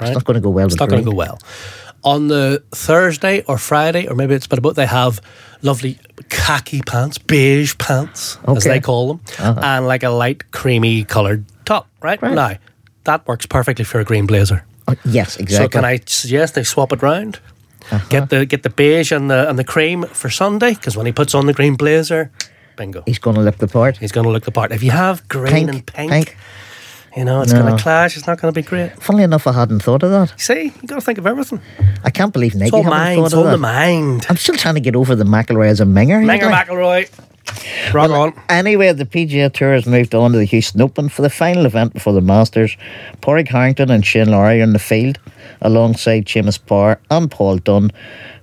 It's 0.01 0.13
not 0.13 0.25
going 0.25 0.35
to 0.35 0.41
go 0.41 0.51
well 0.51 0.67
It's 0.67 0.79
not 0.79 0.91
going 0.91 1.03
to 1.03 1.11
go 1.11 1.17
well. 1.17 1.39
On 2.05 2.29
the 2.29 2.63
Thursday 2.73 3.43
or 3.49 3.59
Friday, 3.59 4.07
or 4.07 4.15
maybe 4.15 4.35
it's 4.35 4.47
been 4.47 4.59
about, 4.59 4.77
they 4.77 4.87
have 4.87 5.21
lovely 5.63 5.99
khaki 6.29 6.81
pants, 6.83 7.19
beige 7.19 7.77
pants, 7.79 8.39
as 8.47 8.65
they 8.65 8.81
call 8.81 9.09
them, 9.15 9.21
uh-huh. 9.39 9.61
and 9.63 9.87
like 9.87 10.03
a 10.03 10.11
light 10.11 10.51
creamy 10.53 11.05
coloured 11.05 11.45
top, 11.65 11.89
right? 12.03 12.21
Right. 12.23 12.35
Now, 12.35 12.57
that 13.05 13.27
works 13.27 13.47
perfectly 13.47 13.85
for 13.85 13.99
a 14.01 14.05
green 14.05 14.27
blazer. 14.27 14.65
Oh, 14.89 14.95
yes, 15.05 15.37
exactly. 15.37 15.65
So 15.65 15.69
can 15.69 15.85
I 15.85 16.01
suggest 16.07 16.55
they 16.55 16.63
swap 16.63 16.93
it 16.93 17.03
round? 17.03 17.41
Uh-huh. 17.91 18.07
Get 18.09 18.31
the 18.31 18.47
get 18.47 18.63
the 18.63 18.71
beige 18.71 19.13
and 19.13 19.31
the 19.31 19.49
and 19.49 19.59
the 19.59 19.65
cream 19.65 20.05
for 20.05 20.29
Sunday 20.31 20.75
because 20.75 20.97
when 20.97 21.07
he 21.07 21.13
puts 21.13 21.35
on 21.35 21.47
the 21.47 21.53
green 21.53 21.77
blazer, 21.77 22.31
bingo, 22.77 23.03
He's 23.07 23.19
going 23.19 23.37
to 23.37 23.43
look 23.43 23.59
the 23.59 23.69
part. 23.69 23.97
he's 23.99 24.13
going 24.13 24.25
to 24.27 24.31
look 24.31 24.45
the 24.45 24.51
part. 24.53 24.73
If 24.73 24.83
you 24.83 24.91
have 24.91 25.27
green 25.29 25.53
Pink, 25.53 25.71
and 25.71 25.87
pink, 25.87 26.11
pink. 26.11 26.37
You 27.17 27.25
know 27.25 27.41
it's 27.41 27.53
No. 27.53 27.63
going 27.63 27.77
to 27.77 27.83
clash. 27.83 28.17
It's 28.17 28.27
not 28.27 28.39
going 28.41 28.53
to 28.53 28.61
be 28.61 28.67
great. 28.67 28.93
Funnily 29.03 29.25
enough, 29.25 29.47
I 29.47 29.53
hadn't 29.53 29.81
thought 29.83 30.03
of 30.03 30.11
that. 30.11 30.39
See, 30.39 30.65
you 30.65 30.87
got 30.89 30.97
to 30.97 31.01
think 31.01 31.17
of 31.19 31.27
everything. 31.27 31.61
I 32.05 32.11
can't 32.11 32.33
believe 32.33 32.55
all 32.75 32.83
haven't 32.83 32.91
mind. 32.99 33.19
thought 33.19 33.25
It's 33.27 33.35
all 33.35 33.41
of 33.41 33.47
in 33.47 33.53
the 33.53 33.59
mind. 33.59 34.27
I'm 34.29 34.37
still 34.37 34.57
trying 34.57 34.75
to 34.75 34.81
get 34.81 34.95
over 34.95 35.15
the 35.17 35.25
McIlroy 35.25 35.69
as 35.69 35.81
a 35.81 35.85
minger. 35.87 36.23
Minger 36.23 36.43
know. 36.43 36.51
McIlroy, 36.53 37.95
rock 37.95 38.11
on. 38.11 38.35
Anyway, 38.51 38.93
the 38.93 39.07
PGA 39.07 39.51
Tour 39.51 39.73
has 39.73 39.87
moved 39.87 40.15
on 40.15 40.33
to 40.33 40.39
the 40.39 40.45
Houston 40.45 40.83
Open 40.83 41.09
for 41.09 41.23
the 41.23 41.31
final 41.31 41.65
event 41.65 41.95
before 41.95 42.13
the 42.13 42.21
Masters. 42.21 42.77
Padraig 43.23 43.49
Harrington 43.49 43.91
and 43.91 44.05
Shane 44.05 44.31
Lowry 44.31 44.61
are 44.61 44.65
in 44.65 44.75
the 44.75 44.79
field 44.79 45.19
alongside 45.63 46.27
Seamus 46.27 46.59
Power 46.67 47.01
and 47.11 47.31
Paul 47.31 47.57
Dunne. 47.59 47.93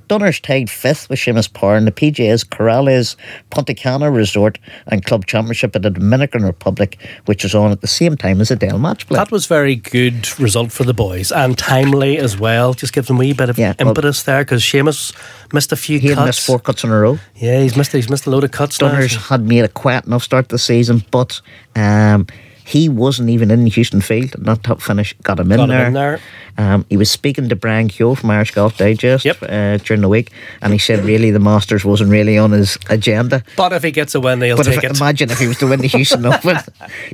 Dunner's 0.08 0.40
tied 0.40 0.70
fifth 0.70 1.10
with 1.10 1.20
Seamus 1.20 1.52
Power 1.52 1.76
in 1.78 1.86
the 1.86 1.92
PGA's 1.92 2.44
Corrales 2.44 3.16
Punta 3.50 3.74
Cana 3.74 4.12
Resort 4.12 4.60
and 4.88 5.04
Club 5.06 5.26
Championship 5.26 5.76
at 5.76 5.82
the 5.82 5.90
Dominican 5.90 6.44
Republic, 6.44 6.98
which 7.26 7.44
is 7.46 7.56
on 7.56 7.72
at 7.72 7.82
the 7.82 7.88
same 7.88 8.16
time 8.18 8.42
as 8.42 8.50
the 8.50 8.56
Dell 8.56 8.80
match 8.80 9.08
play. 9.08 9.18
That 9.18 9.32
was 9.32 9.46
very 9.46 9.76
good 9.76 10.28
result 10.40 10.72
for 10.72 10.84
the 10.84 10.94
boys 10.94 11.32
and 11.32 11.58
timely 11.58 12.18
as 12.18 12.38
well. 12.38 12.74
Just 12.74 12.94
gives 12.94 13.08
them 13.08 13.18
a 13.18 13.20
wee 13.20 13.34
bit 13.34 13.50
of 13.50 13.58
Yeah, 13.58 13.74
well- 13.80 13.90
impetus 13.90 14.24
there 14.24 14.44
because 14.44 14.62
Seamus 14.62 15.14
missed 15.54 15.72
a 15.72 15.76
few 15.76 16.00
he 16.00 16.14
cuts. 16.14 16.26
missed 16.26 16.46
four 16.46 16.60
cuts 16.60 16.84
in 16.84 16.90
a 16.92 17.00
row. 17.00 17.20
Yeah, 17.36 17.62
he's 17.62 17.76
missed 17.78 17.92
he's 17.92 18.10
missed 18.10 18.26
a 18.26 18.30
load 18.30 18.44
of 18.44 18.52
cuts. 18.52 18.80
now. 18.82 18.90
Dunners 18.90 19.16
had 19.30 19.42
made 19.48 19.64
a 19.64 19.68
quiet 19.70 20.06
enough 20.06 20.24
start 20.24 20.50
to 20.50 20.56
the 20.56 20.60
season, 20.60 21.04
but 21.12 21.42
um, 21.76 22.28
he 22.66 22.90
wasn't 22.90 23.30
even 23.30 23.52
in 23.52 23.66
Houston 23.66 24.02
field. 24.02 24.36
and 24.36 24.46
That 24.46 24.64
top 24.64 24.82
finish 24.82 25.14
got 25.24 25.40
him 25.40 25.52
in 25.52 25.58
Got 25.58 25.64
him 25.64 25.70
there. 25.70 25.88
in 25.88 25.94
there. 25.94 26.20
Um, 26.56 26.86
he 26.88 26.98
was 26.98 27.10
speaking 27.10 27.50
to 27.50 27.56
Brian 27.56 27.88
Keogh 27.88 28.14
from 28.14 28.30
Irish 28.30 28.52
Golf 28.52 28.78
Digest 28.78 29.26
Yep. 29.26 29.38
uh, 29.42 29.78
during 29.78 30.02
the 30.02 30.08
week, 30.10 30.32
and 30.62 30.72
he 30.72 30.78
said 30.78 31.04
really 31.04 31.32
the 31.32 31.40
Masters 31.40 31.84
wasn't 31.84 32.12
really 32.12 32.38
on 32.38 32.52
his 32.52 32.78
agenda. 32.90 33.44
But 33.58 33.74
if 33.74 33.82
he 33.82 33.90
gets 33.90 34.14
a 34.14 34.20
win, 34.20 34.40
he'll 34.42 34.56
But 34.58 34.68
take 34.68 34.78
if, 34.84 34.92
it. 34.92 34.98
imagine 35.00 35.32
if 35.32 35.40
he 35.40 35.48
was 35.48 35.58
to 35.60 35.68
win 35.68 35.80
the 35.82 35.88
Houston 35.88 36.24
Open, 36.28 36.58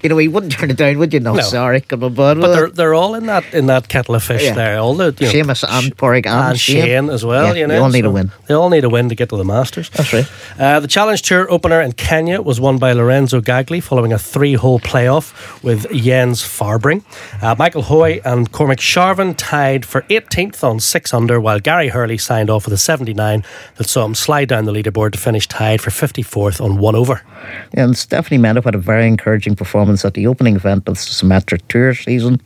you 0.03 0.09
know, 0.09 0.17
he 0.17 0.27
wouldn't 0.27 0.51
turn 0.51 0.69
it 0.71 0.75
down, 0.77 0.99
would 0.99 1.13
you? 1.13 1.21
No, 1.21 1.35
No. 1.35 1.41
sorry, 1.41 1.79
come 1.79 2.03
on. 2.03 2.15
But 2.15 2.33
they're 2.35 2.69
they're 2.69 2.93
all 2.93 3.15
in 3.15 3.27
that 3.27 3.45
in 3.53 3.67
that 3.67 3.87
kettle 3.87 4.15
of 4.15 4.23
fish 4.23 4.43
Yeah. 4.43 4.55
there. 4.55 4.77
All 4.77 4.93
the 4.95 5.15
you 5.17 5.27
know, 5.27 5.31
Seamus 5.31 5.63
and 5.67 5.95
Padraig 5.95 6.27
and, 6.27 6.49
and 6.49 6.59
Shane 6.59 7.09
as 7.09 7.23
well. 7.23 7.47
Yeah, 7.55 7.61
you 7.61 7.67
know, 7.67 7.75
they 7.75 7.79
all 7.79 7.89
need 7.89 8.05
a 8.05 8.11
win. 8.11 8.31
They 8.47 8.53
all 8.55 8.69
need 8.69 8.83
a 8.83 8.89
win 8.89 9.07
to 9.07 9.15
get 9.15 9.29
to 9.29 9.37
the 9.37 9.45
Masters. 9.45 9.89
That's 9.91 10.11
right. 10.11 10.27
Uh, 10.59 10.81
the 10.81 10.87
Challenge 10.89 11.21
Tour 11.21 11.49
opener 11.49 11.79
in 11.79 11.93
Kenya 11.93 12.41
was 12.41 12.59
won 12.59 12.77
by 12.77 12.91
Lorenzo 12.91 13.39
Gagli 13.39 13.79
following 13.81 14.11
a 14.11 14.19
three-hole 14.19 14.81
playoff 14.81 15.31
with 15.63 15.89
Jens 15.91 16.41
Fahrbring. 16.41 17.03
Uh, 17.41 17.55
Michael 17.57 17.83
Hoy 17.83 18.21
and 18.25 18.51
Cormac 18.51 18.79
Sharvin 18.79 19.35
tied 19.37 19.85
for 19.85 20.01
18th 20.03 20.63
on 20.63 20.79
six 20.79 21.13
under, 21.13 21.39
while 21.39 21.59
Gary 21.59 21.89
Hurley 21.89 22.17
signed 22.17 22.49
off 22.49 22.65
with 22.65 22.73
a 22.73 22.77
79 22.77 23.43
that 23.75 23.87
saw 23.87 24.05
him 24.05 24.15
slide 24.15 24.49
down 24.49 24.65
the 24.65 24.71
leaderboard 24.71 25.13
to 25.13 25.17
finish 25.19 25.47
tied 25.47 25.81
for 25.81 25.89
54th 25.89 26.63
on 26.63 26.77
one 26.77 26.95
over. 26.95 27.21
And 27.73 27.97
Stephanie 27.97 28.37
Meadow 28.37 28.61
had 28.61 28.75
a 28.75 28.79
very 28.79 29.07
encouraging 29.07 29.55
performance 29.55 30.05
at 30.05 30.13
the 30.13 30.27
opening 30.27 30.55
event 30.55 30.87
of 30.87 30.95
the 30.95 30.99
Symetra 30.99 31.59
Tour 31.67 31.93
season. 31.93 32.41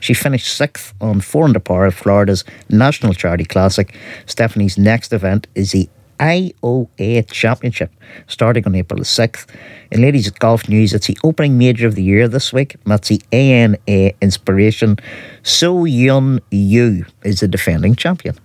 She 0.00 0.14
finished 0.14 0.54
sixth 0.54 0.94
on 1.00 1.20
four 1.20 1.44
under 1.44 1.60
par 1.60 1.86
at 1.86 1.94
Florida's 1.94 2.44
National 2.68 3.14
Charity 3.14 3.44
Classic. 3.44 3.94
Stephanie's 4.26 4.78
next 4.78 5.12
event 5.12 5.46
is 5.54 5.72
the 5.72 5.88
IOA 6.18 7.30
Championship, 7.30 7.90
starting 8.26 8.64
on 8.66 8.74
April 8.74 8.98
the 8.98 9.04
6th. 9.04 9.46
In 9.90 10.02
ladies 10.02 10.28
golf 10.30 10.68
news, 10.68 10.92
it's 10.92 11.06
the 11.06 11.18
opening 11.24 11.58
major 11.58 11.86
of 11.86 11.94
the 11.94 12.02
year 12.02 12.28
this 12.28 12.52
week. 12.52 12.76
That's 12.84 13.08
the 13.08 13.22
ANA 13.32 14.12
Inspiration. 14.20 14.96
So 15.42 15.84
Yeon 15.84 16.40
Ryu 16.52 17.04
is 17.24 17.40
the 17.40 17.48
defending 17.48 17.94
champion. 17.94 18.36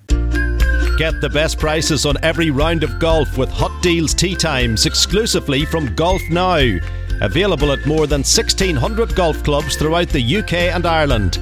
Get 0.97 1.19
the 1.19 1.31
best 1.33 1.57
prices 1.57 2.05
on 2.05 2.15
every 2.21 2.51
round 2.51 2.83
of 2.83 2.99
golf 2.99 3.37
with 3.37 3.49
Hot 3.49 3.81
Deals 3.81 4.13
Tea 4.13 4.35
Times 4.35 4.85
exclusively 4.85 5.65
from 5.65 5.95
Golf 5.95 6.21
Now. 6.29 6.77
Available 7.21 7.71
at 7.71 7.85
more 7.85 8.07
than 8.07 8.21
1,600 8.21 9.15
golf 9.15 9.43
clubs 9.43 9.75
throughout 9.75 10.09
the 10.09 10.37
UK 10.37 10.53
and 10.53 10.85
Ireland. 10.85 11.39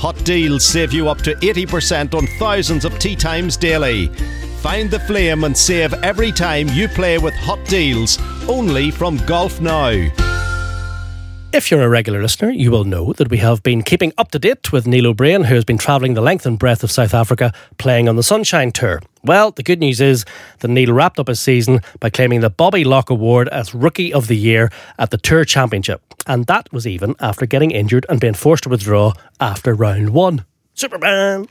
Hot 0.00 0.16
Deals 0.24 0.64
save 0.64 0.92
you 0.92 1.08
up 1.08 1.18
to 1.22 1.34
80% 1.36 2.14
on 2.14 2.26
thousands 2.38 2.84
of 2.84 2.98
tea 2.98 3.16
times 3.16 3.56
daily. 3.56 4.10
Find 4.62 4.90
the 4.90 5.00
flame 5.00 5.44
and 5.44 5.56
save 5.56 5.94
every 5.94 6.30
time 6.30 6.68
you 6.68 6.86
play 6.86 7.16
with 7.16 7.32
Hot 7.32 7.64
Deals 7.64 8.18
only 8.46 8.90
from 8.90 9.16
Golf 9.24 9.58
Now. 9.58 9.88
If 11.52 11.70
you're 11.70 11.82
a 11.82 11.88
regular 11.88 12.20
listener, 12.20 12.50
you 12.50 12.70
will 12.70 12.84
know 12.84 13.14
that 13.14 13.30
we 13.30 13.38
have 13.38 13.62
been 13.62 13.82
keeping 13.82 14.12
up 14.18 14.30
to 14.32 14.38
date 14.38 14.70
with 14.70 14.86
Neil 14.86 15.06
O'Briain, 15.06 15.46
who 15.46 15.54
has 15.54 15.64
been 15.64 15.78
travelling 15.78 16.12
the 16.12 16.20
length 16.20 16.44
and 16.44 16.58
breadth 16.58 16.84
of 16.84 16.90
South 16.90 17.14
Africa 17.14 17.54
playing 17.78 18.06
on 18.06 18.16
the 18.16 18.22
Sunshine 18.22 18.70
Tour. 18.70 19.00
Well, 19.24 19.50
the 19.50 19.62
good 19.62 19.80
news 19.80 19.98
is 20.00 20.26
that 20.58 20.68
Neil 20.68 20.92
wrapped 20.92 21.18
up 21.18 21.28
his 21.28 21.40
season 21.40 21.80
by 21.98 22.10
claiming 22.10 22.40
the 22.40 22.50
Bobby 22.50 22.84
Locke 22.84 23.08
Award 23.08 23.48
as 23.48 23.74
Rookie 23.74 24.12
of 24.12 24.26
the 24.26 24.36
Year 24.36 24.70
at 24.98 25.10
the 25.10 25.16
Tour 25.16 25.46
Championship. 25.46 26.02
And 26.26 26.44
that 26.46 26.70
was 26.70 26.86
even 26.86 27.16
after 27.18 27.46
getting 27.46 27.70
injured 27.70 28.04
and 28.10 28.20
being 28.20 28.34
forced 28.34 28.64
to 28.64 28.68
withdraw 28.68 29.14
after 29.40 29.72
round 29.72 30.10
one. 30.10 30.44
Superman. 30.74 31.46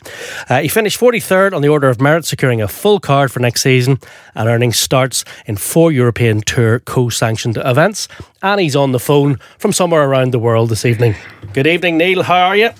Uh, 0.49 0.61
he 0.61 0.67
finished 0.67 0.99
43rd 0.99 1.53
on 1.53 1.61
the 1.61 1.67
order 1.69 1.87
of 1.89 2.01
merit, 2.01 2.25
securing 2.25 2.61
a 2.61 2.67
full 2.67 2.99
card 2.99 3.31
for 3.31 3.39
next 3.39 3.61
season 3.61 3.99
and 4.33 4.49
earning 4.49 4.73
starts 4.73 5.23
in 5.45 5.55
four 5.55 5.91
European 5.91 6.41
Tour 6.41 6.79
co 6.79 7.09
sanctioned 7.09 7.57
events. 7.57 8.07
And 8.41 8.59
he's 8.59 8.75
on 8.75 8.91
the 8.91 8.99
phone 8.99 9.37
from 9.57 9.71
somewhere 9.71 10.03
around 10.09 10.31
the 10.31 10.39
world 10.39 10.69
this 10.69 10.85
evening. 10.85 11.15
Good 11.53 11.67
evening, 11.67 11.97
Neil. 11.97 12.23
How 12.23 12.47
are 12.47 12.55
you? 12.57 12.71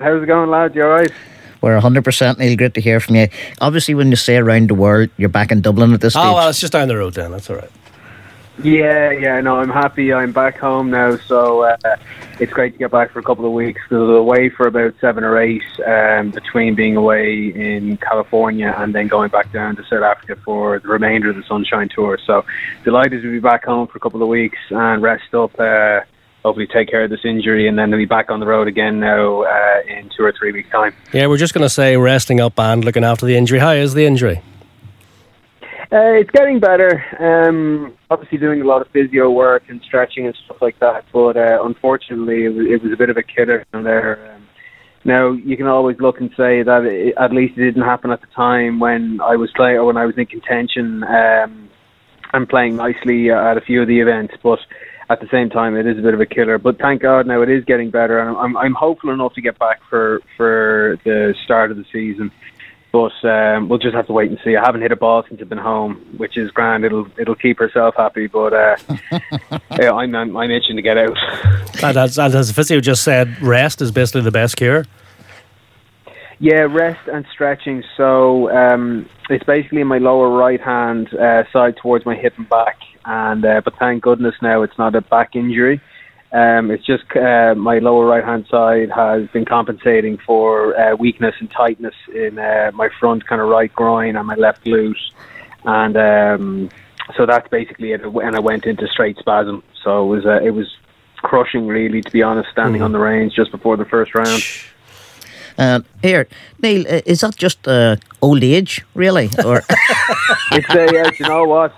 How's 0.00 0.22
it 0.22 0.26
going, 0.26 0.48
lad? 0.50 0.74
You 0.74 0.84
alright? 0.84 1.10
We're 1.60 1.78
100% 1.80 2.38
Neil, 2.38 2.56
great 2.56 2.74
to 2.74 2.80
hear 2.80 3.00
from 3.00 3.16
you. 3.16 3.28
Obviously, 3.60 3.94
when 3.94 4.10
you 4.10 4.16
say 4.16 4.36
around 4.36 4.70
the 4.70 4.74
world, 4.74 5.10
you're 5.16 5.28
back 5.28 5.50
in 5.50 5.60
Dublin 5.60 5.92
at 5.92 6.00
this 6.00 6.12
stage. 6.12 6.24
Oh, 6.24 6.34
well, 6.34 6.48
it's 6.48 6.60
just 6.60 6.72
down 6.72 6.86
the 6.88 6.96
road 6.96 7.14
then. 7.14 7.32
That's 7.32 7.50
all 7.50 7.56
right. 7.56 7.70
Yeah, 8.62 9.12
yeah, 9.12 9.40
no, 9.40 9.56
I'm 9.56 9.70
happy. 9.70 10.12
I'm 10.12 10.32
back 10.32 10.58
home 10.58 10.90
now, 10.90 11.16
so 11.16 11.62
uh, 11.62 11.76
it's 12.40 12.52
great 12.52 12.72
to 12.72 12.78
get 12.78 12.90
back 12.90 13.12
for 13.12 13.20
a 13.20 13.22
couple 13.22 13.44
of 13.44 13.52
weeks. 13.52 13.80
I 13.90 13.94
was 13.94 14.18
away 14.18 14.48
for 14.48 14.66
about 14.66 14.94
seven 15.00 15.22
or 15.22 15.38
eight 15.38 15.62
um, 15.86 16.32
between 16.32 16.74
being 16.74 16.96
away 16.96 17.52
in 17.54 17.98
California 17.98 18.74
and 18.76 18.92
then 18.94 19.06
going 19.06 19.30
back 19.30 19.52
down 19.52 19.76
to 19.76 19.84
South 19.84 20.02
Africa 20.02 20.36
for 20.44 20.80
the 20.80 20.88
remainder 20.88 21.30
of 21.30 21.36
the 21.36 21.44
Sunshine 21.44 21.88
Tour. 21.88 22.18
So 22.26 22.44
delighted 22.84 23.22
to 23.22 23.30
be 23.30 23.38
back 23.38 23.64
home 23.64 23.86
for 23.86 23.96
a 23.96 24.00
couple 24.00 24.22
of 24.22 24.28
weeks 24.28 24.58
and 24.70 25.02
rest 25.02 25.32
up. 25.34 25.58
Uh, 25.58 26.00
hopefully 26.42 26.66
take 26.66 26.88
care 26.88 27.04
of 27.04 27.10
this 27.10 27.24
injury 27.24 27.68
and 27.68 27.78
then 27.78 27.92
be 27.92 28.06
back 28.06 28.28
on 28.28 28.40
the 28.40 28.46
road 28.46 28.66
again 28.66 28.98
now 28.98 29.42
uh, 29.42 29.82
in 29.86 30.10
two 30.16 30.24
or 30.24 30.32
three 30.32 30.50
weeks' 30.50 30.70
time. 30.70 30.92
Yeah, 31.12 31.28
we're 31.28 31.36
just 31.36 31.54
going 31.54 31.64
to 31.64 31.70
say 31.70 31.96
resting 31.96 32.40
up 32.40 32.58
and 32.58 32.84
looking 32.84 33.04
after 33.04 33.24
the 33.24 33.36
injury. 33.36 33.60
How 33.60 33.72
is 33.72 33.94
the 33.94 34.04
injury? 34.04 34.42
Uh, 35.90 36.20
it's 36.20 36.30
getting 36.30 36.60
better. 36.60 37.02
Um, 37.18 37.94
obviously, 38.10 38.36
doing 38.36 38.60
a 38.60 38.64
lot 38.64 38.82
of 38.82 38.88
physio 38.88 39.30
work 39.30 39.62
and 39.68 39.80
stretching 39.82 40.26
and 40.26 40.36
stuff 40.44 40.58
like 40.60 40.78
that. 40.80 41.06
But 41.12 41.38
uh, 41.38 41.60
unfortunately, 41.64 42.44
it 42.44 42.50
was, 42.50 42.66
it 42.66 42.82
was 42.82 42.92
a 42.92 42.96
bit 42.96 43.08
of 43.08 43.16
a 43.16 43.22
killer 43.22 43.64
down 43.72 43.84
there. 43.84 44.34
Um, 44.34 44.46
now 45.04 45.32
you 45.32 45.56
can 45.56 45.66
always 45.66 45.98
look 45.98 46.20
and 46.20 46.30
say 46.36 46.62
that 46.62 46.84
it, 46.84 47.14
at 47.16 47.32
least 47.32 47.56
it 47.56 47.64
didn't 47.64 47.84
happen 47.84 48.10
at 48.10 48.20
the 48.20 48.26
time 48.28 48.80
when 48.80 49.20
I 49.22 49.36
was 49.36 49.50
playing 49.56 49.78
or 49.78 49.86
when 49.86 49.96
I 49.96 50.04
was 50.04 50.18
in 50.18 50.26
contention 50.26 51.04
um, 51.04 51.70
and 52.34 52.46
playing 52.46 52.76
nicely 52.76 53.30
at 53.30 53.56
a 53.56 53.62
few 53.62 53.80
of 53.80 53.88
the 53.88 54.00
events. 54.00 54.34
But 54.42 54.58
at 55.08 55.20
the 55.20 55.28
same 55.30 55.48
time, 55.48 55.74
it 55.74 55.86
is 55.86 55.98
a 55.98 56.02
bit 56.02 56.12
of 56.12 56.20
a 56.20 56.26
killer. 56.26 56.58
But 56.58 56.78
thank 56.78 57.00
God 57.00 57.26
now 57.26 57.40
it 57.40 57.48
is 57.48 57.64
getting 57.64 57.90
better, 57.90 58.18
and 58.18 58.36
I'm 58.36 58.58
I'm 58.58 58.74
hopeful 58.74 59.10
enough 59.10 59.32
to 59.34 59.40
get 59.40 59.58
back 59.58 59.80
for 59.88 60.20
for 60.36 60.98
the 61.04 61.34
start 61.44 61.70
of 61.70 61.78
the 61.78 61.86
season. 61.90 62.30
But 62.90 63.12
um, 63.22 63.68
we'll 63.68 63.78
just 63.78 63.94
have 63.94 64.06
to 64.06 64.12
wait 64.12 64.30
and 64.30 64.40
see. 64.42 64.56
I 64.56 64.64
haven't 64.64 64.80
hit 64.80 64.92
a 64.92 64.96
ball 64.96 65.22
since 65.28 65.40
I've 65.42 65.48
been 65.48 65.58
home, 65.58 65.96
which 66.16 66.38
is 66.38 66.50
grand. 66.50 66.84
It'll 66.84 67.06
it'll 67.18 67.34
keep 67.34 67.58
herself 67.58 67.94
happy. 67.96 68.28
But 68.28 68.54
uh, 68.54 68.76
yeah, 69.78 69.92
I'm, 69.92 70.14
I'm 70.14 70.36
I'm 70.36 70.50
itching 70.50 70.76
to 70.76 70.82
get 70.82 70.96
out. 70.96 71.16
And 71.80 71.96
as, 71.96 72.18
and 72.18 72.34
as 72.34 72.48
the 72.48 72.54
physio 72.54 72.80
just 72.80 73.04
said, 73.04 73.40
rest 73.40 73.80
is 73.80 73.92
basically 73.92 74.22
the 74.22 74.32
best 74.32 74.56
cure. 74.56 74.84
Yeah, 76.40 76.62
rest 76.62 77.08
and 77.08 77.24
stretching. 77.32 77.84
So 77.96 78.50
um, 78.50 79.08
it's 79.30 79.44
basically 79.44 79.80
in 79.80 79.86
my 79.86 79.98
lower 79.98 80.28
right 80.28 80.60
hand 80.60 81.12
uh, 81.14 81.44
side 81.52 81.76
towards 81.76 82.04
my 82.04 82.16
hip 82.16 82.34
and 82.36 82.48
back. 82.48 82.78
And 83.04 83.44
uh, 83.44 83.60
but 83.64 83.76
thank 83.78 84.02
goodness 84.02 84.34
now 84.42 84.62
it's 84.62 84.76
not 84.76 84.94
a 84.94 85.00
back 85.00 85.36
injury. 85.36 85.80
Um, 86.30 86.70
it's 86.70 86.84
just 86.84 87.04
uh, 87.16 87.54
my 87.56 87.78
lower 87.78 88.04
right 88.04 88.24
hand 88.24 88.46
side 88.50 88.90
has 88.90 89.26
been 89.28 89.46
compensating 89.46 90.18
for 90.18 90.78
uh, 90.78 90.94
weakness 90.96 91.34
and 91.40 91.50
tightness 91.50 91.94
in 92.14 92.38
uh, 92.38 92.70
my 92.74 92.90
front 93.00 93.26
kind 93.26 93.40
of 93.40 93.48
right 93.48 93.72
groin 93.74 94.14
and 94.16 94.26
my 94.26 94.34
left 94.34 94.62
glute, 94.64 94.96
and 95.64 95.96
um, 95.96 96.68
so 97.16 97.24
that's 97.24 97.48
basically 97.48 97.92
it. 97.92 98.02
And 98.04 98.36
I 98.36 98.40
went 98.40 98.66
into 98.66 98.86
straight 98.88 99.16
spasm. 99.18 99.62
So 99.82 100.04
it 100.04 100.16
was 100.16 100.26
uh, 100.26 100.40
it 100.44 100.50
was 100.50 100.66
crushing, 101.16 101.66
really, 101.66 102.02
to 102.02 102.10
be 102.10 102.22
honest, 102.22 102.50
standing 102.50 102.80
Mhm. 102.82 102.84
on 102.84 102.92
the 102.92 102.98
range 102.98 103.34
just 103.34 103.50
before 103.50 103.76
the 103.78 103.86
first 103.86 104.14
round. 104.14 104.42
Uh, 105.58 105.80
here, 106.02 106.28
Neil, 106.62 106.82
uh, 106.86 107.00
is 107.06 107.20
that 107.22 107.36
just 107.36 107.66
uh, 107.66 107.96
old 108.22 108.44
age, 108.44 108.84
really? 108.94 109.28
Or 109.44 109.62
it's 110.52 110.70
uh, 110.70 110.86
yeah, 110.92 111.10
you 111.18 111.26
know 111.26 111.44
what? 111.44 111.72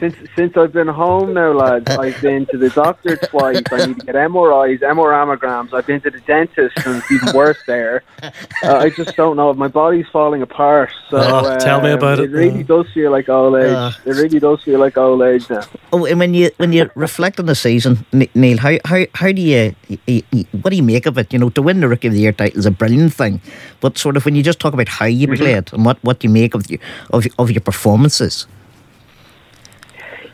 Since 0.00 0.16
since 0.34 0.56
I've 0.56 0.72
been 0.72 0.88
home 0.88 1.32
now, 1.34 1.52
lads, 1.52 1.88
I've 1.96 2.20
been 2.20 2.46
to 2.46 2.58
the 2.58 2.70
doctor 2.70 3.16
twice. 3.16 3.62
I 3.70 3.86
need 3.86 4.00
to 4.00 4.06
get 4.06 4.14
MRIs, 4.16 4.80
MR 4.80 5.12
mammograms. 5.14 5.72
I've 5.72 5.86
been 5.86 6.00
to 6.00 6.10
the 6.10 6.20
dentist, 6.20 6.76
and 6.84 6.96
it's 6.96 7.10
even 7.12 7.34
worse 7.34 7.58
there. 7.66 8.02
Uh, 8.22 8.30
I 8.78 8.90
just 8.90 9.16
don't 9.16 9.36
know. 9.36 9.52
My 9.54 9.68
body's 9.68 10.06
falling 10.12 10.42
apart. 10.42 10.90
So 11.10 11.18
Oh, 11.18 11.56
tell 11.58 11.80
me 11.80 11.90
um, 11.92 11.98
about 11.98 12.18
it. 12.18 12.24
It 12.24 12.32
really 12.32 12.64
does 12.64 12.86
feel 12.92 13.10
like 13.12 13.28
old 13.28 13.56
age. 13.56 13.70
Uh. 13.72 13.92
it 14.04 14.16
really 14.16 14.40
does 14.40 14.62
feel 14.62 14.80
like 14.80 14.96
old 14.98 15.22
age 15.22 15.48
now. 15.48 15.62
oh, 15.92 16.04
and 16.04 16.18
when 16.18 16.34
you 16.34 16.50
when 16.56 16.72
you 16.72 16.90
reflect 16.96 17.38
on 17.38 17.46
the 17.46 17.54
season, 17.54 18.04
Neil, 18.34 18.58
how 18.58 18.76
how 18.84 19.04
how 19.14 19.30
do 19.32 19.40
you, 19.40 19.74
you, 20.06 20.22
you 20.32 20.44
what 20.62 20.70
do 20.70 20.76
you 20.76 20.82
make 20.82 21.06
of 21.06 21.16
it? 21.16 21.32
You 21.32 21.38
know, 21.38 21.50
to 21.50 21.62
win 21.62 21.80
the 21.80 21.88
Rookie 21.88 22.08
of 22.08 22.14
the 22.14 22.20
Year 22.20 22.32
title 22.32 22.58
is 22.58 22.66
a 22.66 22.70
brilliant 22.72 23.14
thing, 23.14 23.40
but 23.80 23.98
sort 23.98 24.16
of 24.16 24.24
when 24.24 24.34
you 24.34 24.42
just 24.42 24.58
talk 24.58 24.74
about 24.74 24.88
how 24.88 25.06
you 25.06 25.28
Mhm. 25.28 25.36
played 25.38 25.72
and 25.72 25.84
what 25.84 25.98
what 26.02 26.24
you 26.24 26.30
make 26.30 26.54
of 26.54 26.68
you 26.70 26.78
of 27.12 27.24
of 27.38 27.50
your 27.50 27.60
performances. 27.62 28.46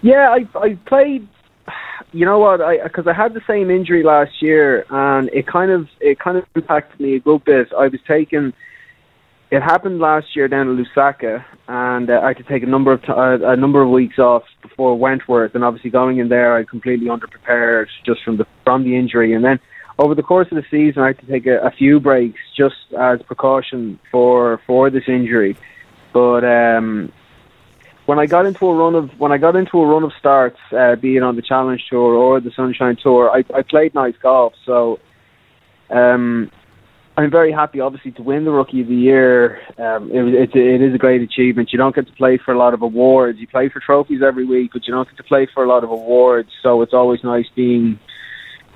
Yeah, 0.02 0.30
I 0.30 0.46
I 0.58 0.74
played. 0.86 1.28
You 2.12 2.26
know 2.26 2.40
what? 2.40 2.60
I 2.60 2.82
because 2.82 3.06
I 3.06 3.12
had 3.12 3.34
the 3.34 3.40
same 3.46 3.70
injury 3.70 4.02
last 4.02 4.42
year, 4.42 4.84
and 4.90 5.30
it 5.32 5.46
kind 5.46 5.70
of 5.70 5.88
it 6.00 6.18
kind 6.18 6.36
of 6.36 6.44
impacted 6.54 7.00
me 7.00 7.14
a 7.14 7.20
good 7.20 7.44
bit. 7.44 7.72
I 7.72 7.88
was 7.88 8.00
taking. 8.06 8.52
It 9.50 9.62
happened 9.62 10.00
last 10.00 10.34
year 10.34 10.48
down 10.48 10.68
in 10.68 10.82
Lusaka, 10.82 11.44
and 11.68 12.10
uh, 12.10 12.20
I 12.22 12.28
had 12.28 12.38
to 12.38 12.42
take 12.42 12.62
a 12.62 12.66
number 12.66 12.90
of 12.92 13.02
t- 13.02 13.12
uh, 13.12 13.38
a 13.52 13.56
number 13.56 13.82
of 13.82 13.90
weeks 13.90 14.18
off 14.18 14.44
before 14.62 14.98
Wentworth, 14.98 15.54
and 15.54 15.62
obviously 15.62 15.90
going 15.90 16.18
in 16.18 16.28
there, 16.28 16.56
I 16.56 16.64
completely 16.64 17.06
underprepared 17.06 17.86
just 18.04 18.22
from 18.24 18.38
the 18.38 18.46
from 18.64 18.82
the 18.82 18.96
injury, 18.96 19.34
and 19.34 19.44
then 19.44 19.60
over 19.98 20.14
the 20.14 20.22
course 20.22 20.48
of 20.50 20.56
the 20.56 20.64
season, 20.70 21.02
I 21.02 21.08
had 21.08 21.18
to 21.20 21.26
take 21.26 21.46
a, 21.46 21.58
a 21.60 21.70
few 21.70 22.00
breaks 22.00 22.40
just 22.56 22.76
as 22.98 23.22
precaution 23.22 24.00
for 24.10 24.60
for 24.66 24.90
this 24.90 25.04
injury. 25.06 25.56
But 26.12 26.44
um, 26.44 27.12
when 28.06 28.18
I 28.18 28.26
got 28.26 28.46
into 28.46 28.66
a 28.66 28.74
run 28.74 28.94
of 28.94 29.10
when 29.18 29.32
I 29.32 29.38
got 29.38 29.56
into 29.56 29.80
a 29.80 29.86
run 29.86 30.02
of 30.02 30.12
starts, 30.18 30.58
uh, 30.72 30.96
be 30.96 31.16
it 31.16 31.22
on 31.22 31.36
the 31.36 31.42
Challenge 31.42 31.84
Tour 31.88 32.14
or 32.14 32.40
the 32.40 32.50
Sunshine 32.50 32.96
Tour, 32.96 33.30
I, 33.30 33.44
I 33.54 33.62
played 33.62 33.94
nice 33.94 34.16
golf. 34.20 34.54
So 34.64 34.98
um, 35.90 36.50
I'm 37.16 37.30
very 37.30 37.52
happy, 37.52 37.80
obviously, 37.80 38.10
to 38.12 38.22
win 38.22 38.44
the 38.44 38.50
Rookie 38.50 38.80
of 38.80 38.88
the 38.88 38.94
Year. 38.94 39.60
Um, 39.78 40.10
it, 40.10 40.54
a, 40.54 40.58
it 40.58 40.82
is 40.82 40.94
a 40.94 40.98
great 40.98 41.22
achievement. 41.22 41.72
You 41.72 41.78
don't 41.78 41.94
get 41.94 42.06
to 42.06 42.12
play 42.14 42.38
for 42.38 42.52
a 42.52 42.58
lot 42.58 42.74
of 42.74 42.82
awards. 42.82 43.38
You 43.38 43.46
play 43.46 43.68
for 43.68 43.80
trophies 43.80 44.22
every 44.22 44.44
week, 44.44 44.70
but 44.72 44.86
you 44.86 44.92
don't 44.92 45.08
get 45.08 45.16
to 45.18 45.24
play 45.24 45.46
for 45.46 45.62
a 45.62 45.68
lot 45.68 45.84
of 45.84 45.90
awards. 45.90 46.50
So 46.62 46.82
it's 46.82 46.94
always 46.94 47.22
nice 47.22 47.46
being 47.54 47.98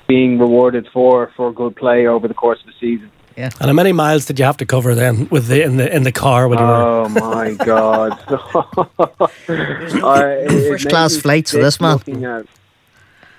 being 0.07 0.39
rewarded 0.39 0.87
for 0.93 1.33
for 1.37 1.53
good 1.53 1.75
play 1.75 2.07
over 2.07 2.29
the 2.29 2.35
course 2.35 2.61
of 2.61 2.67
the 2.67 2.75
season. 2.79 3.11
Yeah. 3.37 3.51
And 3.61 3.68
how 3.68 3.72
many 3.75 3.92
miles 3.92 4.25
did 4.25 4.38
you 4.38 4.44
have 4.46 4.57
to 4.59 4.66
cover 4.66 4.94
then 4.94 5.29
with 5.31 5.49
the 5.49 5.62
in 5.62 5.77
the 5.77 5.94
in 5.94 6.05
the 6.05 6.12
car 6.12 6.49
when 6.49 6.59
you 6.59 6.64
were? 6.64 6.72
Oh 6.72 7.09
my 7.11 7.53
god! 7.53 8.12
I- 9.49 10.44
it- 10.44 10.53
it 10.53 10.68
First 10.70 10.88
class 10.88 11.16
flights 11.16 11.51
for 11.51 11.57
sick 11.57 11.62
this 11.62 11.81
man. 11.81 12.25
at- 12.25 12.46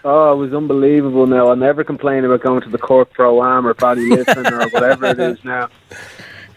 Oh, 0.09 0.31
it 0.33 0.37
was 0.37 0.53
unbelievable. 0.53 1.27
Now 1.27 1.47
I'll 1.49 1.55
never 1.57 1.83
complain 1.83 2.23
about 2.23 2.41
going 2.41 2.61
to 2.61 2.69
the 2.69 2.77
Cork 2.77 3.11
Pro 3.11 3.43
Am 3.43 3.67
or 3.67 3.73
body 3.73 4.09
Ballyliffin 4.09 4.51
or 4.51 4.69
whatever 4.69 5.05
it 5.07 5.19
is 5.19 5.43
now. 5.43 5.67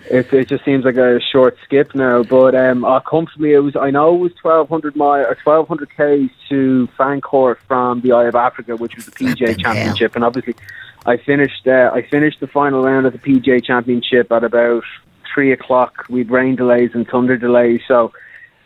It, 0.09 0.33
it 0.33 0.47
just 0.49 0.65
seems 0.65 0.85
like 0.85 0.97
a 0.97 1.21
short 1.21 1.57
skip 1.65 1.93
now, 1.95 2.23
but 2.23 2.55
um, 2.55 2.85
uh, 2.85 3.01
comfortably 3.01 3.53
it 3.55 3.59
was. 3.61 3.75
I 3.75 3.91
know 3.91 4.15
it 4.15 4.19
was 4.19 4.33
twelve 4.35 4.69
hundred 4.69 4.95
mile 4.95 5.25
or 5.25 5.35
twelve 5.43 5.67
hundred 5.67 5.89
k 5.97 6.29
to 6.49 6.87
Fancourt 6.97 7.59
from 7.67 8.03
the 8.03 8.13
Eye 8.13 8.25
of 8.27 8.35
Africa, 8.37 8.77
which 8.77 8.95
was 8.95 9.07
the 9.07 9.13
PGA 9.13 9.59
Championship, 9.59 10.15
and 10.15 10.25
obviously 10.25 10.55
I 11.07 11.17
finished. 11.17 11.67
Uh, 11.67 11.91
I 11.93 12.03
finished 12.03 12.41
the 12.41 12.47
final 12.47 12.83
round 12.83 13.07
of 13.07 13.13
the 13.13 13.19
PGA 13.19 13.65
Championship 13.65 14.31
at 14.31 14.45
about 14.45 14.85
three 15.33 15.53
o'clock. 15.53 16.05
We'd 16.09 16.31
rain 16.31 16.57
delays 16.57 16.91
and 16.95 17.09
thunder 17.09 17.37
delays, 17.37 17.81
so 17.89 18.13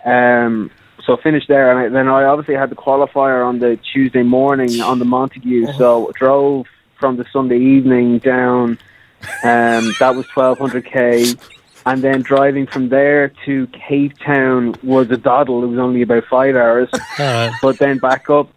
um, 0.05 0.71
so 1.05 1.17
finished 1.17 1.49
there, 1.49 1.71
and 1.71 1.79
I, 1.79 1.89
then 1.89 2.09
I 2.09 2.25
obviously 2.25 2.55
had 2.55 2.71
the 2.71 2.77
qualifier 2.77 3.47
on 3.47 3.59
the 3.59 3.77
Tuesday 3.93 4.23
morning 4.23 4.81
on 4.81 4.99
the 4.99 5.05
Montagu. 5.05 5.77
So 5.77 6.11
drove 6.15 6.67
from 6.99 7.17
the 7.17 7.25
Sunday 7.33 7.59
evening 7.59 8.19
down. 8.19 8.79
Um, 9.43 9.95
that 10.01 10.15
was 10.15 10.27
twelve 10.29 10.59
hundred 10.59 10.87
k, 10.87 11.35
and 11.87 12.03
then 12.03 12.23
driving 12.23 12.67
from 12.67 12.89
there 12.89 13.33
to 13.47 13.67
Cape 13.69 14.19
Town 14.19 14.75
was 14.83 15.11
a 15.11 15.17
doddle. 15.17 15.63
It 15.65 15.69
was 15.69 15.79
only 15.79 16.03
about 16.03 16.25
five 16.25 16.57
hours, 16.57 16.89
but 17.63 17.79
then 17.79 17.99
back 17.99 18.29
up. 18.29 18.51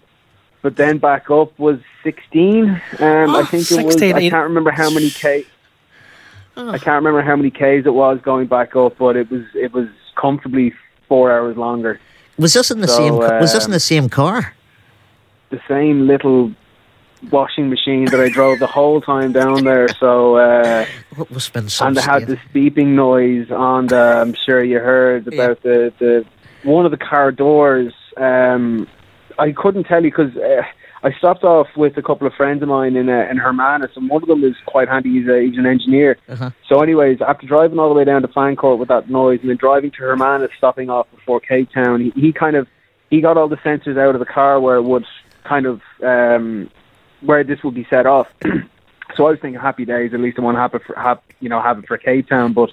But 0.61 0.75
then 0.75 0.97
back 0.97 1.29
up 1.29 1.57
was 1.59 1.79
sixteen. 2.03 2.69
Um, 2.99 3.35
I 3.35 3.43
think 3.45 3.71
it 3.71 3.85
was. 3.85 4.01
I 4.01 4.29
can't 4.29 4.33
remember 4.47 4.71
how 4.71 4.89
many 4.89 5.09
k. 5.09 5.45
I 6.55 6.77
can't 6.79 6.95
remember 7.03 7.21
how 7.21 7.35
many 7.35 7.51
k's 7.51 7.85
it 7.85 7.93
was 7.93 8.19
going 8.21 8.47
back 8.47 8.75
up, 8.75 8.97
but 8.97 9.15
it 9.15 9.29
was 9.29 9.43
it 9.53 9.71
was 9.73 9.87
comfortably 10.15 10.73
four 11.07 11.31
hours 11.31 11.55
longer. 11.55 11.99
Was 12.37 12.53
this 12.53 12.71
in 12.71 12.81
the 12.81 12.87
So, 12.87 12.97
same? 12.97 13.13
ca- 13.19 13.39
was 13.39 13.53
this 13.53 13.65
in 13.65 13.69
um, 13.71 13.73
the 13.73 13.79
same 13.79 14.09
car? 14.09 14.53
the 15.49 15.61
same 15.67 16.07
little 16.07 16.51
washing 17.31 17.69
machine 17.69 18.05
that 18.05 18.19
I 18.19 18.27
drove 18.29 18.59
the 18.59 18.67
whole 18.67 18.99
time 18.99 19.31
down 19.31 19.63
there. 19.63 19.87
So 19.89 20.35
uh, 20.35 20.85
What 21.15 21.31
was 21.31 21.49
been 21.49 21.69
some 21.69 21.87
and 21.89 21.97
they 21.97 22.01
had 22.01 22.27
this 22.27 22.39
beeping 22.53 22.87
noise 22.95 23.49
on 23.51 23.87
the. 23.87 23.95
I'm 24.21 24.33
sure 24.45 24.63
you 24.63 24.79
heard 24.79 25.27
about 25.27 25.61
the 25.61 25.93
the 25.99 26.25
one 26.63 26.85
of 26.85 26.91
the 26.91 26.97
car 26.97 27.31
doors. 27.31 27.93
Um, 28.17 28.87
I 29.39 29.51
couldn't 29.51 29.85
tell 29.85 30.03
you 30.03 30.11
because. 30.11 30.35
Uh, 30.35 30.63
I 31.03 31.11
stopped 31.13 31.43
off 31.43 31.67
with 31.75 31.95
a 31.97 32.01
couple 32.01 32.25
of 32.25 32.33
friends 32.33 32.63
of 32.63 32.69
mine 32.69 32.95
in 32.95 33.07
uh, 33.07 33.27
in 33.29 33.37
Hermanus, 33.37 33.95
and 33.95 34.09
one 34.09 34.23
of 34.23 34.27
them 34.27 34.43
is 34.43 34.55
quite 34.65 34.87
handy. 34.87 35.19
He's, 35.19 35.29
a, 35.29 35.41
he's 35.41 35.57
an 35.57 35.65
engineer. 35.65 36.17
Uh-huh. 36.27 36.49
So, 36.67 36.81
anyways, 36.81 37.21
after 37.21 37.45
driving 37.45 37.77
all 37.77 37.89
the 37.89 37.95
way 37.95 38.03
down 38.03 38.23
to 38.23 38.27
Fancourt 38.27 38.79
with 38.79 38.89
that 38.89 39.09
noise, 39.09 39.39
and 39.41 39.49
then 39.49 39.57
driving 39.57 39.91
to 39.91 39.97
Hermanus, 39.97 40.49
stopping 40.57 40.89
off 40.89 41.09
before 41.11 41.39
Cape 41.39 41.71
Town, 41.71 42.01
he, 42.01 42.09
he 42.19 42.33
kind 42.33 42.55
of 42.55 42.67
he 43.09 43.21
got 43.21 43.37
all 43.37 43.47
the 43.47 43.57
sensors 43.57 43.97
out 43.97 44.15
of 44.15 44.19
the 44.19 44.25
car 44.25 44.59
where 44.59 44.77
it 44.77 44.83
would 44.83 45.05
kind 45.43 45.65
of 45.65 45.81
um, 46.03 46.69
where 47.21 47.43
this 47.43 47.63
would 47.63 47.75
be 47.75 47.85
set 47.89 48.07
off. 48.07 48.27
so 49.15 49.27
I 49.27 49.31
was 49.31 49.39
thinking, 49.39 49.61
happy 49.61 49.85
days. 49.85 50.13
At 50.13 50.19
least 50.19 50.39
I 50.39 50.41
want 50.41 50.55
to 50.55 50.61
have 50.61 50.73
it 50.73 50.81
for 50.83 50.95
have 50.99 51.21
you 51.39 51.49
know 51.49 51.61
have 51.61 51.79
it 51.79 51.87
for 51.87 51.97
Cape 51.97 52.27
Town, 52.27 52.53
but. 52.53 52.71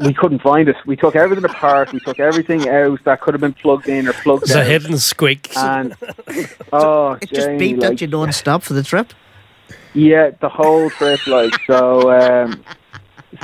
We 0.00 0.12
couldn't 0.14 0.40
find 0.42 0.68
it. 0.68 0.76
We 0.86 0.96
took 0.96 1.16
everything 1.16 1.44
apart. 1.44 1.92
We 1.92 2.00
took 2.00 2.18
everything 2.20 2.68
out 2.68 3.02
that 3.04 3.20
could 3.20 3.34
have 3.34 3.40
been 3.40 3.52
plugged 3.54 3.88
in 3.88 4.08
or 4.08 4.12
plugged 4.12 4.44
It's 4.44 4.52
out. 4.54 4.62
a 4.62 4.64
hidden 4.64 4.98
squeak. 4.98 5.56
And 5.56 5.94
oh, 6.72 7.12
It 7.20 7.28
just 7.30 7.46
Jamie, 7.46 7.58
beat 7.58 7.78
like, 7.78 7.90
that 7.90 8.00
you 8.00 8.06
non-stop 8.06 8.62
for 8.62 8.74
the 8.74 8.82
trip. 8.82 9.12
Yeah, 9.94 10.30
the 10.40 10.48
whole 10.48 10.90
trip, 10.90 11.24
like 11.26 11.54
so. 11.66 12.10
Um, 12.10 12.64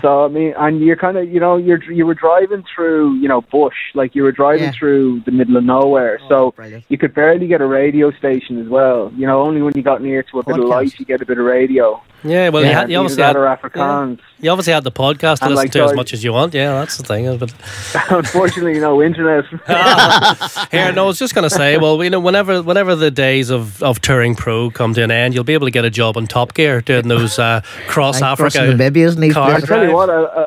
so 0.00 0.24
I 0.24 0.28
mean, 0.28 0.54
and 0.56 0.80
you're 0.80 0.96
kind 0.96 1.16
of, 1.16 1.28
you 1.28 1.40
know, 1.40 1.56
you're 1.56 1.82
you 1.92 2.06
were 2.06 2.14
driving 2.14 2.64
through, 2.74 3.14
you 3.16 3.28
know, 3.28 3.40
bush, 3.40 3.74
like 3.94 4.14
you 4.14 4.22
were 4.22 4.32
driving 4.32 4.64
Yeah. 4.64 4.72
through 4.78 5.20
the 5.26 5.30
middle 5.32 5.56
of 5.56 5.64
nowhere. 5.64 6.18
Oh, 6.24 6.28
so 6.28 6.50
brilliant. 6.52 6.84
you 6.88 6.98
could 6.98 7.14
barely 7.14 7.46
get 7.46 7.60
a 7.60 7.66
radio 7.66 8.10
station 8.12 8.60
as 8.60 8.68
well. 8.68 9.12
You 9.16 9.26
know, 9.26 9.42
only 9.42 9.62
when 9.62 9.72
you 9.76 9.82
got 9.82 10.02
near 10.02 10.22
to 10.24 10.38
a 10.40 10.44
bit 10.44 10.58
of 10.58 10.64
light, 10.64 10.98
you 10.98 11.04
get 11.04 11.22
a 11.22 11.26
bit 11.26 11.38
of 11.38 11.44
radio. 11.44 12.02
Yeah, 12.22 12.48
well, 12.50 12.64
you, 12.64 12.70
had, 12.70 12.90
you 12.90 12.98
obviously 12.98 13.22
had, 13.22 13.36
or 13.36 13.44
Afrikaans. 13.44 14.20
you 14.40 14.50
obviously 14.50 14.72
had 14.72 14.84
the 14.84 14.92
podcast 14.92 15.38
to 15.38 15.46
And 15.46 15.54
listen 15.54 15.64
like, 15.66 15.72
to 15.72 15.84
as 15.84 15.94
much 15.94 16.12
as 16.12 16.22
you 16.22 16.32
want. 16.32 16.54
Yeah, 16.54 16.72
that's 16.74 16.96
the 16.96 17.04
thing. 17.04 17.36
But 17.38 17.52
Unfortunately, 18.10 18.78
no 18.78 19.02
internet. 19.02 19.44
here, 20.70 20.92
no, 20.92 21.04
I 21.04 21.06
was 21.06 21.18
just 21.18 21.34
going 21.34 21.48
to 21.48 21.54
say, 21.54 21.78
well, 21.78 22.02
you 22.04 22.10
know, 22.10 22.20
whenever 22.20 22.62
whenever 22.62 22.94
the 22.94 23.10
days 23.10 23.50
of, 23.50 23.82
of 23.82 24.00
touring 24.00 24.34
pro 24.34 24.70
come 24.70 24.94
to 24.94 25.02
an 25.02 25.10
end, 25.10 25.34
you'll 25.34 25.44
be 25.44 25.54
able 25.54 25.66
to 25.66 25.72
get 25.72 25.84
a 25.84 25.90
job 25.90 26.16
on 26.16 26.26
Top 26.26 26.54
Gear 26.54 26.80
doing 26.80 27.08
those 27.08 27.38
uh, 27.38 27.62
cross 27.88 28.20
Like 28.20 28.36
crossing 28.36 28.62
Africa. 28.62 28.82
Namibia, 28.82 29.04
isn't 29.06 29.22
he? 29.22 29.30
car 29.30 29.52
I 29.54 29.60
tell 29.60 29.84
you 29.84 29.94
what, 29.94 30.08
a, 30.08 30.40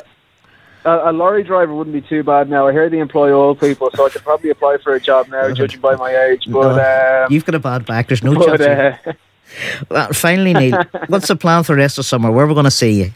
a, 0.86 0.90
a, 0.90 1.12
a 1.12 1.14
lorry 1.14 1.44
driver 1.44 1.74
wouldn't 1.74 1.94
be 1.94 2.02
too 2.02 2.24
bad 2.24 2.50
now. 2.50 2.68
I 2.68 2.72
hear 2.72 2.90
they 2.90 3.00
employ 3.00 3.32
old 3.32 3.60
people, 3.60 3.90
so 3.96 4.06
I 4.06 4.10
could 4.10 4.24
probably 4.24 4.50
apply 4.50 4.78
for 4.84 4.94
a 4.94 5.00
job 5.00 5.28
now, 5.30 5.52
judging 5.54 5.82
by 5.82 5.96
my 5.96 6.16
age. 6.16 6.46
But 6.48 6.80
um, 6.80 7.32
You've 7.32 7.46
got 7.46 7.56
a 7.56 7.60
bad 7.60 7.86
back. 7.86 8.08
There's 8.08 8.24
no 8.24 8.36
but, 8.36 8.60
chance. 8.60 9.00
uh, 9.08 9.14
Well, 9.90 10.10
finally, 10.14 10.54
Neil, 10.54 10.84
what's 11.08 11.28
the 11.28 11.36
plan 11.36 11.64
for 11.64 11.74
the 11.74 11.80
rest 11.82 11.98
of 11.98 12.06
summer? 12.06 12.32
Where 12.32 12.46
are 12.46 12.48
we 12.48 12.54
going 12.54 12.66
to 12.66 12.72
see 12.72 13.04
you? 13.04 13.12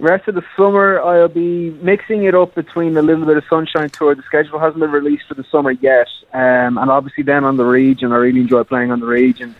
rest 0.00 0.28
of 0.28 0.34
the 0.34 0.44
summer, 0.56 1.00
I'll 1.00 1.28
be 1.28 1.70
mixing 1.82 2.24
it 2.24 2.34
up 2.34 2.54
between 2.54 2.96
a 2.96 3.02
little 3.02 3.26
bit 3.26 3.36
of 3.36 3.44
Sunshine 3.48 3.90
Tour. 3.90 4.14
The 4.14 4.22
schedule 4.22 4.58
hasn't 4.58 4.80
been 4.80 4.90
released 4.90 5.26
for 5.26 5.34
the 5.34 5.44
summer 5.44 5.72
yet, 5.72 6.08
um, 6.32 6.78
and 6.78 6.90
obviously 6.90 7.24
then 7.24 7.44
on 7.44 7.56
the 7.56 7.64
region. 7.64 8.12
I 8.12 8.16
really 8.16 8.40
enjoy 8.40 8.64
playing 8.64 8.90
on 8.90 9.00
the 9.00 9.06
region. 9.06 9.54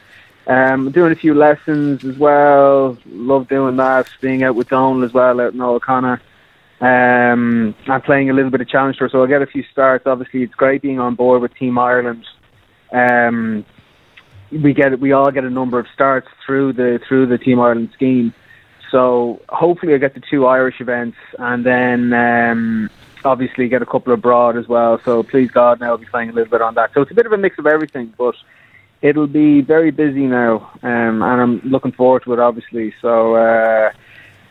Um, 0.46 0.90
doing 0.90 1.12
a 1.12 1.16
few 1.16 1.34
lessons 1.34 2.04
as 2.04 2.16
well. 2.16 2.96
Love 3.06 3.48
doing 3.48 3.76
that. 3.76 4.08
Being 4.20 4.44
out 4.44 4.54
with 4.54 4.68
Donald 4.68 5.04
as 5.04 5.12
well 5.12 5.40
out 5.40 5.52
in 5.52 5.60
O'Connor. 5.60 6.22
Um, 6.80 7.74
I'm 7.86 8.02
playing 8.02 8.30
a 8.30 8.32
little 8.32 8.50
bit 8.50 8.60
of 8.60 8.68
challenge 8.68 8.96
tour, 8.96 9.08
so 9.08 9.20
I'll 9.20 9.26
get 9.26 9.42
a 9.42 9.46
few 9.46 9.64
starts. 9.64 10.06
Obviously, 10.06 10.42
it's 10.42 10.54
great 10.54 10.80
being 10.80 11.00
on 11.00 11.16
board 11.16 11.42
with 11.42 11.54
Team 11.54 11.76
Ireland. 11.76 12.24
Um, 12.92 13.66
we 14.50 14.72
get 14.72 14.98
we 15.00 15.12
all 15.12 15.30
get 15.30 15.44
a 15.44 15.50
number 15.50 15.78
of 15.78 15.86
starts 15.92 16.28
through 16.44 16.72
the 16.74 17.00
through 17.06 17.26
the 17.26 17.38
Team 17.38 17.60
Ireland 17.60 17.90
scheme. 17.94 18.32
So 18.90 19.40
hopefully 19.48 19.94
I 19.94 19.98
get 19.98 20.14
the 20.14 20.22
two 20.30 20.46
Irish 20.46 20.80
events 20.80 21.18
and 21.38 21.64
then 21.64 22.12
um, 22.14 22.90
obviously 23.24 23.68
get 23.68 23.82
a 23.82 23.86
couple 23.86 24.14
abroad 24.14 24.56
as 24.56 24.66
well. 24.66 25.00
So 25.04 25.22
please 25.22 25.50
God 25.50 25.80
now 25.80 25.88
I'll 25.88 25.98
be 25.98 26.06
playing 26.06 26.30
a 26.30 26.32
little 26.32 26.50
bit 26.50 26.62
on 26.62 26.74
that. 26.74 26.94
So 26.94 27.02
it's 27.02 27.10
a 27.10 27.14
bit 27.14 27.26
of 27.26 27.32
a 27.32 27.38
mix 27.38 27.58
of 27.58 27.66
everything, 27.66 28.14
but 28.16 28.34
it'll 29.02 29.26
be 29.26 29.60
very 29.60 29.90
busy 29.90 30.26
now, 30.26 30.70
um, 30.82 31.22
and 31.22 31.40
I'm 31.40 31.60
looking 31.60 31.92
forward 31.92 32.24
to 32.24 32.32
it 32.32 32.38
obviously. 32.38 32.94
So 33.02 33.34
uh, 33.34 33.92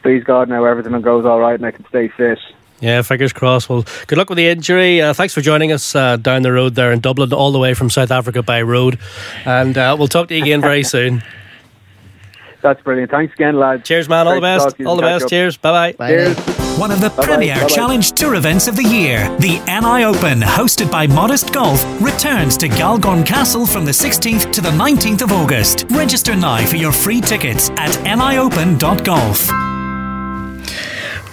please 0.04 0.24
God 0.24 0.50
now 0.50 0.66
everything 0.66 1.00
goes 1.02 1.26
all 1.26 1.40
right 1.40 1.56
and 1.56 1.66
I 1.66 1.72
can 1.72 1.86
stay 1.88 2.08
fit. 2.10 2.40
Yeah, 2.80 3.02
fingers 3.02 3.34
crossed. 3.34 3.70
Well, 3.70 3.86
good 4.06 4.18
luck 4.18 4.30
with 4.30 4.38
the 4.38 4.48
injury. 4.48 5.02
Uh, 5.02 5.13
thanks 5.13 5.34
for 5.34 5.42
joining 5.42 5.72
us 5.72 5.96
uh, 5.96 6.18
down 6.18 6.44
the 6.44 6.52
road 6.52 6.76
there 6.76 6.92
in 6.92 7.00
Dublin, 7.00 7.34
all 7.34 7.52
the 7.52 7.60
way 7.60 7.74
from 7.74 7.90
South 7.90 8.12
Africa 8.12 8.44
by 8.44 8.62
road. 8.62 9.00
And 9.46 9.78
uh, 9.78 9.96
we'll 9.98 10.08
talk 10.08 10.28
to 10.28 10.36
you 10.36 10.44
again 10.44 10.62
very 10.62 10.84
soon. 10.84 11.24
That's 12.62 12.82
brilliant. 12.82 13.12
Thanks 13.12 13.34
again, 13.36 13.58
lads. 13.60 13.88
Cheers, 13.88 14.10
man. 14.10 14.28
All 14.28 14.34
the 14.36 14.40
Great 14.42 14.60
to 14.60 14.66
best. 14.66 14.82
All 14.86 14.96
the 14.96 15.02
best. 15.04 15.24
up. 15.26 15.30
Cheers. 15.30 15.58
Bye 15.58 15.94
bye. 15.94 16.08
Cheers. 16.08 16.38
One 16.78 16.92
of 16.92 17.02
the 17.02 17.10
Bye-bye. 17.10 17.26
premier 17.26 17.56
Bye-bye. 17.56 17.68
Challenge 17.70 18.12
Tour 18.12 18.36
events 18.36 18.68
of 18.68 18.76
the 18.76 18.84
year, 18.84 19.28
the 19.40 19.58
NI 19.66 20.04
Open, 20.06 20.40
hosted 20.42 20.92
by 20.92 21.08
Modest 21.08 21.52
Golf, 21.54 21.84
returns 22.02 22.56
to 22.58 22.68
Galgorm 22.68 23.26
Castle 23.26 23.66
from 23.66 23.84
the 23.86 23.92
16th 23.92 24.52
to 24.54 24.62
the 24.62 24.70
19th 24.72 25.24
of 25.24 25.32
August. 25.32 25.86
Register 25.90 26.36
now 26.36 26.63
for 26.68 26.76
your 26.76 26.92
free 26.92 27.22
tickets 27.22 27.72
at 27.78 27.92
niopen.golf. 28.06 29.77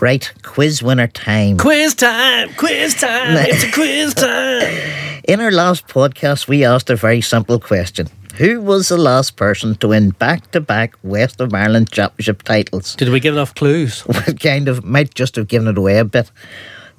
Right, 0.04 0.30
quiz 0.42 0.82
winner 0.82 1.06
time. 1.06 1.56
Quiz 1.56 1.94
time. 1.94 2.52
Quiz 2.58 2.92
time. 2.92 3.38
it's 3.38 3.64
a 3.64 3.72
quiz 3.72 4.12
time. 4.14 5.22
In 5.26 5.40
our 5.40 5.50
last 5.50 5.88
podcast, 5.88 6.46
we 6.46 6.62
asked 6.62 6.90
a 6.90 6.94
very 6.94 7.22
simple 7.22 7.58
question. 7.58 8.08
Who 8.36 8.60
was 8.60 8.88
the 8.88 8.98
last 8.98 9.36
person 9.36 9.76
to 9.76 9.88
win 9.88 10.10
back 10.10 10.50
to 10.50 10.60
back 10.60 10.94
West 11.02 11.40
of 11.40 11.54
Ireland 11.54 11.90
Championship 11.90 12.42
titles? 12.42 12.94
Did 12.96 13.08
we 13.08 13.18
give 13.18 13.32
enough 13.32 13.54
clues? 13.54 14.02
kind 14.40 14.68
of 14.68 14.84
might 14.84 15.14
just 15.14 15.36
have 15.36 15.48
given 15.48 15.68
it 15.68 15.78
away 15.78 15.96
a 15.96 16.04
bit. 16.04 16.30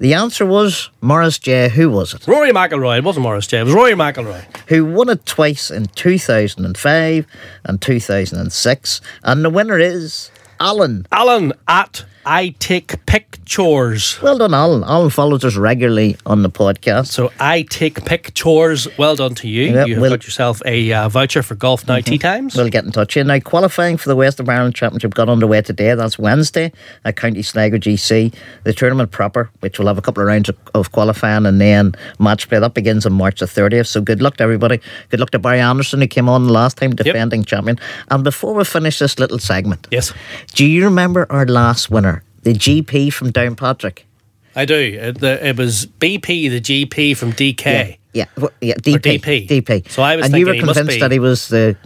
The 0.00 0.14
answer 0.14 0.44
was 0.44 0.90
Morris 1.00 1.38
J. 1.38 1.68
Who 1.68 1.90
was 1.90 2.12
it? 2.12 2.26
Rory 2.26 2.50
McIlroy. 2.50 2.98
It 2.98 3.04
wasn't 3.04 3.22
Morris 3.22 3.46
J. 3.46 3.60
It 3.60 3.64
was 3.66 3.72
Rory 3.72 3.92
McIlroy. 3.92 4.42
Who 4.66 4.84
won 4.84 5.10
it 5.10 5.24
twice 5.26 5.70
in 5.70 5.86
2005 5.94 7.26
and 7.66 7.80
2006. 7.80 9.00
And 9.22 9.44
the 9.44 9.50
winner 9.50 9.78
is 9.78 10.32
Alan. 10.58 11.06
Alan 11.12 11.52
at 11.68 12.04
I 12.28 12.48
Take 12.58 13.06
Pictures. 13.06 14.20
Well 14.20 14.36
done, 14.38 14.52
Alan. 14.52 14.82
Alan 14.82 15.10
follows 15.10 15.44
us 15.44 15.54
regularly 15.54 16.16
on 16.26 16.42
the 16.42 16.50
podcast. 16.50 17.06
So 17.06 17.30
I 17.38 17.62
Take 17.62 18.04
Pictures. 18.04 18.88
Well 18.98 19.14
done 19.14 19.36
to 19.36 19.48
you. 19.48 19.66
Yeah, 19.72 19.84
you 19.84 19.94
have 19.94 20.02
well- 20.02 20.10
got 20.10 20.24
yourself 20.24 20.60
a 20.66 20.92
uh, 20.92 21.08
voucher 21.08 21.44
for 21.44 21.54
Golf 21.54 21.86
Now 21.86 22.00
Tea 22.00 22.18
Times. 22.18 22.56
We'll 22.56 22.68
get 22.68 22.84
in 22.84 22.90
touch. 22.90 23.14
here. 23.14 23.22
Now, 23.22 23.38
qualifying 23.38 23.96
for 23.96 24.08
the 24.08 24.16
West 24.16 24.40
of 24.40 24.48
Ireland 24.48 24.74
Championship 24.74 25.14
got 25.14 25.28
underway 25.28 25.62
today. 25.62 25.94
That's 25.94 26.18
Wednesday 26.18 26.72
at 27.04 27.14
County 27.14 27.42
Sligo 27.42 27.78
GC. 27.78 28.34
The 28.64 28.72
tournament 28.72 29.12
proper, 29.12 29.48
which 29.60 29.78
will 29.78 29.86
have 29.86 29.96
a 29.96 30.02
couple 30.02 30.20
of 30.22 30.26
rounds 30.26 30.48
of, 30.48 30.56
of 30.74 30.90
qualifying 30.90 31.46
and 31.46 31.60
then 31.60 31.94
match 32.18 32.48
play, 32.48 32.58
that 32.58 32.74
begins 32.74 33.06
on 33.06 33.12
March 33.12 33.38
the 33.38 33.46
30th. 33.46 33.86
So 33.86 34.00
good 34.00 34.20
luck 34.20 34.38
to 34.38 34.42
everybody. 34.42 34.80
Good 35.10 35.20
luck 35.20 35.30
to 35.30 35.38
Barry 35.38 35.60
Anderson, 35.60 36.00
who 36.00 36.08
came 36.08 36.28
on 36.28 36.48
last 36.48 36.78
time, 36.78 36.90
defending 36.96 37.44
champion. 37.44 37.78
And 38.08 38.24
before 38.24 38.52
we 38.52 38.64
finish 38.64 38.98
this 38.98 39.20
little 39.20 39.38
segment, 39.38 39.86
yes, 39.92 40.12
do 40.54 40.66
you 40.66 40.82
remember 40.82 41.28
our 41.30 41.46
last 41.46 41.88
winner, 41.88 42.15
the 42.46 42.52
GP 42.54 43.12
from 43.12 43.32
Downpatrick? 43.32 44.02
I 44.54 44.64
do. 44.64 44.76
It, 44.76 45.18
the, 45.18 45.44
it 45.48 45.56
was 45.56 45.86
BP, 45.86 46.48
the 46.48 46.60
GP 46.60 47.16
from 47.16 47.32
DK. 47.32 47.98
Yeah, 48.12 48.26
w- 48.36 48.54
yeah, 48.60 48.74
DP. 48.74 49.20
DP. 49.20 49.48
DP. 49.48 49.90
So 49.90 50.02
I 50.02 50.14
was 50.14 50.26
and 50.26 50.36
you 50.36 50.46
were 50.46 50.54
convinced 50.54 51.00
that 51.00 51.10
he 51.10 51.18
was 51.18 51.48
the. 51.48 51.76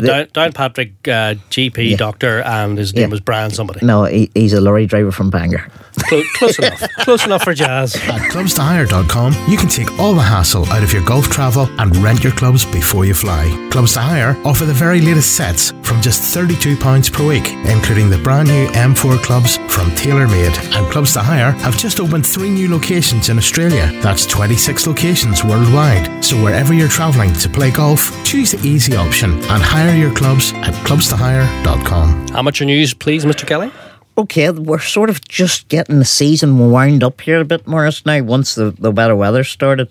A 0.00 0.06
the- 0.06 0.28
Down, 0.32 0.52
Downpatrick 0.52 0.92
uh, 1.08 1.34
GP 1.50 1.90
Yeah. 1.90 1.96
doctor, 1.96 2.40
and 2.42 2.76
his 2.78 2.92
Yeah. 2.92 3.00
name 3.02 3.10
was 3.10 3.20
Brian 3.20 3.50
somebody. 3.50 3.84
no, 3.84 4.04
he, 4.04 4.30
he's 4.34 4.52
a 4.52 4.60
lorry 4.60 4.86
driver 4.86 5.12
from 5.12 5.30
Bangor. 5.30 5.66
Clo- 6.08 6.22
close 6.34 6.58
enough. 6.58 6.80
Close 7.00 7.24
enough 7.26 7.42
for 7.44 7.52
jazz. 7.54 7.94
At 7.96 8.30
clubstohire.com, 8.32 9.34
you 9.48 9.56
can 9.56 9.68
take 9.68 9.90
all 9.98 10.14
the 10.14 10.22
hassle 10.22 10.64
out 10.70 10.82
of 10.82 10.92
your 10.92 11.04
golf 11.04 11.28
travel 11.30 11.68
and 11.78 11.94
rent 11.98 12.22
your 12.22 12.32
clubs 12.32 12.64
before 12.64 13.04
you 13.04 13.12
fly. 13.14 13.44
Clubs 13.70 13.94
to 13.94 14.00
Hire 14.00 14.36
offer 14.44 14.64
the 14.64 14.72
very 14.72 15.00
latest 15.00 15.34
sets 15.36 15.72
from 15.82 16.00
just 16.00 16.22
£32 16.34 17.12
per 17.12 17.26
week, 17.26 17.48
including 17.66 18.08
the 18.08 18.18
brand 18.18 18.48
new 18.48 18.68
M4 18.68 19.18
clubs 19.22 19.56
from 19.68 19.90
TaylorMade. 19.92 20.56
And 20.76 20.86
Clubs 20.90 21.12
to 21.14 21.20
Hire 21.20 21.50
have 21.62 21.76
just 21.76 21.98
opened 22.00 22.24
three 22.26 22.50
new 22.50 22.70
locations 22.70 23.28
in 23.28 23.36
Australia. 23.38 23.90
That's 24.00 24.24
26 24.26 24.86
locations 24.86 25.44
worldwide. 25.44 26.24
So 26.24 26.36
wherever 26.42 26.72
you're 26.72 26.88
travelling 26.88 27.32
to 27.34 27.48
play 27.48 27.70
golf, 27.72 28.12
choose 28.24 28.52
the 28.52 28.66
easy 28.66 28.94
option 28.96 29.32
and 29.32 29.62
hire 29.62 29.89
your 29.94 30.14
clubs 30.14 30.52
at 30.54 30.74
clubstohire.com. 30.86 32.26
Amateur 32.34 32.64
news, 32.64 32.94
please, 32.94 33.24
Mr. 33.24 33.46
Kelly. 33.46 33.70
Okay, 34.18 34.50
we're 34.50 34.80
sort 34.80 35.08
of 35.08 35.26
just 35.28 35.68
getting 35.68 35.98
the 35.98 36.04
season 36.04 36.70
wound 36.70 37.02
up 37.02 37.22
here 37.22 37.40
a 37.40 37.44
bit, 37.44 37.66
Morris, 37.66 38.04
now, 38.04 38.22
once 38.22 38.54
the, 38.54 38.72
the 38.72 38.92
better 38.92 39.16
weather 39.16 39.44
started. 39.44 39.88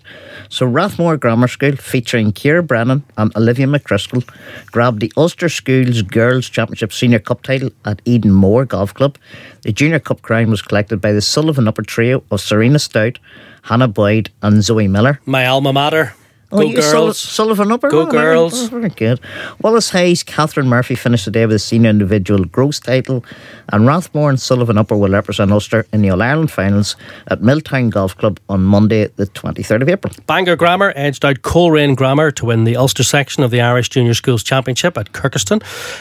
So, 0.48 0.66
Rathmore 0.66 1.18
Grammar 1.18 1.48
School, 1.48 1.74
featuring 1.74 2.30
Kira 2.30 2.64
Brennan 2.64 3.02
and 3.16 3.34
Olivia 3.34 3.66
McChrystal, 3.66 4.24
grabbed 4.66 5.00
the 5.00 5.12
Ulster 5.16 5.48
Schools 5.48 6.02
Girls 6.02 6.48
Championship 6.48 6.92
Senior 6.92 7.18
Cup 7.18 7.42
title 7.42 7.70
at 7.84 8.04
Edenmore 8.04 8.68
Golf 8.68 8.94
Club. 8.94 9.18
The 9.62 9.72
Junior 9.72 9.98
Cup 9.98 10.22
crown 10.22 10.48
was 10.50 10.62
collected 10.62 11.00
by 11.00 11.12
the 11.12 11.22
Sullivan 11.22 11.66
Upper 11.66 11.82
Trio 11.82 12.22
of 12.30 12.40
Serena 12.40 12.78
Stout, 12.78 13.18
Hannah 13.62 13.88
Boyd, 13.88 14.30
and 14.42 14.62
Zoe 14.62 14.86
Miller. 14.86 15.18
My 15.26 15.46
alma 15.46 15.72
mater. 15.72 16.14
Oh, 16.52 16.58
Go 16.58 16.62
you 16.64 16.82
Sul- 16.82 17.04
girls. 17.06 17.18
Sullivan 17.18 17.70
Upper. 17.70 17.88
Go 17.90 18.02
Oh, 18.02 18.06
girls. 18.06 18.64
oh, 18.64 18.66
very 18.68 18.88
good. 18.88 19.20
Wallace 19.62 19.90
Hayes, 19.90 20.22
Catherine 20.24 20.66
Murphy 20.68 20.94
finished 20.96 21.24
the 21.24 21.30
day 21.30 21.46
with 21.46 21.54
a 21.54 21.58
senior 21.60 21.90
individual 21.90 22.44
gross 22.44 22.80
title, 22.80 23.24
and 23.72 23.84
Rathmore 23.86 24.30
and 24.30 24.40
Sullivan 24.40 24.76
Upper 24.76 24.96
will 24.96 25.10
represent 25.10 25.52
Ulster 25.52 25.86
in 25.92 26.02
the 26.02 26.10
All 26.10 26.20
Ireland 26.22 26.50
finals 26.50 26.96
at 27.28 27.40
Milltown 27.40 27.88
Golf 27.90 28.16
Club 28.16 28.40
on 28.48 28.62
Monday, 28.64 29.06
the 29.16 29.26
23rd 29.26 29.82
of 29.82 29.88
April. 29.88 30.12
Bangor 30.26 30.56
Grammar 30.56 30.92
edged 30.96 31.24
out 31.24 31.42
Coleraine 31.42 31.94
Grammar 31.94 32.30
to 32.32 32.46
win 32.46 32.64
the 32.64 32.76
Ulster 32.76 33.04
section 33.04 33.44
of 33.44 33.50
the 33.52 33.60
Irish 33.60 33.88
Junior 33.88 34.14
Schools 34.14 34.42
Championship 34.42 34.98
at 34.98 35.12
Kirkistown. 35.12 35.60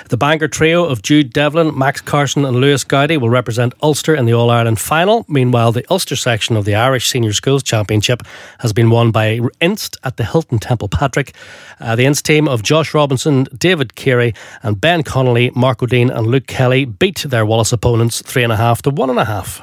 The 0.10 0.18
Bangor 0.18 0.48
trio 0.48 0.84
of 0.86 1.04
Jude 1.04 1.32
Devlin, 1.32 1.78
Max 1.78 2.02
Carson, 2.02 2.44
and 2.46 2.58
Lewis 2.58 2.84
Gowdy 2.84 3.18
will 3.18 3.30
represent 3.30 3.74
Ulster 3.84 4.16
in 4.16 4.26
the 4.26 4.34
All 4.34 4.50
Ireland 4.50 4.80
final. 4.80 5.26
Meanwhile, 5.28 5.74
the 5.74 5.86
Ulster 5.92 6.16
section 6.16 6.56
of 6.58 6.66
the 6.66 6.74
Irish 6.76 7.08
Senior 7.10 7.34
Schools 7.34 7.62
Championship 7.62 8.24
has 8.60 8.74
been 8.74 8.90
won 8.90 9.12
by 9.12 9.40
Inst 9.62 9.98
at 10.04 10.18
the 10.18 10.24
Hilton 10.39 10.60
Templepatrick. 10.60 11.34
Uh, 11.82 11.97
the 11.97 12.06
Inst 12.06 12.25
team 12.25 12.47
of 12.47 12.63
Josh 12.63 12.93
Robinson, 12.93 13.45
David 13.58 13.95
Carey, 13.95 14.34
and 14.63 14.80
Ben 14.80 15.04
Connolly, 15.04 15.52
Mark 15.54 15.84
O'Dean, 15.84 16.10
and 16.10 16.28
Luke 16.28 16.47
Kelly 16.47 16.86
beat 16.86 17.25
their 17.28 17.45
Wallace 17.45 17.73
opponents 17.73 18.21
three 18.21 18.43
and 18.43 18.54
a 18.54 18.56
half 18.56 18.82
to 18.84 18.89
one 18.89 19.10
and 19.10 19.19
a 19.19 19.25
half. 19.25 19.60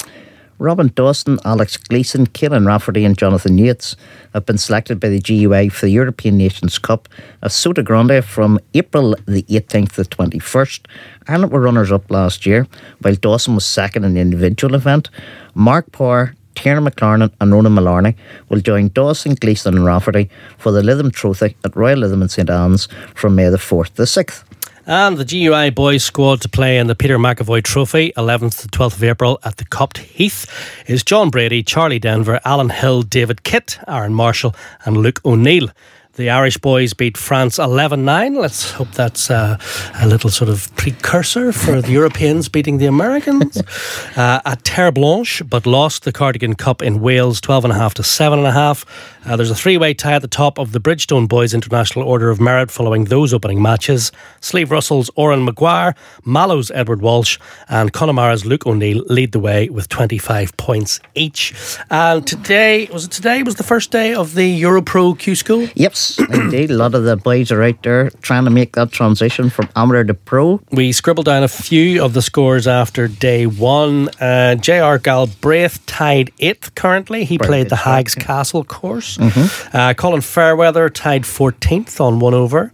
Robin 0.58 0.90
Dawson, 0.94 1.38
Alex 1.46 1.78
Gleeson, 1.78 2.26
Kieran 2.26 2.66
Rafferty, 2.66 3.06
and 3.06 3.16
Jonathan 3.16 3.56
Yates 3.56 3.96
have 4.34 4.44
been 4.44 4.58
selected 4.58 5.00
by 5.00 5.08
the 5.08 5.20
GUI 5.20 5.70
for 5.70 5.86
the 5.86 5.92
European 5.92 6.36
Nations 6.36 6.78
Cup 6.78 7.08
at 7.42 7.50
Sotogrande 7.50 8.22
from 8.22 8.58
April 8.74 9.14
the 9.26 9.44
18th 9.44 9.92
to 9.92 10.02
the 10.02 10.08
21st. 10.08 10.86
Ireland 11.26 11.52
were 11.52 11.60
runners 11.60 11.92
up 11.92 12.10
last 12.10 12.44
year, 12.44 12.66
while 13.00 13.14
Dawson 13.14 13.54
was 13.54 13.64
second 13.64 14.04
in 14.04 14.14
the 14.14 14.20
individual 14.20 14.74
event. 14.74 15.08
Mark 15.54 15.90
Power, 15.92 16.34
Tierna 16.56 16.88
McLaren 16.88 17.30
and 17.40 17.52
Ronan 17.52 17.74
Maloney 17.74 18.16
will 18.48 18.60
join 18.60 18.88
Dawson, 18.88 19.34
Gleeson 19.34 19.76
and 19.76 19.84
Rafferty 19.84 20.28
for 20.58 20.72
the 20.72 20.82
Lytham 20.82 21.12
Trophy 21.12 21.54
at 21.64 21.76
Royal 21.76 22.00
Lytham 22.00 22.22
in 22.22 22.28
St 22.28 22.50
Anne's 22.50 22.88
from 23.14 23.36
May 23.36 23.48
the 23.48 23.58
4th 23.58 23.90
to 23.90 23.96
the 23.96 24.04
6th. 24.04 24.42
And 24.88 25.18
the 25.18 25.24
GUI 25.24 25.70
boys 25.70 26.04
squad 26.04 26.40
to 26.42 26.48
play 26.48 26.78
in 26.78 26.86
the 26.86 26.94
Peter 26.94 27.18
McEvoy 27.18 27.64
Trophy, 27.64 28.12
11th 28.16 28.62
to 28.62 28.68
12th 28.68 28.94
of 28.94 29.04
April 29.04 29.40
at 29.44 29.56
the 29.56 29.64
Copt 29.64 29.98
Heath, 29.98 30.46
is 30.86 31.02
John 31.02 31.28
Brady, 31.28 31.64
Charlie 31.64 31.98
Denver, 31.98 32.40
Alan 32.44 32.70
Hill, 32.70 33.02
David 33.02 33.42
Kitt, 33.42 33.80
Aaron 33.88 34.14
Marshall, 34.14 34.54
and 34.84 34.96
Luke 34.96 35.20
O'Neill. 35.24 35.70
The 36.16 36.30
Irish 36.30 36.56
boys 36.56 36.94
beat 36.94 37.18
France 37.18 37.58
11 37.58 38.06
9. 38.06 38.34
Let's 38.36 38.70
hope 38.70 38.90
that's 38.92 39.30
uh, 39.30 39.58
a 40.00 40.06
little 40.06 40.30
sort 40.30 40.48
of 40.48 40.74
precursor 40.74 41.52
for 41.52 41.82
the 41.82 41.92
Europeans 41.92 42.48
beating 42.48 42.78
the 42.78 42.86
Americans 42.86 43.58
uh, 44.16 44.40
at 44.46 44.64
Terre 44.64 44.92
Blanche, 44.92 45.42
but 45.46 45.66
lost 45.66 46.04
the 46.04 46.12
Cardigan 46.12 46.54
Cup 46.54 46.80
in 46.80 47.02
Wales 47.02 47.42
12.5 47.42 47.92
to 47.94 48.02
7.5. 48.02 48.86
Uh, 49.26 49.36
there's 49.36 49.50
a 49.50 49.54
three 49.54 49.76
way 49.76 49.92
tie 49.92 50.14
at 50.14 50.22
the 50.22 50.28
top 50.28 50.58
of 50.58 50.72
the 50.72 50.80
Bridgestone 50.80 51.28
Boys 51.28 51.52
International 51.52 52.06
Order 52.06 52.30
of 52.30 52.40
Merit 52.40 52.70
following 52.70 53.04
those 53.04 53.34
opening 53.34 53.60
matches. 53.60 54.10
Slieve 54.40 54.70
Russell's 54.70 55.10
Oren 55.16 55.44
Maguire, 55.44 55.94
Mallow's 56.24 56.70
Edward 56.70 57.02
Walsh, 57.02 57.38
and 57.68 57.92
Connemara's 57.92 58.46
Luke 58.46 58.66
O'Neill 58.66 59.04
lead 59.08 59.32
the 59.32 59.40
way 59.40 59.68
with 59.68 59.90
25 59.90 60.56
points 60.56 60.98
each. 61.14 61.52
And 61.90 62.26
today, 62.26 62.88
was 62.90 63.04
it 63.04 63.10
today, 63.10 63.42
was 63.42 63.56
the 63.56 63.64
first 63.64 63.90
day 63.90 64.14
of 64.14 64.34
the 64.34 64.62
Europro 64.62 65.18
Q 65.18 65.34
School? 65.34 65.68
Yep, 65.74 65.94
indeed. 66.18 66.70
A 66.70 66.76
lot 66.76 66.94
of 66.94 67.04
the 67.04 67.16
boys 67.16 67.50
are 67.50 67.62
out 67.62 67.82
there 67.82 68.10
trying 68.22 68.44
to 68.44 68.50
make 68.50 68.74
that 68.74 68.92
transition 68.92 69.50
from 69.50 69.68
amateur 69.74 70.04
to 70.04 70.14
pro. 70.14 70.60
We 70.70 70.92
scribbled 70.92 71.26
down 71.26 71.42
a 71.42 71.48
few 71.48 72.04
of 72.04 72.12
the 72.12 72.22
scores 72.22 72.66
after 72.66 73.08
day 73.08 73.46
one. 73.46 74.08
Uh, 74.20 74.54
J.R. 74.56 74.98
Galbraith 74.98 75.84
tied 75.86 76.30
eighth 76.38 76.74
currently. 76.74 77.24
He 77.24 77.38
played 77.38 77.68
the 77.68 77.76
Hags 77.76 78.14
yeah. 78.16 78.24
Castle 78.24 78.64
course. 78.64 79.16
Mm-hmm. 79.16 79.76
Uh, 79.76 79.94
Colin 79.94 80.20
Fairweather 80.20 80.88
tied 80.88 81.22
14th 81.22 82.00
on 82.00 82.18
one 82.20 82.34
over. 82.34 82.72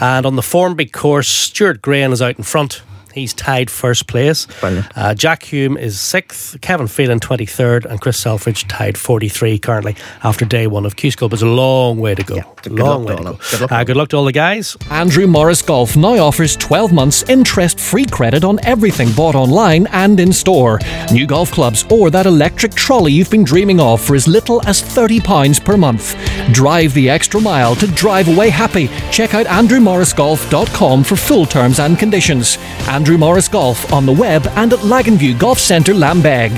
And 0.00 0.26
on 0.26 0.36
the 0.36 0.42
Formby 0.42 0.86
course, 0.86 1.28
Stuart 1.28 1.82
Graham 1.82 2.12
is 2.12 2.22
out 2.22 2.38
in 2.38 2.44
front. 2.44 2.82
He's 3.14 3.32
tied 3.34 3.70
first 3.70 4.06
place. 4.06 4.46
Uh, 4.94 5.14
Jack 5.14 5.42
Hume 5.44 5.76
is 5.76 5.98
sixth, 6.00 6.60
Kevin 6.60 6.86
Phelan 6.86 7.20
23rd, 7.20 7.84
and 7.86 8.00
Chris 8.00 8.18
Selfridge 8.18 8.66
tied 8.68 8.96
43 8.98 9.58
currently 9.58 9.96
after 10.22 10.44
day 10.44 10.66
one 10.66 10.86
of 10.86 10.96
Q 10.96 11.10
School. 11.10 11.28
But 11.28 11.34
it's 11.36 11.42
a 11.42 11.46
long 11.46 11.98
way 11.98 12.14
to 12.14 12.22
go. 12.22 12.36
good 12.62 12.72
long 12.72 13.04
luck 13.04 13.08
way 13.08 13.16
to 13.16 13.22
to 13.22 13.24
go. 13.32 13.38
Good 13.50 13.60
luck. 13.62 13.72
Uh, 13.72 13.84
good 13.84 13.96
luck 13.96 14.08
to 14.10 14.16
all 14.16 14.24
the 14.24 14.32
guys. 14.32 14.76
Andrew 14.90 15.26
Morris 15.26 15.62
Golf 15.62 15.96
now 15.96 16.18
offers 16.18 16.56
12 16.56 16.92
months 16.92 17.22
interest 17.28 17.80
free 17.80 18.04
credit 18.04 18.44
on 18.44 18.58
everything 18.64 19.12
bought 19.12 19.34
online 19.34 19.86
and 19.88 20.18
in 20.20 20.32
store. 20.32 20.78
New 21.12 21.26
golf 21.26 21.50
clubs 21.52 21.84
or 21.90 22.10
that 22.10 22.26
electric 22.26 22.74
trolley 22.74 23.12
you've 23.12 23.30
been 23.30 23.44
dreaming 23.44 23.80
of 23.80 24.00
for 24.00 24.14
as 24.14 24.26
little 24.28 24.60
as 24.66 24.82
£30 24.82 25.64
per 25.64 25.76
month. 25.76 26.16
Drive 26.52 26.94
the 26.94 27.08
extra 27.08 27.40
mile 27.40 27.74
to 27.76 27.86
drive 27.88 28.28
away 28.28 28.50
happy. 28.50 28.88
Check 29.10 29.34
out 29.34 29.46
andrewmorrisgolf.com 29.46 31.04
for 31.04 31.16
full 31.16 31.46
terms 31.46 31.80
and 31.80 31.98
conditions. 31.98 32.56
Andrew 32.98 33.16
Morris 33.16 33.46
Golf 33.46 33.92
on 33.92 34.06
the 34.06 34.12
web 34.12 34.44
and 34.56 34.72
at 34.72 34.80
Laganview 34.80 35.38
Golf 35.38 35.60
Centre, 35.60 35.92
Lambeg. 35.94 36.50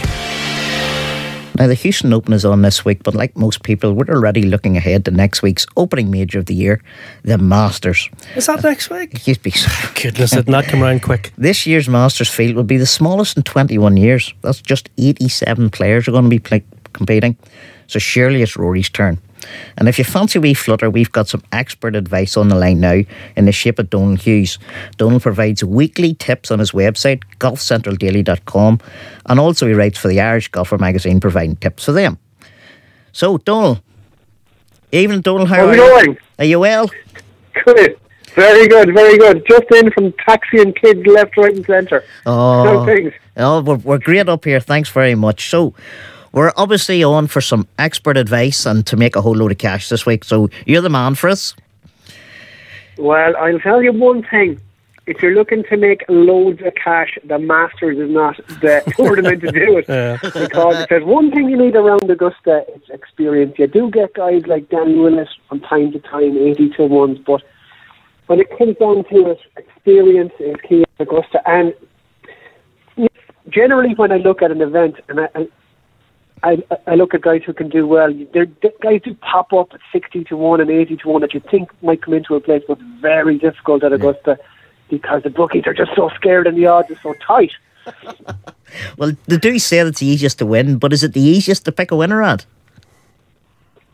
Now, 1.59 1.67
the 1.67 1.75
Houston 1.75 2.15
Open 2.15 2.33
is 2.33 2.47
on 2.47 2.63
this 2.63 2.83
week, 2.83 3.03
but 3.03 3.15
like 3.15 3.37
most 3.37 3.63
people, 3.63 3.93
we're 3.93 4.09
already 4.09 4.45
looking 4.45 4.79
ahead 4.79 5.05
to 5.05 5.11
next 5.11 5.43
week's 5.43 5.67
opening 5.77 6.11
major 6.11 6.39
of 6.39 6.47
the 6.47 6.55
year, 6.55 6.81
the 7.25 7.37
Masters. 7.37 8.09
Is 8.37 8.47
that 8.47 8.63
next 8.63 8.89
week? 8.89 9.27
You'd 9.27 9.43
be 9.43 9.53
oh, 9.59 9.93
Goodness, 10.03 10.33
it 10.33 10.49
not 10.49 10.65
come 10.65 10.83
around 10.83 11.03
quick. 11.03 11.31
This 11.37 11.67
year's 11.67 11.91
Masters 11.91 12.31
field 12.31 12.57
will 12.57 12.65
be 12.65 12.79
the 12.79 12.87
smallest 12.87 13.37
in 13.37 13.43
21 13.43 13.99
years. 13.99 14.33
That's 14.41 14.63
just 14.63 14.89
87 14.97 15.69
players 15.69 16.09
are 16.09 16.13
going 16.13 16.25
to 16.25 16.31
be 16.31 16.39
play- 16.39 16.65
competing. 16.95 17.37
So 17.87 17.99
surely 17.99 18.41
it's 18.41 18.57
Rory's 18.57 18.89
turn. 18.89 19.19
And 19.77 19.89
if 19.89 19.99
you 19.99 20.05
fancy 20.05 20.39
wee 20.39 20.55
flutter, 20.55 20.91
we've 20.91 21.11
got 21.13 21.29
some 21.29 21.43
expert 21.53 21.97
advice 21.97 22.37
on 22.37 22.49
the 22.49 22.55
line 22.57 22.81
now 22.81 23.01
in 23.37 23.45
the 23.47 23.53
shape 23.53 23.79
of 23.79 23.91
Donal 23.91 24.17
Hughes. 24.17 24.59
Donal 24.97 25.21
provides 25.21 25.65
weekly 25.65 26.15
tips 26.15 26.51
on 26.51 26.59
his 26.59 26.73
website, 26.73 27.23
golfcentraldaily.com, 27.39 28.81
and 29.27 29.41
also 29.41 29.67
he 29.67 29.73
writes 29.75 29.99
for 29.99 30.09
the 30.09 30.21
Irish 30.21 30.49
Golfer 30.49 30.79
magazine, 30.79 31.21
providing 31.21 31.57
tips 31.57 31.85
for 31.85 31.93
them. 31.93 32.19
So, 33.13 33.39
Donal, 33.39 33.81
evening, 34.93 35.21
Donal, 35.21 35.47
how 35.47 35.57
How's 35.57 35.69
are 35.69 35.75
you? 35.77 35.81
going? 36.07 36.19
Are 36.39 36.45
you 36.45 36.61
well? 36.61 36.91
Good. 37.65 37.97
Very 38.35 38.69
good, 38.69 38.95
very 38.95 39.19
good. 39.19 39.45
Just 39.49 39.65
in 39.73 39.91
from 39.91 40.13
taxi 40.25 40.61
and 40.61 40.75
kids 40.77 41.05
left, 41.07 41.37
right, 41.37 41.53
and 41.55 41.67
centre. 41.67 42.05
Oh, 42.27 42.63
No 42.63 42.87
things. 42.87 43.13
oh 43.37 43.61
we're, 43.61 43.75
we're 43.77 43.99
great 43.99 44.29
up 44.29 44.45
here. 44.45 44.61
Thanks 44.61 44.89
very 44.89 45.17
much. 45.17 45.51
So, 45.51 45.75
we're 46.33 46.53
obviously 46.57 47.03
on 47.03 47.27
for 47.27 47.41
some 47.41 47.67
expert 47.79 48.17
advice 48.17 48.67
and 48.67 48.87
to 48.87 48.97
make 48.97 49.17
a 49.17 49.21
whole 49.21 49.35
load 49.35 49.53
of 49.53 49.59
cash 49.59 49.89
this 49.89 50.07
week. 50.07 50.25
So, 50.25 50.49
you're 50.67 50.83
the 50.83 50.91
man 50.91 51.15
for 51.15 51.29
us. 51.29 51.55
Well, 52.99 53.37
I'll 53.37 53.59
tell 53.61 53.83
you 53.83 53.93
one 53.93 54.23
thing. 54.23 54.61
If 55.07 55.23
you're 55.23 55.35
looking 55.35 55.65
to 55.65 55.77
make 55.77 56.05
loads 56.09 56.61
of 56.63 56.75
cash, 56.75 57.19
the 57.25 57.39
Masters 57.39 57.99
is 57.99 58.11
not 58.11 58.37
the 58.61 58.83
tournament 58.97 59.41
to 59.41 59.51
do 59.51 59.79
it. 59.79 59.87
Because 60.23 60.83
if 60.83 60.89
there's 60.89 61.05
one 61.05 61.33
thing 61.33 61.49
you 61.49 61.57
need 61.57 61.75
around 61.75 62.09
Augusta, 62.09 62.65
it's 62.69 62.89
experience. 62.91 63.59
You 63.59 63.67
do 63.67 63.91
get 63.91 64.15
guys 64.15 64.47
like 64.47 64.69
Danny 64.69 64.95
Willett 64.95 65.29
from 65.49 65.61
time 65.61 65.91
to 65.93 65.99
time, 65.99 66.37
80 66.37 66.69
to 66.71 66.83
1s, 66.83 67.25
but 67.25 67.43
when 68.27 68.39
it 68.39 68.57
comes 68.57 68.77
down 68.77 69.03
to 69.05 69.31
it, 69.31 69.41
experience 69.57 70.33
is 70.39 70.55
key 70.69 70.83
at 70.83 71.09
Augusta. 71.09 71.41
And 71.49 71.75
generally, 73.49 73.95
when 73.95 74.13
I 74.13 74.19
look 74.19 74.43
at 74.43 74.53
an 74.53 74.61
event 74.61 74.97
and 75.09 75.21
I, 75.23 75.29
I 76.43 76.63
I, 76.87 76.95
look 76.95 77.15
at 77.15 77.21
guys 77.21 77.43
who 77.45 77.53
can 77.53 77.69
do 77.69 77.87
well. 77.87 78.13
They're, 78.33 78.47
they 78.63 78.73
guys 78.81 79.03
do 79.05 79.15
pop 79.15 79.53
up 79.53 79.73
at 79.75 79.81
60 79.93 80.25
to 80.25 80.37
1 80.37 80.61
and 80.61 80.71
80 80.71 80.97
to 80.99 81.09
1 81.09 81.21
that 81.21 81.35
you 81.35 81.41
think 81.41 81.71
might 81.83 82.03
come 82.03 82.15
into 82.15 82.35
a 82.35 82.41
place, 82.41 82.63
but 82.67 82.79
very 83.01 83.39
difficult 83.39 83.85
at 83.85 83.93
Augusta 83.93 84.39
because 84.89 85.23
the 85.23 85.31
bookies 85.31 85.67
are 85.67 85.75
just 85.75 85.93
so 85.95 86.11
scared 86.17 86.47
and 86.47 86.57
the 86.57 86.67
odds 86.67 86.91
are 86.91 87.01
so 87.03 87.15
tight. 87.15 87.53
Well, 88.97 89.13
they 89.27 89.37
do 89.37 89.59
say 89.59 89.83
that 89.83 89.89
it's 89.89 90.01
the 90.01 90.07
easiest 90.07 90.39
to 90.39 90.47
win, 90.47 90.79
but 90.79 90.93
is 90.93 91.03
it 91.03 91.13
the 91.13 91.21
easiest 91.21 91.65
to 91.65 91.73
pick 91.73 91.91
a 91.91 91.97
winner 91.97 92.23
at? 92.23 92.47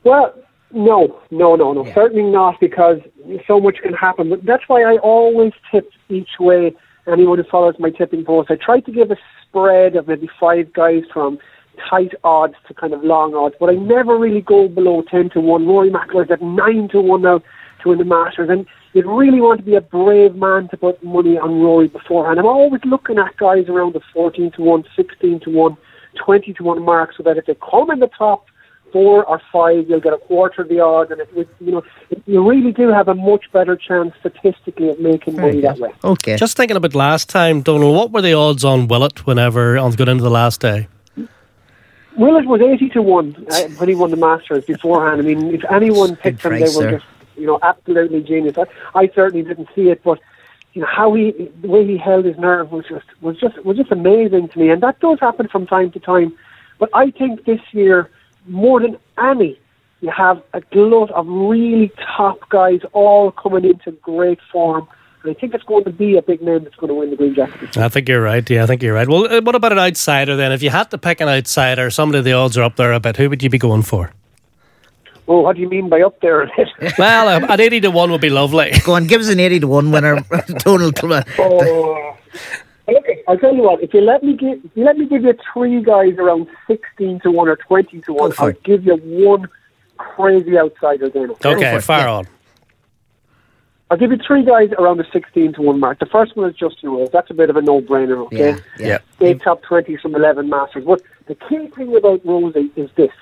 Well, 0.04 0.35
no, 0.72 1.20
no, 1.30 1.56
no, 1.56 1.72
no, 1.72 1.85
certainly 1.94 2.30
not 2.30 2.61
because 2.61 3.00
so 3.46 3.61
much 3.61 3.78
can 3.82 3.94
happen. 3.94 4.30
But 4.30 4.44
that's 4.44 4.68
why 4.68 4.82
I 4.82 4.98
always 4.98 5.52
tip 5.70 5.90
each 6.09 6.38
way. 6.38 6.74
Anyone 7.06 7.38
who 7.38 7.44
follows 7.44 7.76
my 7.78 7.90
tipping 7.90 8.24
post, 8.24 8.50
I 8.50 8.56
try 8.56 8.80
to 8.80 8.92
give 8.92 9.11
a 9.11 9.16
spread 9.42 9.94
of 9.96 10.09
maybe 10.09 10.28
five 10.40 10.72
guys 10.72 11.04
from 11.12 11.38
tight 11.91 12.12
odds 12.25 12.55
to 12.69 12.75
kind 12.75 12.93
of 12.93 13.03
long 13.05 13.35
odds, 13.35 13.55
but 13.61 13.71
I 13.71 13.75
never 13.75 14.17
really 14.19 14.41
go 14.41 14.69
below 14.69 15.03
ten 15.11 15.31
to 15.31 15.41
one. 15.41 15.67
Rory 15.67 15.91
McIlroy's 15.91 16.31
at 16.31 16.43
nine 16.43 16.89
to 16.93 17.01
one 17.01 17.23
now 17.23 17.41
to 17.83 17.89
win 17.91 17.99
the 17.99 18.05
Masters, 18.05 18.49
and 18.51 18.67
you'd 18.95 19.07
really 19.07 19.41
want 19.41 19.59
to 19.61 19.65
be 19.67 19.75
a 19.75 19.81
brave 19.81 20.35
man 20.35 20.69
to 20.69 20.77
put 20.77 21.03
money 21.05 21.39
on 21.39 21.61
Rory 21.61 21.89
beforehand. 21.89 22.39
I'm 22.39 22.47
always 22.47 22.81
looking 22.85 23.19
at 23.19 23.37
guys 23.37 23.69
around 23.69 23.95
the 23.95 24.01
fourteen 24.12 24.51
to 24.53 24.62
one, 24.62 24.85
16 24.97 25.41
to 25.41 25.51
one, 25.51 25.77
20 26.25 26.53
to 26.55 26.62
one 26.65 26.83
mark, 26.83 27.11
so 27.17 27.23
that 27.23 27.37
if 27.37 27.47
they 27.47 27.57
come 27.71 27.91
in 27.91 27.99
the 28.01 28.09
top 28.09 28.47
four 28.93 29.25
or 29.25 29.41
five, 29.53 29.85
you'll 29.91 30.01
get 30.01 30.12
a 30.12 30.19
quarter 30.19 30.62
of 30.62 30.69
the 30.69 30.81
odds, 30.81 31.11
and 31.11 31.21
it, 31.21 31.29
would- 31.37 31.49
you 31.61 31.73
know 31.73 31.83
it, 32.09 32.23
you 32.27 32.49
really 32.49 32.73
do 32.73 32.89
have 32.89 33.09
a 33.09 33.15
much 33.15 33.45
better 33.53 33.77
chance 33.77 34.12
statistically 34.21 34.89
of 34.89 34.99
making 35.01 35.37
money 35.37 35.61
that 35.61 35.79
way. 35.79 35.93
Okay. 36.05 36.37
Just 36.37 36.57
thinking 36.57 36.77
about 36.77 36.95
last 36.95 37.29
time, 37.29 37.61
Donal, 37.62 37.93
what 37.95 38.12
were 38.12 38.23
the 38.23 38.33
odds 38.33 38.65
on 38.65 38.89
Willett 38.89 39.27
whenever 39.27 39.77
on 39.77 39.93
got 39.93 40.09
into 40.09 40.23
the 40.23 40.31
last 40.31 40.61
day? 40.61 40.89
Willett 42.16 42.46
was 42.46 42.61
80 42.61 42.88
to 42.90 43.02
1 43.02 43.46
uh, 43.50 43.62
when 43.76 43.88
he 43.88 43.94
won 43.94 44.11
the 44.11 44.16
Masters 44.16 44.64
beforehand. 44.64 45.20
I 45.20 45.24
mean, 45.24 45.55
if 45.55 45.64
anyone 45.70 46.16
picked 46.16 46.42
him, 46.42 46.52
they 46.52 46.61
were 46.61 46.90
just, 46.98 47.07
you 47.37 47.46
know, 47.46 47.59
absolutely 47.62 48.22
genius. 48.22 48.57
I, 48.57 48.64
I 48.98 49.09
certainly 49.14 49.46
didn't 49.46 49.68
see 49.74 49.90
it, 49.90 50.02
but, 50.02 50.18
you 50.72 50.81
know, 50.83 50.88
how 50.88 51.14
he, 51.14 51.50
the 51.61 51.68
way 51.68 51.87
he 51.87 51.96
held 51.98 52.24
his 52.24 52.38
nerve 52.38 52.72
was 52.72 52.87
just, 52.88 53.07
was 53.20 53.38
just, 53.38 53.62
was 53.64 53.76
just 53.76 53.92
amazing 53.92 54.48
to 54.48 54.59
me. 54.59 54.70
And 54.70 54.83
that 54.83 54.98
does 55.00 55.20
happen 55.20 55.48
from 55.48 55.66
time 55.66 55.90
to 55.92 56.00
time. 56.00 56.37
But 56.79 56.90
I 56.94 57.11
think 57.11 57.44
this 57.44 57.61
year, 57.72 58.11
more 58.46 58.81
than 58.81 58.98
any, 59.18 59.59
you 60.00 60.11
have 60.11 60.42
a 60.52 60.61
glut 60.61 61.11
of 61.11 61.26
really 61.26 61.90
top 62.16 62.49
guys 62.49 62.80
all 62.93 63.30
coming 63.30 63.64
into 63.64 63.93
great 63.93 64.41
form. 64.53 64.88
And 65.23 65.31
I 65.37 65.41
think 65.41 65.55
it's 65.55 65.64
going 65.64 65.85
to 65.85 65.91
be 65.91 66.17
a 66.17 66.23
big 66.23 66.41
name 66.43 66.64
that's 66.64 66.77
going 66.77 66.89
to 66.89 66.95
win 66.95 67.11
the 67.11 67.17
Green 67.17 67.35
Jacket. 67.35 67.77
I 67.77 67.89
think 67.89 68.09
you're 68.09 68.23
right. 68.23 68.49
Yeah, 68.49 68.62
I 68.64 68.67
think 68.67 68.83
you're 68.83 68.95
right. 68.95 69.09
Well, 69.09 69.33
uh, 69.33 69.41
what 69.43 69.55
about 69.55 69.73
an 69.73 69.79
outsider 69.79 70.37
then? 70.37 70.53
If 70.53 70.62
you 70.62 70.71
had 70.71 70.91
to 70.93 70.99
pick 70.99 71.21
an 71.21 71.29
outsider, 71.29 71.91
somebody 71.91 72.23
the 72.23 72.33
odds 72.33 72.57
are 72.57 72.62
up 72.62 72.77
there 72.77 72.93
a 72.93 73.01
bit, 73.01 73.17
who 73.17 73.29
would 73.31 73.43
you 73.43 73.51
be 73.51 73.59
going 73.59 73.83
for? 73.83 74.12
Oh, 75.29 75.41
what 75.41 75.57
do 75.57 75.62
you 75.62 75.69
mean 75.69 75.89
by 75.89 76.03
up 76.03 76.21
there? 76.21 76.49
well, 76.99 77.29
uh, 77.29 77.47
an 77.49 77.61
80 77.61 77.81
to 77.81 77.91
1 77.91 78.11
would 78.12 78.21
be 78.21 78.31
lovely. 78.31 78.73
Go 78.85 78.95
on, 78.95 79.07
give 79.09 79.21
us 79.21 79.29
an 79.29 79.41
80 79.41 79.61
to 79.61 79.67
1 79.67 79.91
winner, 79.91 80.25
Donal. 80.64 80.93
Oh, 81.39 82.17
Okay, 82.89 83.23
I'll 83.27 83.39
tell 83.39 83.55
you 83.55 83.62
what. 83.62 83.83
If 83.83 83.93
you 83.95 84.01
let 84.01 84.23
me 84.23 84.35
give, 84.37 84.64
if 84.64 84.71
you 84.77 84.85
let 84.85 84.97
me 84.97 85.07
give 85.07 85.25
you 85.25 85.35
three 85.53 85.83
guys 85.83 86.14
around 86.19 86.47
sixteen 86.69 87.19
to 87.21 87.33
one 87.33 87.49
or 87.49 87.57
twenty 87.57 88.01
to 88.03 88.12
one, 88.12 88.33
I'll 88.39 88.49
it. 88.49 88.62
give 88.62 88.85
you 88.87 88.95
one 88.97 89.49
crazy 89.97 90.57
outsider 90.57 91.09
then. 91.11 91.33
Okay, 91.45 91.81
fire 91.81 92.07
on. 92.07 92.29
I'll 93.91 93.97
give 93.97 94.11
you 94.11 94.18
three 94.26 94.45
guys 94.45 94.70
around 94.78 94.97
the 94.97 95.07
sixteen 95.12 95.53
to 95.55 95.62
one 95.62 95.78
mark. 95.78 96.01
The 96.01 96.07
first 96.07 96.37
one 96.37 96.49
is 96.51 96.57
Justin 96.57 96.91
Rose. 96.91 97.09
That's 97.12 97.30
a 97.30 97.34
bit 97.34 97.51
of 97.51 97.57
a 97.57 97.62
no-brainer. 97.62 98.26
Okay, 98.26 98.57
Yeah, 98.78 98.99
yeah. 99.20 99.26
eight 99.28 99.41
top 99.43 99.62
twenties 99.62 100.01
from 100.01 100.14
eleven 100.16 100.49
Masters. 100.49 100.84
But 100.84 101.03
the 101.26 101.37
key 101.37 101.68
thing 101.68 101.97
about 101.97 102.24
Rosie 102.26 102.72
is 102.74 102.91
this: 102.97 103.12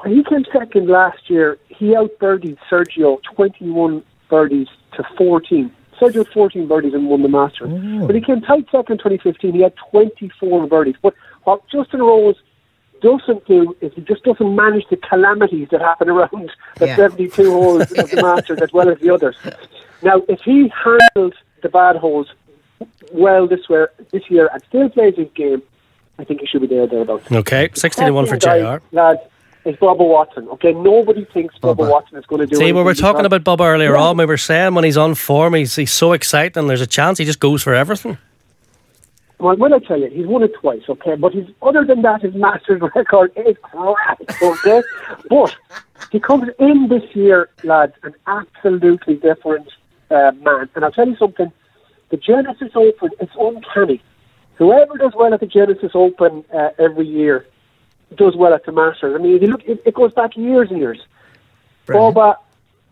when 0.00 0.14
he 0.14 0.22
came 0.22 0.44
second 0.52 0.88
last 0.88 1.28
year, 1.28 1.58
he 1.68 1.96
out 1.96 2.10
birdied 2.20 2.56
Sergio 2.70 3.20
twenty-one 3.34 4.04
birdies 4.28 4.68
to 4.94 5.04
fourteen. 5.18 5.72
Sergio 6.00 6.26
14 6.32 6.66
birdies 6.66 6.94
and 6.94 7.06
won 7.08 7.22
the 7.22 7.28
Masters. 7.28 7.70
Oh. 7.70 8.06
But 8.08 8.16
he 8.16 8.20
came 8.22 8.40
tight 8.40 8.66
second 8.72 8.94
in 8.94 8.98
2015. 8.98 9.52
He 9.52 9.60
had 9.60 9.74
24 9.92 10.66
birdies. 10.66 10.96
But 11.00 11.14
what 11.44 11.62
Justin 11.68 12.00
Rose 12.00 12.34
doesn't 13.02 13.44
do 13.46 13.76
is 13.80 13.92
he 13.94 14.00
just 14.02 14.22
doesn't 14.24 14.54
manage 14.54 14.86
the 14.88 14.96
calamities 14.96 15.68
that 15.70 15.80
happen 15.80 16.08
around 16.08 16.50
the 16.78 16.86
Yeah. 16.86 16.96
72 16.96 17.50
holes 17.52 17.82
of 17.92 18.10
the 18.10 18.22
Masters 18.22 18.60
as 18.60 18.72
well 18.72 18.88
as 18.88 18.98
the 19.00 19.10
others. 19.10 19.36
Now, 20.02 20.22
if 20.28 20.40
he 20.40 20.72
handles 20.84 21.34
the 21.62 21.68
bad 21.68 21.96
holes 21.96 22.28
well 23.12 23.46
this 23.46 23.60
year, 23.68 23.90
this 24.10 24.30
year 24.30 24.48
and 24.52 24.62
still 24.64 24.88
plays 24.88 25.16
his 25.16 25.28
game, 25.34 25.62
I 26.18 26.24
think 26.24 26.40
he 26.40 26.46
should 26.46 26.60
be 26.62 26.66
there 26.66 26.86
thereabouts. 26.86 27.30
Okay, 27.30 27.70
16 27.74 28.06
to 28.06 28.12
1 28.12 28.26
for 28.26 28.36
JR. 28.36 28.78
Lads, 28.92 29.20
is 29.64 29.76
Bubba 29.76 29.98
Watson. 30.08 30.48
Okay, 30.48 30.72
nobody 30.72 31.24
thinks 31.24 31.54
Bubba, 31.58 31.76
Bubba. 31.76 31.90
Watson 31.90 32.18
is 32.18 32.26
going 32.26 32.40
to 32.40 32.46
do 32.46 32.56
See, 32.56 32.72
we 32.72 32.82
were 32.82 32.94
talking 32.94 33.24
about 33.24 33.44
Bubba 33.44 33.66
earlier 33.72 33.92
Yeah. 33.94 34.02
on. 34.02 34.16
We 34.16 34.24
were 34.24 34.36
saying 34.36 34.74
when 34.74 34.82
he's 34.84 34.96
on 34.96 35.14
form, 35.14 35.54
he's, 35.54 35.76
he's 35.76 35.92
so 35.92 36.12
exciting. 36.12 36.66
There's 36.66 36.80
a 36.80 36.86
chance 36.86 37.18
he 37.18 37.24
just 37.24 37.38
goes 37.38 37.62
for 37.62 37.72
everything. 37.74 38.18
Well, 39.42 39.56
when 39.56 39.72
I 39.72 39.80
tell 39.80 39.98
you, 39.98 40.08
he's 40.08 40.24
won 40.24 40.44
it 40.44 40.54
twice, 40.54 40.82
okay? 40.88 41.16
But 41.16 41.34
his, 41.34 41.48
other 41.62 41.84
than 41.84 42.02
that, 42.02 42.22
his 42.22 42.32
Masters 42.32 42.80
record 42.94 43.32
is 43.34 43.56
crap, 43.60 44.20
okay? 44.40 44.82
but 45.28 45.56
he 46.12 46.20
comes 46.20 46.48
in 46.60 46.86
this 46.88 47.02
year, 47.16 47.50
lads, 47.64 47.94
an 48.04 48.14
absolutely 48.28 49.16
different 49.16 49.68
uh, 50.12 50.30
man. 50.42 50.70
And 50.76 50.84
I'll 50.84 50.92
tell 50.92 51.08
you 51.08 51.16
something, 51.16 51.50
the 52.10 52.18
Genesis 52.18 52.70
Open, 52.76 53.10
it's 53.18 53.32
uncanny. 53.36 54.00
Whoever 54.58 54.96
does 54.96 55.12
well 55.16 55.34
at 55.34 55.40
the 55.40 55.46
Genesis 55.46 55.90
Open 55.92 56.44
uh, 56.54 56.68
every 56.78 57.08
year 57.08 57.44
does 58.14 58.36
well 58.36 58.54
at 58.54 58.64
the 58.64 58.70
Masters. 58.70 59.16
I 59.18 59.18
mean, 59.20 59.34
if 59.34 59.42
you 59.42 59.48
look, 59.48 59.64
it, 59.64 59.82
it 59.84 59.94
goes 59.94 60.12
back 60.12 60.36
years 60.36 60.70
and 60.70 60.78
years. 60.78 61.00
Brilliant. 61.86 62.14
Bubba, 62.14 62.36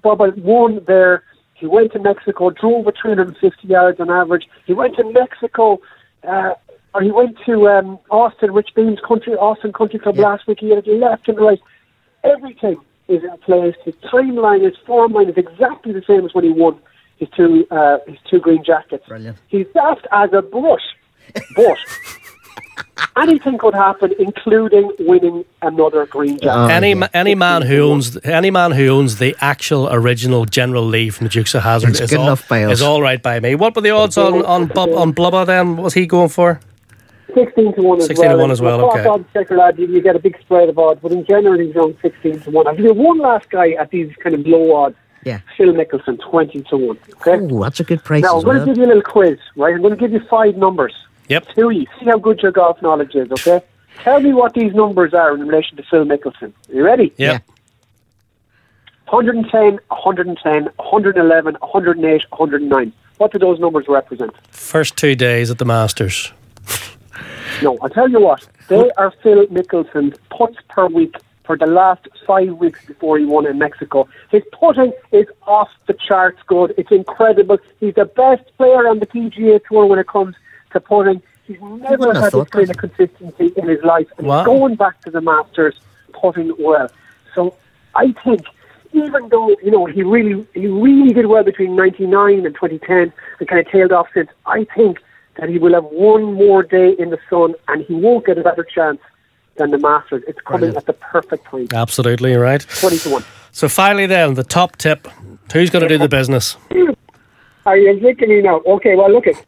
Bubba 0.03 0.36
won 0.38 0.82
there. 0.88 1.22
He 1.55 1.66
went 1.66 1.92
to 1.92 2.01
Mexico, 2.01 2.51
drove 2.51 2.88
at 2.88 2.94
350 3.01 3.68
yards 3.68 4.01
on 4.01 4.11
average. 4.11 4.48
He 4.66 4.72
went 4.72 4.96
to 4.96 5.05
Mexico, 5.12 5.80
uh, 6.26 6.54
or 6.94 7.02
he 7.02 7.10
went 7.10 7.36
to 7.46 7.68
um, 7.68 7.98
Austin, 8.10 8.52
Rich 8.52 8.70
Beem's 8.74 8.98
country, 9.06 9.34
Austin 9.34 9.72
Country 9.72 9.98
Club 9.98 10.18
last 10.18 10.46
week. 10.46 10.58
He 10.60 10.70
had 10.70 10.86
it 10.86 10.98
left 10.98 11.28
and 11.28 11.38
right. 11.38 11.60
Everything 12.24 12.80
is 13.08 13.22
in 13.22 13.36
place. 13.38 13.76
His 13.84 13.94
timeline, 14.12 14.64
his 14.64 14.76
form 14.86 15.12
line 15.12 15.28
is 15.28 15.36
exactly 15.36 15.92
the 15.92 16.02
same 16.06 16.24
as 16.24 16.34
when 16.34 16.44
he 16.44 16.50
won 16.50 16.80
his 17.16 17.28
two 17.36 17.66
uh, 17.70 17.98
his 18.06 18.18
two 18.28 18.40
green 18.40 18.64
jackets. 18.64 19.06
Brilliant. 19.06 19.38
He's 19.48 19.66
daft 19.74 20.06
as 20.10 20.30
a 20.32 20.42
brush, 20.42 20.82
but 21.54 21.78
anything 23.16 23.59
could 23.59 23.74
happen, 23.74 24.12
including 24.18 24.92
winning 25.01 25.44
another 25.62 26.07
green 26.07 26.38
jacket. 26.38 26.51
Oh, 26.51 26.66
any 26.66 26.94
yeah. 26.94 27.09
any 27.14 27.34
man 27.34 27.62
who 27.62 27.80
owns 27.82 28.16
any 28.24 28.51
man 28.51 28.72
who 28.72 28.88
owns 28.88 29.18
the 29.18 29.36
actual 29.40 29.88
original 29.92 30.44
General 30.44 30.84
Lee 30.84 31.11
from 31.11 31.26
the 31.26 31.30
Dukes 31.30 31.55
of 31.55 31.62
Hazzard 31.62 31.90
It's 31.90 32.01
is 32.01 32.14
all, 32.14 32.24
enough 32.24 32.48
by 32.48 32.64
us. 32.64 32.72
is 32.72 32.82
all 32.82 33.03
right 33.03 33.22
by 33.22 33.40
me. 33.40 33.55
What 33.55 33.74
were 33.74 33.82
the 33.82 33.90
odds 33.90 34.16
on 34.16 34.44
on 34.44 34.66
Bub, 34.66 34.90
on 34.90 35.12
Blubber 35.12 35.44
then? 35.44 35.76
What 35.76 35.84
was 35.84 35.94
he 35.94 36.07
going 36.07 36.28
for? 36.28 36.61
16 37.34 37.74
to 37.74 37.82
1 37.82 37.98
as 37.98 38.07
16 38.07 38.26
well. 38.28 38.36
to 38.36 38.42
1 38.42 38.51
as 38.51 38.61
well, 38.61 38.90
okay. 38.90 39.05
Oddschecker, 39.05 39.57
lad, 39.57 39.78
you, 39.78 39.86
you 39.86 40.01
get 40.01 40.16
a 40.16 40.18
big 40.18 40.36
spread 40.40 40.68
of 40.68 40.76
odds, 40.78 40.98
but 41.01 41.12
in 41.12 41.24
general, 41.24 41.59
he's 41.59 41.74
around 41.76 41.96
16 42.03 42.40
to 42.40 42.51
1. 42.51 42.66
I'll 42.66 42.74
give 42.74 42.86
you 42.86 42.92
one 42.92 43.18
last 43.18 43.48
guy 43.51 43.70
at 43.72 43.90
these 43.90 44.12
kind 44.16 44.34
of 44.34 44.44
low 44.46 44.74
odds. 44.74 44.96
Yeah. 45.24 45.40
Phil 45.57 45.72
Mickelson, 45.72 46.18
20 46.18 46.62
to 46.62 46.76
1. 46.76 46.98
Okay? 47.20 47.38
Oh, 47.40 47.62
that's 47.62 47.78
a 47.78 47.84
good 47.84 48.03
price 48.03 48.22
now, 48.22 48.38
as 48.38 48.42
I'm 48.42 48.46
going 48.46 48.57
well. 48.57 48.66
to 48.66 48.70
give 48.72 48.78
you 48.78 48.84
a 48.84 48.88
little 48.88 49.03
quiz, 49.03 49.38
right? 49.55 49.74
I'm 49.74 49.82
going 49.82 49.94
to 49.94 50.01
give 50.01 50.12
you 50.12 50.20
five 50.28 50.57
numbers. 50.57 50.94
Yep. 51.31 51.47
Two 51.55 51.70
you. 51.70 51.87
See 51.99 52.07
how 52.07 52.18
good 52.18 52.41
your 52.43 52.51
golf 52.51 52.83
knowledge 52.83 53.14
is, 53.14 53.31
okay? 53.31 53.64
Tell 54.03 54.20
me 54.20 54.33
what 54.33 54.53
these 54.53 54.74
numbers 54.74 55.14
are 55.14 55.33
in 55.33 55.47
relation 55.47 55.76
to 55.76 55.83
Phil 55.85 56.05
Mickelson. 56.05 56.53
Are 56.68 56.74
you 56.74 56.85
ready? 56.85 57.12
Yep. 57.18 57.45
110, 59.09 59.78
110, 59.89 60.64
111, 60.64 61.55
108, 61.61 62.31
109. 62.31 62.93
What 63.18 63.33
do 63.33 63.39
those 63.39 63.61
numbers 63.61 63.87
represent? 63.89 64.33
First 64.49 64.97
two 64.97 65.14
days 65.14 65.51
at 65.51 65.59
the 65.59 65.64
Masters. 65.64 66.33
No, 67.62 67.76
I'll 67.83 67.91
tell 67.91 68.09
you 68.09 68.20
what. 68.20 68.49
They 68.68 68.91
are 68.93 69.12
Phil 69.22 69.47
Mickelson's 69.49 70.16
putts 70.31 70.57
per 70.70 70.87
week 70.87 71.16
for 71.45 71.59
the 71.59 71.66
last 71.66 72.09
five 72.26 72.55
weeks 72.55 72.83
before 72.87 73.18
he 73.18 73.26
won 73.26 73.45
in 73.47 73.59
Mexico. 73.59 74.09
His 74.31 74.43
putting 74.53 74.93
is 75.12 75.26
off 75.47 75.68
the 75.87 75.93
charts 75.93 76.39
good. 76.47 76.72
It's 76.78 76.91
incredible. 76.91 77.59
He's 77.78 77.97
the 77.97 78.07
best 78.07 78.45
player 78.57 78.89
on 78.89 79.01
the 79.01 79.07
PGA 79.07 79.61
Tour 79.68 79.85
when 79.85 79.99
it 79.99 80.07
comes 80.07 80.37
to 80.72 80.80
putting. 80.80 81.22
He's 81.46 81.60
never 81.60 82.14
had 82.14 82.32
this 82.32 82.48
kind 82.48 82.70
of 82.70 82.76
consistency 82.76 83.52
in 83.56 83.68
his 83.68 83.82
life. 83.82 84.06
And 84.18 84.26
Wow. 84.26 84.44
going 84.44 84.76
back 84.76 85.00
to 85.02 85.10
the 85.10 85.20
Masters, 85.20 85.74
putting 86.12 86.54
well. 86.58 86.88
So 87.34 87.54
I 87.94 88.12
think 88.24 88.42
even 88.92 89.28
though, 89.28 89.50
you 89.62 89.70
know, 89.70 89.86
he 89.86 90.02
really 90.02 90.46
he 90.54 90.66
really 90.66 91.12
did 91.12 91.26
well 91.26 91.42
between 91.44 91.74
ninety 91.76 92.06
nine 92.06 92.46
and 92.46 92.54
twenty 92.54 92.78
ten 92.78 93.12
and 93.38 93.48
kind 93.48 93.64
of 93.64 93.70
tailed 93.72 93.92
off 93.92 94.08
since, 94.14 94.30
I 94.46 94.64
think 94.76 95.00
that 95.36 95.48
he 95.48 95.58
will 95.58 95.74
have 95.74 95.84
one 95.84 96.34
more 96.34 96.62
day 96.62 96.90
in 96.98 97.10
the 97.10 97.18
sun 97.28 97.54
and 97.68 97.82
he 97.82 97.94
won't 97.94 98.26
get 98.26 98.38
a 98.38 98.42
better 98.42 98.64
chance 98.64 99.00
than 99.56 99.70
the 99.70 99.78
Masters. 99.78 100.22
It's 100.28 100.40
coming 100.40 100.60
Brilliant. 100.72 100.76
at 100.78 100.86
the 100.86 100.92
perfect 100.92 101.44
time. 101.46 101.68
Absolutely 101.72 102.34
right. 102.36 102.64
Twenty 102.80 102.98
to 102.98 103.10
one. 103.10 103.24
So 103.52 103.68
finally, 103.68 104.06
then 104.06 104.34
the 104.34 104.44
top 104.44 104.76
tip: 104.76 105.08
who's 105.52 105.70
going 105.70 105.82
to 105.82 105.88
do 105.88 105.98
the 105.98 106.08
business? 106.08 106.56
Are 107.66 107.76
you 107.76 107.98
thinking 108.00 108.28
me 108.28 108.40
now? 108.40 108.60
Okay, 108.66 108.94
well 108.96 109.10
look 109.12 109.26
at 109.26 109.44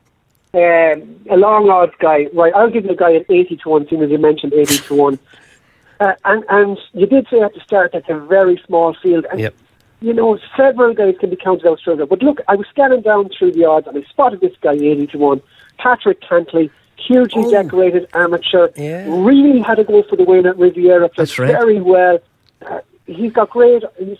um, 0.54 1.20
a 1.30 1.36
long 1.36 1.68
odds 1.70 1.94
guy. 1.98 2.26
Right, 2.34 2.52
I'll 2.54 2.70
give 2.70 2.84
you 2.84 2.90
a 2.90 2.96
guy 2.96 3.14
at 3.14 3.26
eighty 3.30 3.56
to 3.56 3.68
one, 3.68 3.86
seeing 3.88 4.02
as 4.02 4.10
you 4.10 4.18
mentioned 4.18 4.52
eighty 4.52 4.76
to 4.78 4.94
one. 4.94 5.18
Uh, 6.00 6.14
and 6.24 6.44
and 6.48 6.78
you 6.92 7.06
did 7.06 7.26
say 7.30 7.40
at 7.40 7.54
the 7.54 7.60
start 7.60 7.92
that's 7.92 8.08
a 8.08 8.18
very 8.18 8.60
small 8.66 8.94
field. 9.02 9.24
And 9.30 9.40
Yep. 9.40 9.54
you 10.00 10.12
know, 10.12 10.38
several 10.56 10.92
guys 10.94 11.14
can 11.20 11.30
be 11.30 11.36
counted 11.36 11.66
out 11.66 11.78
straight. 11.78 11.98
But 12.08 12.22
look, 12.22 12.40
I 12.48 12.56
was 12.56 12.66
scanning 12.68 13.02
down 13.02 13.28
through 13.30 13.52
the 13.52 13.64
odds 13.64 13.86
and 13.86 13.96
I 13.96 14.02
spotted 14.08 14.40
this 14.40 14.52
guy 14.60 14.72
80 14.72 15.06
to 15.08 15.18
1, 15.18 15.40
Patrick 15.78 16.20
Cantlay, 16.20 16.70
hugely 16.96 17.48
decorated 17.50 18.08
amateur, 18.12 18.68
Yeah. 18.76 19.04
really 19.08 19.60
had 19.60 19.76
to 19.76 19.84
go 19.84 20.02
for 20.02 20.16
the 20.16 20.24
win 20.24 20.44
at 20.46 20.58
Riviera, 20.58 21.08
played 21.08 21.28
That's 21.28 21.38
right. 21.38 21.52
very 21.52 21.80
well. 21.80 22.18
Uh, 22.68 22.80
he's 23.06 23.32
got 23.32 23.50
great, 23.50 23.84
he's, 23.98 24.18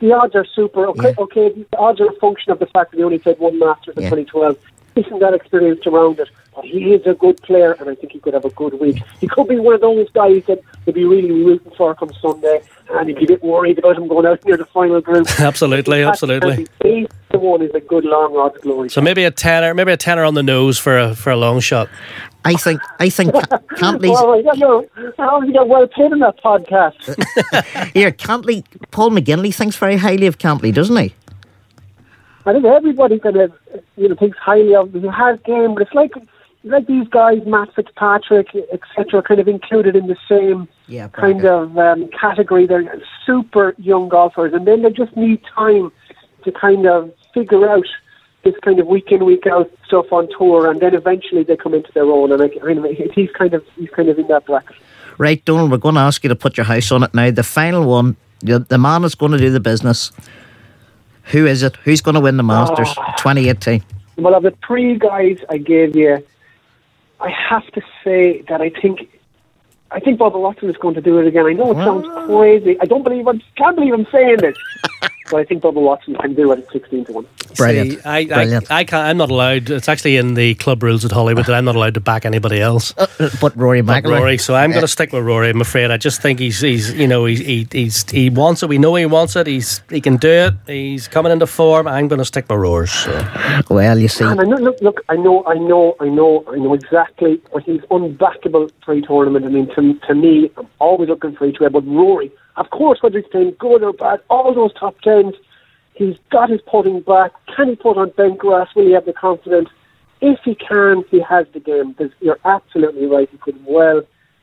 the 0.00 0.12
odds 0.12 0.34
are 0.34 0.44
super. 0.44 0.86
Okay, 0.88 1.08
Yeah. 1.16 1.24
okay, 1.24 1.48
the 1.70 1.78
odds 1.78 1.98
are 2.00 2.08
a 2.08 2.12
function 2.16 2.52
of 2.52 2.58
the 2.58 2.66
fact 2.66 2.90
that 2.90 2.98
he 2.98 3.02
only 3.02 3.18
played 3.18 3.38
one 3.38 3.58
Masters 3.58 3.96
in 3.96 4.02
Yeah. 4.02 4.10
2012. 4.10 4.58
Isn't 4.94 5.20
that 5.20 5.34
experience 5.34 5.86
around 5.86 6.20
it? 6.20 6.28
But 6.54 6.66
he 6.66 6.92
is 6.92 7.06
a 7.06 7.14
good 7.14 7.40
player, 7.42 7.72
and 7.72 7.88
I 7.88 7.94
think 7.94 8.12
he 8.12 8.18
could 8.18 8.34
have 8.34 8.44
a 8.44 8.50
good 8.50 8.78
week. 8.78 9.02
He 9.20 9.26
could 9.26 9.48
be 9.48 9.58
one 9.58 9.74
of 9.74 9.80
those 9.80 10.10
guys 10.10 10.44
that 10.46 10.60
you'd 10.84 10.94
be 10.94 11.04
really 11.04 11.30
rooting 11.30 11.72
for 11.74 11.94
come 11.94 12.12
Sunday, 12.20 12.62
and 12.90 13.08
you'd 13.08 13.18
be 13.18 13.24
a 13.24 13.28
bit 13.28 13.42
worried 13.42 13.78
about 13.78 13.96
him 13.96 14.06
going 14.06 14.26
out 14.26 14.44
near 14.44 14.58
the 14.58 14.66
final 14.66 15.00
group. 15.00 15.26
Absolutely, 15.40 16.02
absolutely. 16.02 16.66
Eight 16.84 17.10
to 17.30 17.38
one 17.38 17.62
is 17.62 17.74
a 17.74 17.80
good 17.80 18.04
long 18.04 18.36
odds 18.36 18.58
glory. 18.60 18.90
So 18.90 19.00
maybe 19.00 19.24
a 19.24 19.30
tenner, 19.30 19.72
maybe 19.72 19.92
a 19.92 19.96
tenner 19.96 20.24
on 20.24 20.34
the 20.34 20.42
nose 20.42 20.78
for 20.78 20.98
a 20.98 21.14
for 21.14 21.30
a 21.30 21.36
long 21.36 21.60
shot. 21.60 21.88
I 22.44 22.54
think 22.54 22.82
I 23.00 23.08
think 23.08 23.32
Ca- 23.48 23.58
Cantlay's 23.76 24.10
Well, 24.10 24.36
you 24.36 24.56
know, 24.56 24.86
how 25.16 25.40
you 25.40 25.52
get 25.54 25.66
well 25.66 25.86
paid 25.86 26.12
in 26.12 26.18
that 26.18 26.36
podcast? 26.42 27.02
here. 27.94 28.10
Cantlay, 28.12 28.62
Paul 28.90 29.10
McGinley 29.10 29.54
thinks 29.54 29.76
very 29.76 29.96
highly 29.96 30.26
of 30.26 30.36
Cantlay, 30.38 30.74
doesn't 30.74 30.96
he? 30.96 31.14
I 32.44 32.52
think 32.52 32.64
everybody 32.64 33.18
kind 33.18 33.36
of 33.36 33.52
you 33.96 34.08
know 34.08 34.14
thinks 34.14 34.38
highly 34.38 34.74
of 34.74 34.94
him. 34.94 35.02
He 35.02 35.08
has 35.08 35.38
game, 35.44 35.74
but 35.74 35.82
it's 35.82 35.94
like 35.94 36.12
like 36.64 36.86
these 36.86 37.08
guys, 37.08 37.40
Matt 37.44 37.74
Fitzpatrick, 37.74 38.48
etc., 38.72 39.22
kind 39.22 39.40
of 39.40 39.48
included 39.48 39.96
in 39.96 40.06
the 40.06 40.16
same 40.28 40.68
Yeah, 40.86 41.08
kind 41.08 41.44
of 41.44 41.76
um, 41.78 42.08
category. 42.08 42.66
They're 42.66 43.00
super 43.26 43.74
young 43.78 44.08
golfers, 44.08 44.52
and 44.52 44.66
then 44.66 44.82
they 44.82 44.90
just 44.90 45.16
need 45.16 45.42
time 45.54 45.90
to 46.44 46.52
kind 46.52 46.86
of 46.86 47.12
figure 47.34 47.68
out 47.68 47.86
this 48.44 48.54
kind 48.62 48.80
of 48.80 48.86
week 48.86 49.12
in 49.12 49.24
week 49.24 49.46
out 49.46 49.70
stuff 49.86 50.12
on 50.12 50.28
tour, 50.36 50.70
and 50.70 50.80
then 50.80 50.94
eventually 50.94 51.44
they 51.44 51.56
come 51.56 51.74
into 51.74 51.92
their 51.92 52.04
own. 52.04 52.32
And 52.32 52.42
I, 52.42 52.50
I 52.62 52.74
mean, 52.74 53.10
he's 53.12 53.30
kind 53.32 53.54
of 53.54 53.64
he's 53.76 53.90
kind 53.90 54.08
of 54.08 54.18
in 54.18 54.28
that 54.28 54.46
bracket. 54.46 54.76
Right, 55.18 55.44
Donal, 55.44 55.68
we're 55.68 55.76
going 55.76 55.94
to 55.96 56.00
ask 56.00 56.24
you 56.24 56.28
to 56.28 56.36
put 56.36 56.56
your 56.56 56.64
house 56.64 56.90
on 56.90 57.02
it 57.02 57.14
now. 57.14 57.30
The 57.30 57.42
final 57.42 57.86
one, 57.86 58.16
the, 58.40 58.58
the 58.58 58.78
man 58.78 59.02
that's 59.02 59.14
going 59.14 59.32
to 59.32 59.38
do 59.38 59.50
the 59.50 59.60
business. 59.60 60.10
Who 61.24 61.46
is 61.46 61.62
it? 61.62 61.76
Who's 61.84 62.00
going 62.00 62.14
to 62.14 62.20
win 62.20 62.36
the 62.36 62.42
Masters 62.42 62.92
Oh. 62.96 63.14
2018? 63.18 63.82
Well, 64.16 64.34
of 64.34 64.42
the 64.42 64.54
three 64.66 64.98
guys 64.98 65.38
I 65.48 65.58
gave 65.58 65.96
you, 65.96 66.24
I 67.20 67.30
have 67.30 67.66
to 67.72 67.82
say 68.04 68.42
that 68.48 68.60
I 68.60 68.70
think 68.70 69.08
I 69.90 70.00
think 70.00 70.18
Bubba 70.18 70.40
Watson 70.40 70.70
is 70.70 70.76
going 70.78 70.94
to 70.94 71.02
do 71.02 71.18
it 71.18 71.26
again. 71.26 71.46
I 71.46 71.52
know 71.52 71.70
it 71.70 71.76
sounds 71.84 72.06
ah. 72.08 72.26
crazy. 72.26 72.78
I 72.80 72.86
don't 72.86 73.02
believe 73.02 73.28
I 73.28 73.32
can't 73.56 73.76
believe 73.76 73.92
I'm 73.92 74.06
saying 74.10 74.38
this, 74.38 74.56
but 75.32 75.40
I 75.40 75.44
think 75.44 75.62
Bubba 75.62 75.74
Watson 75.82 76.14
can 76.14 76.34
do 76.34 76.52
it 76.52 76.60
at 76.60 76.70
16 76.70 77.06
to 77.06 77.12
1. 77.12 77.26
Brilliant. 77.56 77.92
See, 77.92 78.00
I, 78.04 78.18
I, 78.18 78.24
Brilliant. 78.26 78.70
I 78.70 78.84
can't. 78.84 79.06
I'm 79.08 79.16
not 79.16 79.30
allowed. 79.30 79.68
It's 79.70 79.88
actually 79.88 80.16
in 80.18 80.34
the 80.34 80.54
club 80.54 80.82
rules 80.82 81.04
at 81.04 81.10
Holywood 81.10 81.46
that 81.46 81.54
I'm 81.54 81.64
not 81.64 81.74
allowed 81.74 81.94
to 81.94 82.00
back 82.00 82.24
anybody 82.24 82.60
else. 82.60 82.92
but 83.40 83.56
Rory 83.56 83.80
But 83.80 84.04
McIlroy. 84.04 84.18
Rory, 84.20 84.38
so 84.38 84.54
I'm 84.54 84.70
going 84.70 84.78
Uh, 84.78 84.82
to 84.82 84.88
stick 84.88 85.12
with 85.12 85.24
Rory. 85.24 85.50
I'm 85.50 85.60
afraid. 85.60 85.90
I 85.90 85.96
just 85.96 86.22
think 86.22 86.38
he's, 86.38 86.60
he's, 86.60 86.92
you 86.94 87.08
know, 87.08 87.24
he's, 87.24 87.40
he, 87.40 87.66
he's, 87.72 88.08
he 88.10 88.30
wants 88.30 88.62
it. 88.62 88.68
We 88.68 88.78
know 88.78 88.94
he 88.94 89.06
wants 89.06 89.34
it. 89.36 89.46
He's, 89.46 89.82
he 89.90 90.00
can 90.00 90.16
do 90.18 90.28
it. 90.30 90.54
He's 90.66 91.08
coming 91.08 91.32
into 91.32 91.46
form. 91.46 91.88
I'm 91.88 92.06
going 92.08 92.18
to 92.20 92.24
stick 92.24 92.46
with 92.48 92.58
Rory. 92.60 92.86
So. 92.88 93.62
Well, 93.70 93.98
you 93.98 94.08
see, 94.08 94.24
And 94.24 94.40
I 94.40 94.44
know, 94.44 94.56
look, 94.56 94.80
look, 94.80 95.00
I 95.08 95.16
know, 95.16 95.44
I 95.46 95.54
know, 95.54 95.96
I 96.00 96.08
know, 96.08 96.44
I 96.50 96.56
know 96.56 96.74
exactly 96.74 97.40
what 97.50 97.64
he's 97.64 97.80
unbackable 97.90 98.70
for 98.84 98.92
a 98.94 99.00
tournament. 99.00 99.44
I 99.46 99.48
mean, 99.48 99.66
to, 99.74 99.94
to 100.06 100.14
me, 100.14 100.50
I'm 100.56 100.66
always 100.78 101.08
looking 101.08 101.34
for 101.34 101.46
each 101.46 101.58
way. 101.60 101.68
But 101.68 101.86
Rory, 101.86 102.30
of 102.56 102.70
course, 102.70 103.02
whether 103.02 103.18
he's 103.18 103.28
playing 103.28 103.56
good 103.58 103.82
or 103.82 103.92
bad, 103.92 104.20
all 104.28 104.54
those 104.54 104.72
top 104.74 105.00
tens, 105.00 105.34
he's 105.94 106.16
got 106.30 106.50
his 106.50 106.60
putting 106.62 107.00
back. 107.00 107.32
Can 107.54 107.68
he 107.68 107.76
put 107.76 107.96
on 107.96 108.10
bent 108.10 108.38
grass? 108.38 108.68
Will 108.74 108.86
he 108.86 108.92
have 108.92 109.04
the 109.04 109.12
confidence? 109.12 109.68
If 110.20 110.38
he 110.44 110.54
can, 110.54 111.04
he 111.10 111.20
has 111.20 111.46
the 111.52 111.60
game. 111.60 111.94
There's, 111.98 112.12
you're 112.20 112.38
absolutely 112.44 113.06
right. 113.06 113.28
He 113.30 113.38
could 113.38 113.64
well 113.66 114.02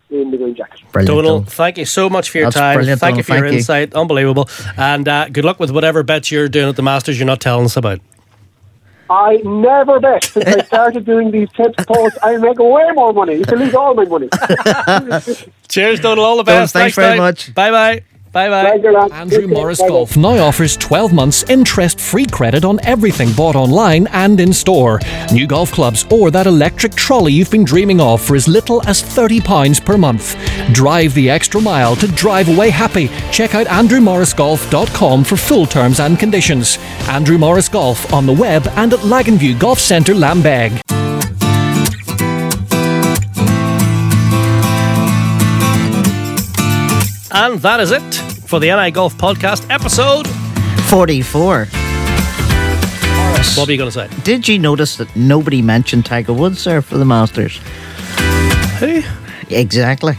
in 0.10 0.32
the 0.32 0.38
green 0.38 0.56
jacket. 0.56 0.82
Brilliant, 0.92 1.26
Donal, 1.26 1.44
thank 1.44 1.78
you 1.78 1.86
so 1.86 2.10
much 2.10 2.30
for 2.32 2.40
your 2.40 2.48
That's 2.48 2.56
time. 2.56 2.76
brilliant, 2.78 3.00
thank 3.00 3.18
you 3.18 3.24
Donal, 3.24 3.26
for 3.26 3.34
your 3.34 3.44
thank 3.44 3.54
you. 3.54 3.58
insight. 3.60 3.94
Unbelievable. 3.94 4.50
And 4.76 5.08
uh, 5.08 5.30
good 5.30 5.46
luck 5.46 5.60
with 5.60 5.72
whatever 5.72 6.04
bets 6.04 6.32
you're 6.32 6.50
doing 6.50 6.70
at 6.70 6.76
the 6.76 6.82
Masters 6.82 7.20
you're 7.20 7.28
not 7.28 7.42
telling 7.42 7.66
us 7.66 7.78
about. 7.78 8.02
I 9.10 9.38
never 9.44 10.00
bet 10.00 10.24
since 10.24 10.46
I 10.46 10.64
started 10.66 11.06
doing 11.06 11.32
these 11.32 11.50
tips 11.52 11.84
posts. 11.86 12.18
I 12.22 12.38
make 12.38 12.60
way 12.60 12.90
more 12.94 13.12
money. 13.14 13.36
You 13.36 13.46
can 13.46 13.60
lose 13.60 13.74
all 13.74 13.94
my 13.96 14.06
money. 14.06 14.30
Cheers, 15.68 16.00
Donal. 16.00 16.24
All 16.24 16.38
the 16.38 16.44
best. 16.44 16.74
thanks 16.74 16.96
very 16.96 17.18
much. 17.18 17.54
Bye 17.54 17.72
bye. 17.72 18.04
Bye 18.32 18.50
bye. 18.50 19.10
Andrew 19.12 19.48
Morris 19.48 19.80
Golf 19.80 20.16
now 20.16 20.38
offers 20.38 20.78
12 20.78 21.14
months 21.14 21.44
interest 21.50 22.00
free 22.00 22.28
credit 22.28 22.64
on 22.64 22.80
everything 22.84 23.34
bought 23.34 23.56
online 23.56 24.08
and 24.08 24.40
in 24.40 24.54
store. 24.54 25.00
New 25.34 25.48
golf 25.48 25.72
clubs 25.72 26.06
or 26.12 26.30
that 26.32 26.46
electric 26.46 26.94
trolley 26.94 27.34
you've 27.34 27.50
been 27.50 27.64
dreaming 27.64 28.00
of 28.00 28.22
for 28.22 28.36
as 28.36 28.48
little 28.48 28.88
as 28.88 29.02
£30 29.02 29.84
per 29.84 29.98
month. 29.98 30.36
Drive 30.74 31.14
the 31.16 31.30
extra 31.30 31.60
mile 31.60 31.96
to 31.96 32.08
drive 32.10 32.50
away 32.50 32.70
happy. 32.70 33.08
Check 33.32 33.56
out 33.56 33.66
andrewmorrisgolf.com 33.68 35.24
for 35.24 35.36
full 35.36 35.66
terms 35.66 36.00
and 36.00 36.20
conditions. 36.20 36.78
Andrew 37.08 37.40
Morris 37.40 37.68
Golf 37.70 38.14
on 38.14 38.26
the 38.28 38.34
web 38.34 38.68
and 38.76 38.94
at 38.94 39.00
Laganview 39.00 39.60
Golf 39.60 39.80
Centre 39.80 40.14
Lambeg. 40.14 40.80
And 47.32 47.60
that 47.60 47.80
is 47.80 47.92
it 47.92 48.14
for 48.48 48.60
the 48.60 48.68
NI 48.76 48.92
Golf 48.92 49.16
Podcast 49.16 49.66
episode 49.70 50.28
44. 50.90 51.68
What 53.56 53.68
were 53.68 53.72
you 53.72 53.78
going 53.78 53.90
to 53.90 53.92
say? 53.92 54.10
Did 54.24 54.48
you 54.48 54.58
notice 54.58 54.98
that 54.98 55.16
nobody 55.16 55.62
mentioned 55.62 56.06
Tiger 56.06 56.34
Woods 56.34 56.64
there 56.64 56.82
for 56.82 56.98
the 56.98 57.06
Masters? 57.06 57.58
Who? 58.80 59.02
Exactly. 59.50 60.14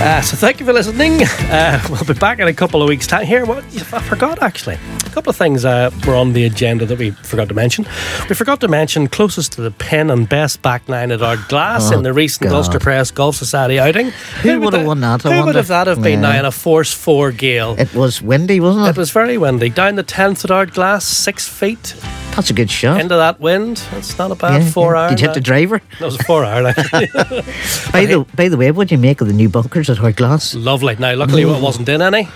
Uh, 0.00 0.20
so 0.20 0.36
thank 0.36 0.58
you 0.58 0.66
for 0.66 0.72
listening. 0.72 1.22
Uh, 1.22 1.80
we'll 1.90 2.02
be 2.04 2.14
back 2.14 2.38
in 2.40 2.48
a 2.48 2.52
couple 2.52 2.82
of 2.82 2.88
weeks' 2.88 3.06
time. 3.06 3.24
Here, 3.24 3.44
what 3.44 3.58
I 3.92 4.00
forgot 4.00 4.42
actually. 4.42 4.76
A 5.06 5.10
couple 5.10 5.30
of 5.30 5.36
things 5.36 5.64
uh, 5.64 5.90
were 6.06 6.14
on 6.16 6.32
the 6.32 6.44
agenda 6.44 6.86
that 6.86 6.98
we 6.98 7.10
forgot 7.10 7.46
to 7.48 7.54
mention. 7.54 7.84
We 8.28 8.34
forgot 8.34 8.60
to 8.62 8.68
mention 8.68 9.06
closest 9.06 9.52
to 9.52 9.60
the 9.60 9.70
pin 9.70 10.10
and 10.10 10.28
best 10.28 10.60
back 10.62 10.88
nine 10.88 11.12
at 11.12 11.22
our 11.22 11.36
Glass 11.48 11.92
Oh, 11.92 11.98
in 11.98 12.02
the 12.02 12.12
recent 12.12 12.50
God. 12.50 12.56
Ulster 12.56 12.80
Press 12.80 13.10
Golf 13.12 13.36
Society 13.36 13.78
outing. 13.78 14.10
Who 14.42 14.60
would 14.62 14.72
have 14.72 14.86
won 14.86 15.00
that? 15.02 15.24
I 15.24 15.36
Who 15.38 15.44
would 15.44 15.54
have 15.54 15.68
that 15.68 15.86
have 15.86 16.02
been 16.02 16.20
Yeah. 16.22 16.32
now 16.32 16.38
in 16.40 16.44
a 16.46 16.50
force 16.52 16.92
four 16.92 17.30
gale? 17.30 17.76
It 17.78 17.94
was 17.94 18.20
windy, 18.20 18.58
wasn't 18.58 18.86
it? 18.86 18.90
It 18.90 18.96
was 18.96 19.10
very 19.10 19.38
windy. 19.38 19.68
Down 19.68 19.94
the 19.96 20.02
tenth 20.02 20.44
at 20.44 20.50
Ardglass, 20.50 21.02
six 21.06 21.46
feet 21.46 21.94
That's 22.34 22.50
a 22.50 22.54
good 22.54 22.70
shot. 22.70 23.00
into 23.00 23.16
that 23.16 23.40
wind. 23.40 23.82
It's 23.92 24.16
not 24.18 24.30
a 24.30 24.34
bad 24.34 24.62
Yeah, 24.62 24.70
four 24.70 24.94
yeah. 24.94 25.00
hour. 25.02 25.08
Did 25.10 25.20
you 25.20 25.26
hit 25.28 25.34
the 25.34 25.40
uh, 25.40 25.44
driver? 25.44 25.82
That 25.98 26.06
was 26.06 26.18
a 26.18 26.24
four 26.24 26.44
hour. 26.44 26.72
By 27.92 28.06
the 28.06 28.26
by 28.34 28.48
the 28.48 28.56
way, 28.56 28.70
what 28.70 28.88
do 28.88 28.94
you 28.94 29.00
make 29.00 29.20
of 29.20 29.26
the 29.26 29.34
new 29.34 29.48
bunkers 29.48 29.90
at 29.90 29.98
Ardglass? 29.98 30.54
Lovely. 30.54 30.96
Now, 30.96 31.14
luckily, 31.14 31.42
it 31.42 31.46
mm. 31.46 31.60
wasn't 31.60 31.88
in 31.88 32.00
any. 32.00 32.28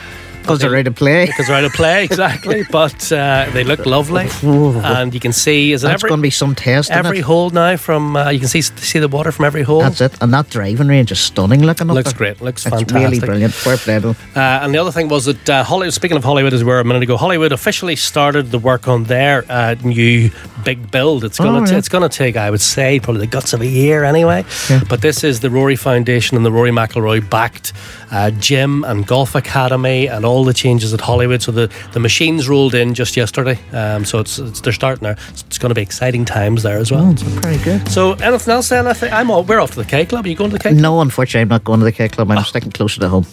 Because 0.46 0.60
they're 0.60 0.76
out 0.76 0.86
of 0.86 0.94
play. 0.94 1.26
Because 1.26 1.46
they're 1.48 1.56
out 1.56 1.64
of 1.64 1.72
play, 1.72 2.04
exactly. 2.10 2.64
But 2.70 3.10
uh, 3.12 3.48
they 3.52 3.64
look 3.64 3.84
lovely, 3.86 4.28
and 4.42 5.12
you 5.12 5.20
can 5.20 5.32
see 5.32 5.72
is 5.72 5.82
it 5.84 5.88
That's 5.88 6.00
every 6.02 6.08
going 6.10 6.20
to 6.20 6.22
be 6.22 6.30
some 6.30 6.54
test. 6.54 6.90
every 6.90 7.20
hole 7.20 7.50
now 7.50 7.76
from 7.76 8.16
uh, 8.16 8.30
you 8.30 8.38
can 8.38 8.48
see 8.48 8.62
see 8.62 8.98
the 8.98 9.08
water 9.08 9.32
from 9.32 9.44
every 9.44 9.62
hole. 9.62 9.80
That's 9.80 10.00
it. 10.00 10.16
And 10.20 10.32
that 10.32 10.50
driving 10.50 10.88
range 10.88 11.10
is 11.12 11.20
stunning 11.20 11.62
looking 11.64 11.90
up 11.90 11.94
Looks 11.94 12.12
there. 12.12 12.18
great. 12.18 12.40
Looks 12.40 12.64
it's 12.66 12.72
really 12.92 13.18
fantastic. 13.20 13.24
brilliant. 13.26 13.54
Fair 13.54 13.76
play. 13.76 13.96
Uh, 13.96 14.14
and 14.36 14.74
the 14.74 14.78
other 14.78 14.92
thing 14.92 15.08
was 15.08 15.24
that 15.26 15.48
uh, 15.50 15.64
Holywood. 15.64 15.92
Speaking 15.94 16.16
of 16.16 16.24
Holywood, 16.24 16.52
as 16.52 16.62
we 16.62 16.68
were 16.70 16.80
a 16.80 16.84
minute 16.84 17.02
ago, 17.02 17.16
Holywood 17.16 17.52
officially 17.52 17.96
started 17.96 18.50
the 18.50 18.58
work 18.58 18.86
on 18.88 19.04
their 19.04 19.44
uh, 19.50 19.74
new 19.82 20.30
big 20.64 20.90
build. 20.90 21.24
It's 21.24 21.38
gonna 21.38 21.60
Oh, 21.60 21.64
t- 21.64 21.72
yeah. 21.72 21.78
it's 21.78 21.88
gonna 21.88 22.08
take, 22.08 22.36
I 22.36 22.50
would 22.50 22.60
say, 22.60 23.00
probably 23.00 23.20
the 23.20 23.26
guts 23.26 23.52
of 23.52 23.60
a 23.62 23.66
year 23.66 24.04
anyway. 24.04 24.44
But 24.88 25.00
this 25.00 25.24
is 25.24 25.40
the 25.40 25.48
Rory 25.50 25.76
Foundation 25.76 26.36
and 26.36 26.44
the 26.44 26.52
Rory 26.52 26.70
McIlroy 26.70 27.28
backed 27.30 27.72
uh, 28.10 28.30
gym 28.32 28.84
and 28.84 29.06
golf 29.06 29.34
academy 29.34 30.06
and 30.06 30.24
all 30.24 30.35
the 30.44 30.54
changes 30.54 30.92
at 30.94 31.00
Holywood. 31.00 31.42
So 31.42 31.52
the, 31.52 31.72
the 31.92 32.00
machines 32.00 32.48
rolled 32.48 32.74
in 32.74 32.94
just 32.94 33.16
yesterday. 33.16 33.58
Um, 33.72 34.04
so 34.04 34.18
it's, 34.18 34.38
it's 34.38 34.60
they're 34.60 34.72
starting 34.72 35.02
there. 35.04 35.16
It's, 35.30 35.42
it's 35.44 35.58
going 35.58 35.70
to 35.70 35.74
be 35.74 35.82
exciting 35.82 36.24
times 36.24 36.62
there 36.62 36.78
as 36.78 36.90
well. 36.90 37.16
So, 37.16 37.24
Very 37.26 37.58
good. 37.58 37.88
so 37.88 38.12
anything 38.14 38.52
else? 38.52 38.68
Then 38.68 38.86
I 38.86 38.92
think 38.92 39.12
I'm 39.12 39.30
all, 39.30 39.42
we're 39.44 39.60
off 39.60 39.70
to 39.72 39.76
the 39.76 39.84
K 39.84 40.04
Club. 40.06 40.24
Are 40.24 40.28
you 40.28 40.36
going 40.36 40.50
to 40.50 40.56
the 40.56 40.62
K 40.62 40.70
Club? 40.70 40.80
No, 40.82 41.00
unfortunately, 41.00 41.42
I'm 41.42 41.48
not 41.48 41.64
going 41.64 41.80
to 41.80 41.84
the 41.84 41.92
K 41.92 42.08
Club. 42.08 42.30
I'm 42.30 42.44
sticking 42.44 42.72
closer 42.72 43.00
to 43.00 43.08
home. 43.08 43.26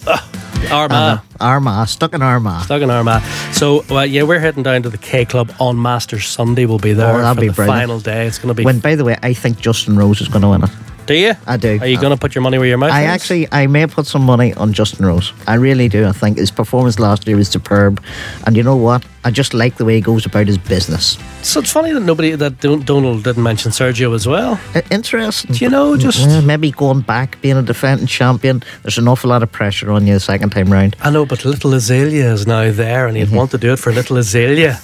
Armagh. 0.71 1.19
Armagh, 1.41 1.87
stuck 1.89 2.13
in 2.13 2.21
Armagh. 2.21 2.63
Stuck 2.63 2.81
in 2.81 2.89
Armagh. 2.89 3.21
So, 3.53 3.83
well, 3.89 4.05
yeah, 4.05 4.23
we're 4.23 4.39
heading 4.39 4.63
down 4.63 4.81
to 4.83 4.89
the 4.89 4.97
K 4.97 5.25
Club 5.25 5.51
on 5.59 5.81
Masters 5.81 6.25
Sunday. 6.27 6.65
We'll 6.65 6.79
be 6.79 6.93
there 6.93 7.21
Oh, 7.23 7.33
for 7.35 7.41
be 7.41 7.47
the 7.49 7.53
brilliant. 7.53 7.79
final 7.81 7.99
day. 7.99 8.27
It's 8.27 8.37
going 8.37 8.47
to 8.49 8.53
be. 8.53 8.63
When, 8.63 8.79
by 8.79 8.95
the 8.95 9.03
way, 9.03 9.17
I 9.21 9.33
think 9.33 9.59
Justin 9.59 9.97
Rose 9.97 10.21
is 10.21 10.29
going 10.29 10.41
to 10.43 10.49
win 10.49 10.63
it. 10.63 10.69
Do 11.05 11.13
you? 11.15 11.33
I 11.45 11.57
do. 11.57 11.79
Are 11.81 11.87
you 11.87 11.99
going 11.99 12.13
to 12.15 12.19
put 12.19 12.33
your 12.33 12.41
money 12.41 12.57
where 12.57 12.67
your 12.67 12.77
mouth 12.77 12.89
is? 12.89 12.95
I 12.95 13.01
is? 13.03 13.09
actually, 13.09 13.47
I 13.51 13.67
may 13.67 13.85
put 13.87 14.05
some 14.07 14.21
money 14.23 14.53
on 14.53 14.71
Justin 14.71 15.05
Rose. 15.05 15.33
I 15.47 15.55
really 15.55 15.89
do. 15.89 16.05
I 16.07 16.13
think 16.13 16.37
his 16.37 16.49
performance 16.51 16.97
last 16.97 17.27
year 17.27 17.35
was 17.35 17.49
superb, 17.49 18.01
and 18.45 18.55
you 18.55 18.63
know 18.63 18.77
what? 18.77 19.03
I 19.25 19.31
just 19.31 19.53
like 19.53 19.75
the 19.75 19.83
way 19.85 19.95
he 19.95 20.01
goes 20.01 20.25
about 20.25 20.47
his 20.47 20.57
business. 20.57 21.17
So 21.41 21.59
it's 21.59 21.71
funny 21.73 21.91
that 21.93 21.99
nobody 22.01 22.35
that 22.35 22.59
Don- 22.61 22.81
Donal 22.83 23.19
didn't 23.19 23.43
mention 23.43 23.71
Sergio 23.71 24.15
as 24.15 24.25
well. 24.27 24.59
Uh, 24.75 24.81
interesting. 24.91 25.51
Do 25.55 25.65
you 25.65 25.69
know, 25.69 25.97
just- 25.97 26.19
Yeah, 26.19 26.39
maybe 26.41 26.71
going 26.71 27.01
back, 27.01 27.39
being 27.41 27.57
a 27.57 27.61
defending 27.61 28.07
champion. 28.07 28.63
There's 28.83 28.97
an 28.97 29.07
awful 29.09 29.29
lot 29.29 29.43
of 29.43 29.51
pressure 29.51 29.91
on 29.91 30.07
you 30.07 30.13
the 30.13 30.19
second 30.21 30.51
time 30.51 30.71
round. 30.71 30.95
I 31.01 31.09
know, 31.09 31.25
but 31.25 31.43
little 31.43 31.73
Azalea 31.73 32.31
is 32.33 32.47
now 32.47 32.71
there, 32.71 33.07
and 33.07 33.17
he'd 33.17 33.27
Mm-hmm. 33.27 33.35
want 33.35 33.51
to 33.51 33.57
do 33.57 33.73
it 33.73 33.79
for 33.79 33.91
little 33.91 34.17
Azalea. 34.17 34.79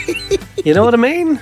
you 0.64 0.74
know 0.74 0.84
what 0.84 0.94
I 0.94 0.98
mean? 0.98 1.40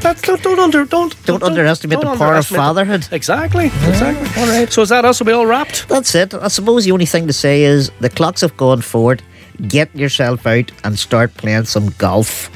That's, 0.00 0.22
don't, 0.22 0.42
don't 0.42 0.58
under 0.58 0.84
don't 0.84 1.12
don't, 1.24 1.40
don't 1.40 1.42
underestimate 1.42 2.00
don't 2.00 2.12
the 2.12 2.18
power 2.18 2.28
underestimate 2.34 2.60
of 2.60 2.64
fatherhood. 2.66 3.08
Exactly, 3.12 3.66
yeah. 3.66 3.88
exactly. 3.88 4.42
All 4.42 4.48
right. 4.48 4.72
So 4.72 4.82
is 4.82 4.88
that 4.88 5.04
us? 5.04 5.20
Are 5.20 5.24
we 5.24 5.32
all 5.32 5.46
wrapped? 5.46 5.88
That's 5.88 6.14
it. 6.14 6.34
I 6.34 6.48
suppose 6.48 6.84
the 6.84 6.92
only 6.92 7.06
thing 7.06 7.26
to 7.26 7.32
say 7.32 7.62
is 7.62 7.90
the 8.00 8.10
clocks 8.10 8.40
have 8.40 8.56
gone 8.56 8.80
forward. 8.80 9.22
Get 9.68 9.94
yourself 9.94 10.46
out 10.46 10.70
and 10.84 10.98
start 10.98 11.34
playing 11.34 11.64
some 11.64 11.90
golf. 11.98 12.50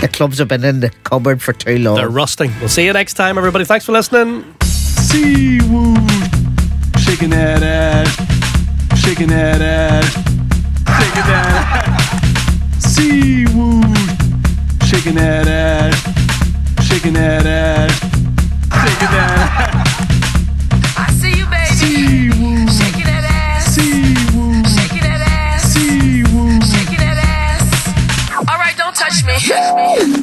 The 0.00 0.08
clubs 0.08 0.38
have 0.38 0.48
been 0.48 0.64
in 0.64 0.80
the 0.80 0.90
cupboard 1.04 1.42
for 1.42 1.52
too 1.52 1.78
long. 1.78 1.96
They're 1.96 2.08
rusting. 2.08 2.52
We'll 2.60 2.68
see 2.68 2.84
you 2.84 2.92
next 2.92 3.14
time, 3.14 3.38
everybody. 3.38 3.64
Thanks 3.64 3.84
for 3.84 3.92
listening. 3.92 4.44
See 4.62 5.60
woo, 5.62 5.94
shaking 6.98 7.30
that 7.30 7.62
ass, 7.62 8.08
shaking 9.00 9.28
that 9.28 9.60
ass, 9.62 10.12
shaking 10.98 11.26
that 11.30 11.86
ass. 11.88 12.94
See 12.94 13.46
woo, 13.54 13.82
shaking 14.86 15.14
that 15.14 15.48
ass 15.48 16.15
shaking 16.96 17.12
that 17.12 17.44
ass, 17.44 17.92
shaking 18.00 19.12
that 19.12 19.30
ass. 19.52 19.98
I 20.98 21.10
see 21.12 21.36
you, 21.36 21.44
baby. 21.44 21.74
See 21.74 22.30
woo. 22.40 22.66
Shaking 22.68 23.04
that 23.04 23.24
ass. 23.28 23.74
See 23.74 24.14
woo. 24.34 24.64
Shaking 24.64 25.02
that 25.02 25.20
ass. 25.20 25.62
See 25.74 26.22
woo. 26.22 26.58
Shaking 26.62 27.00
that 27.04 27.18
ass. 27.20 28.48
All 28.48 28.56
right, 28.56 28.74
don't 28.78 28.96
touch 28.96 29.24
me. 29.26 30.22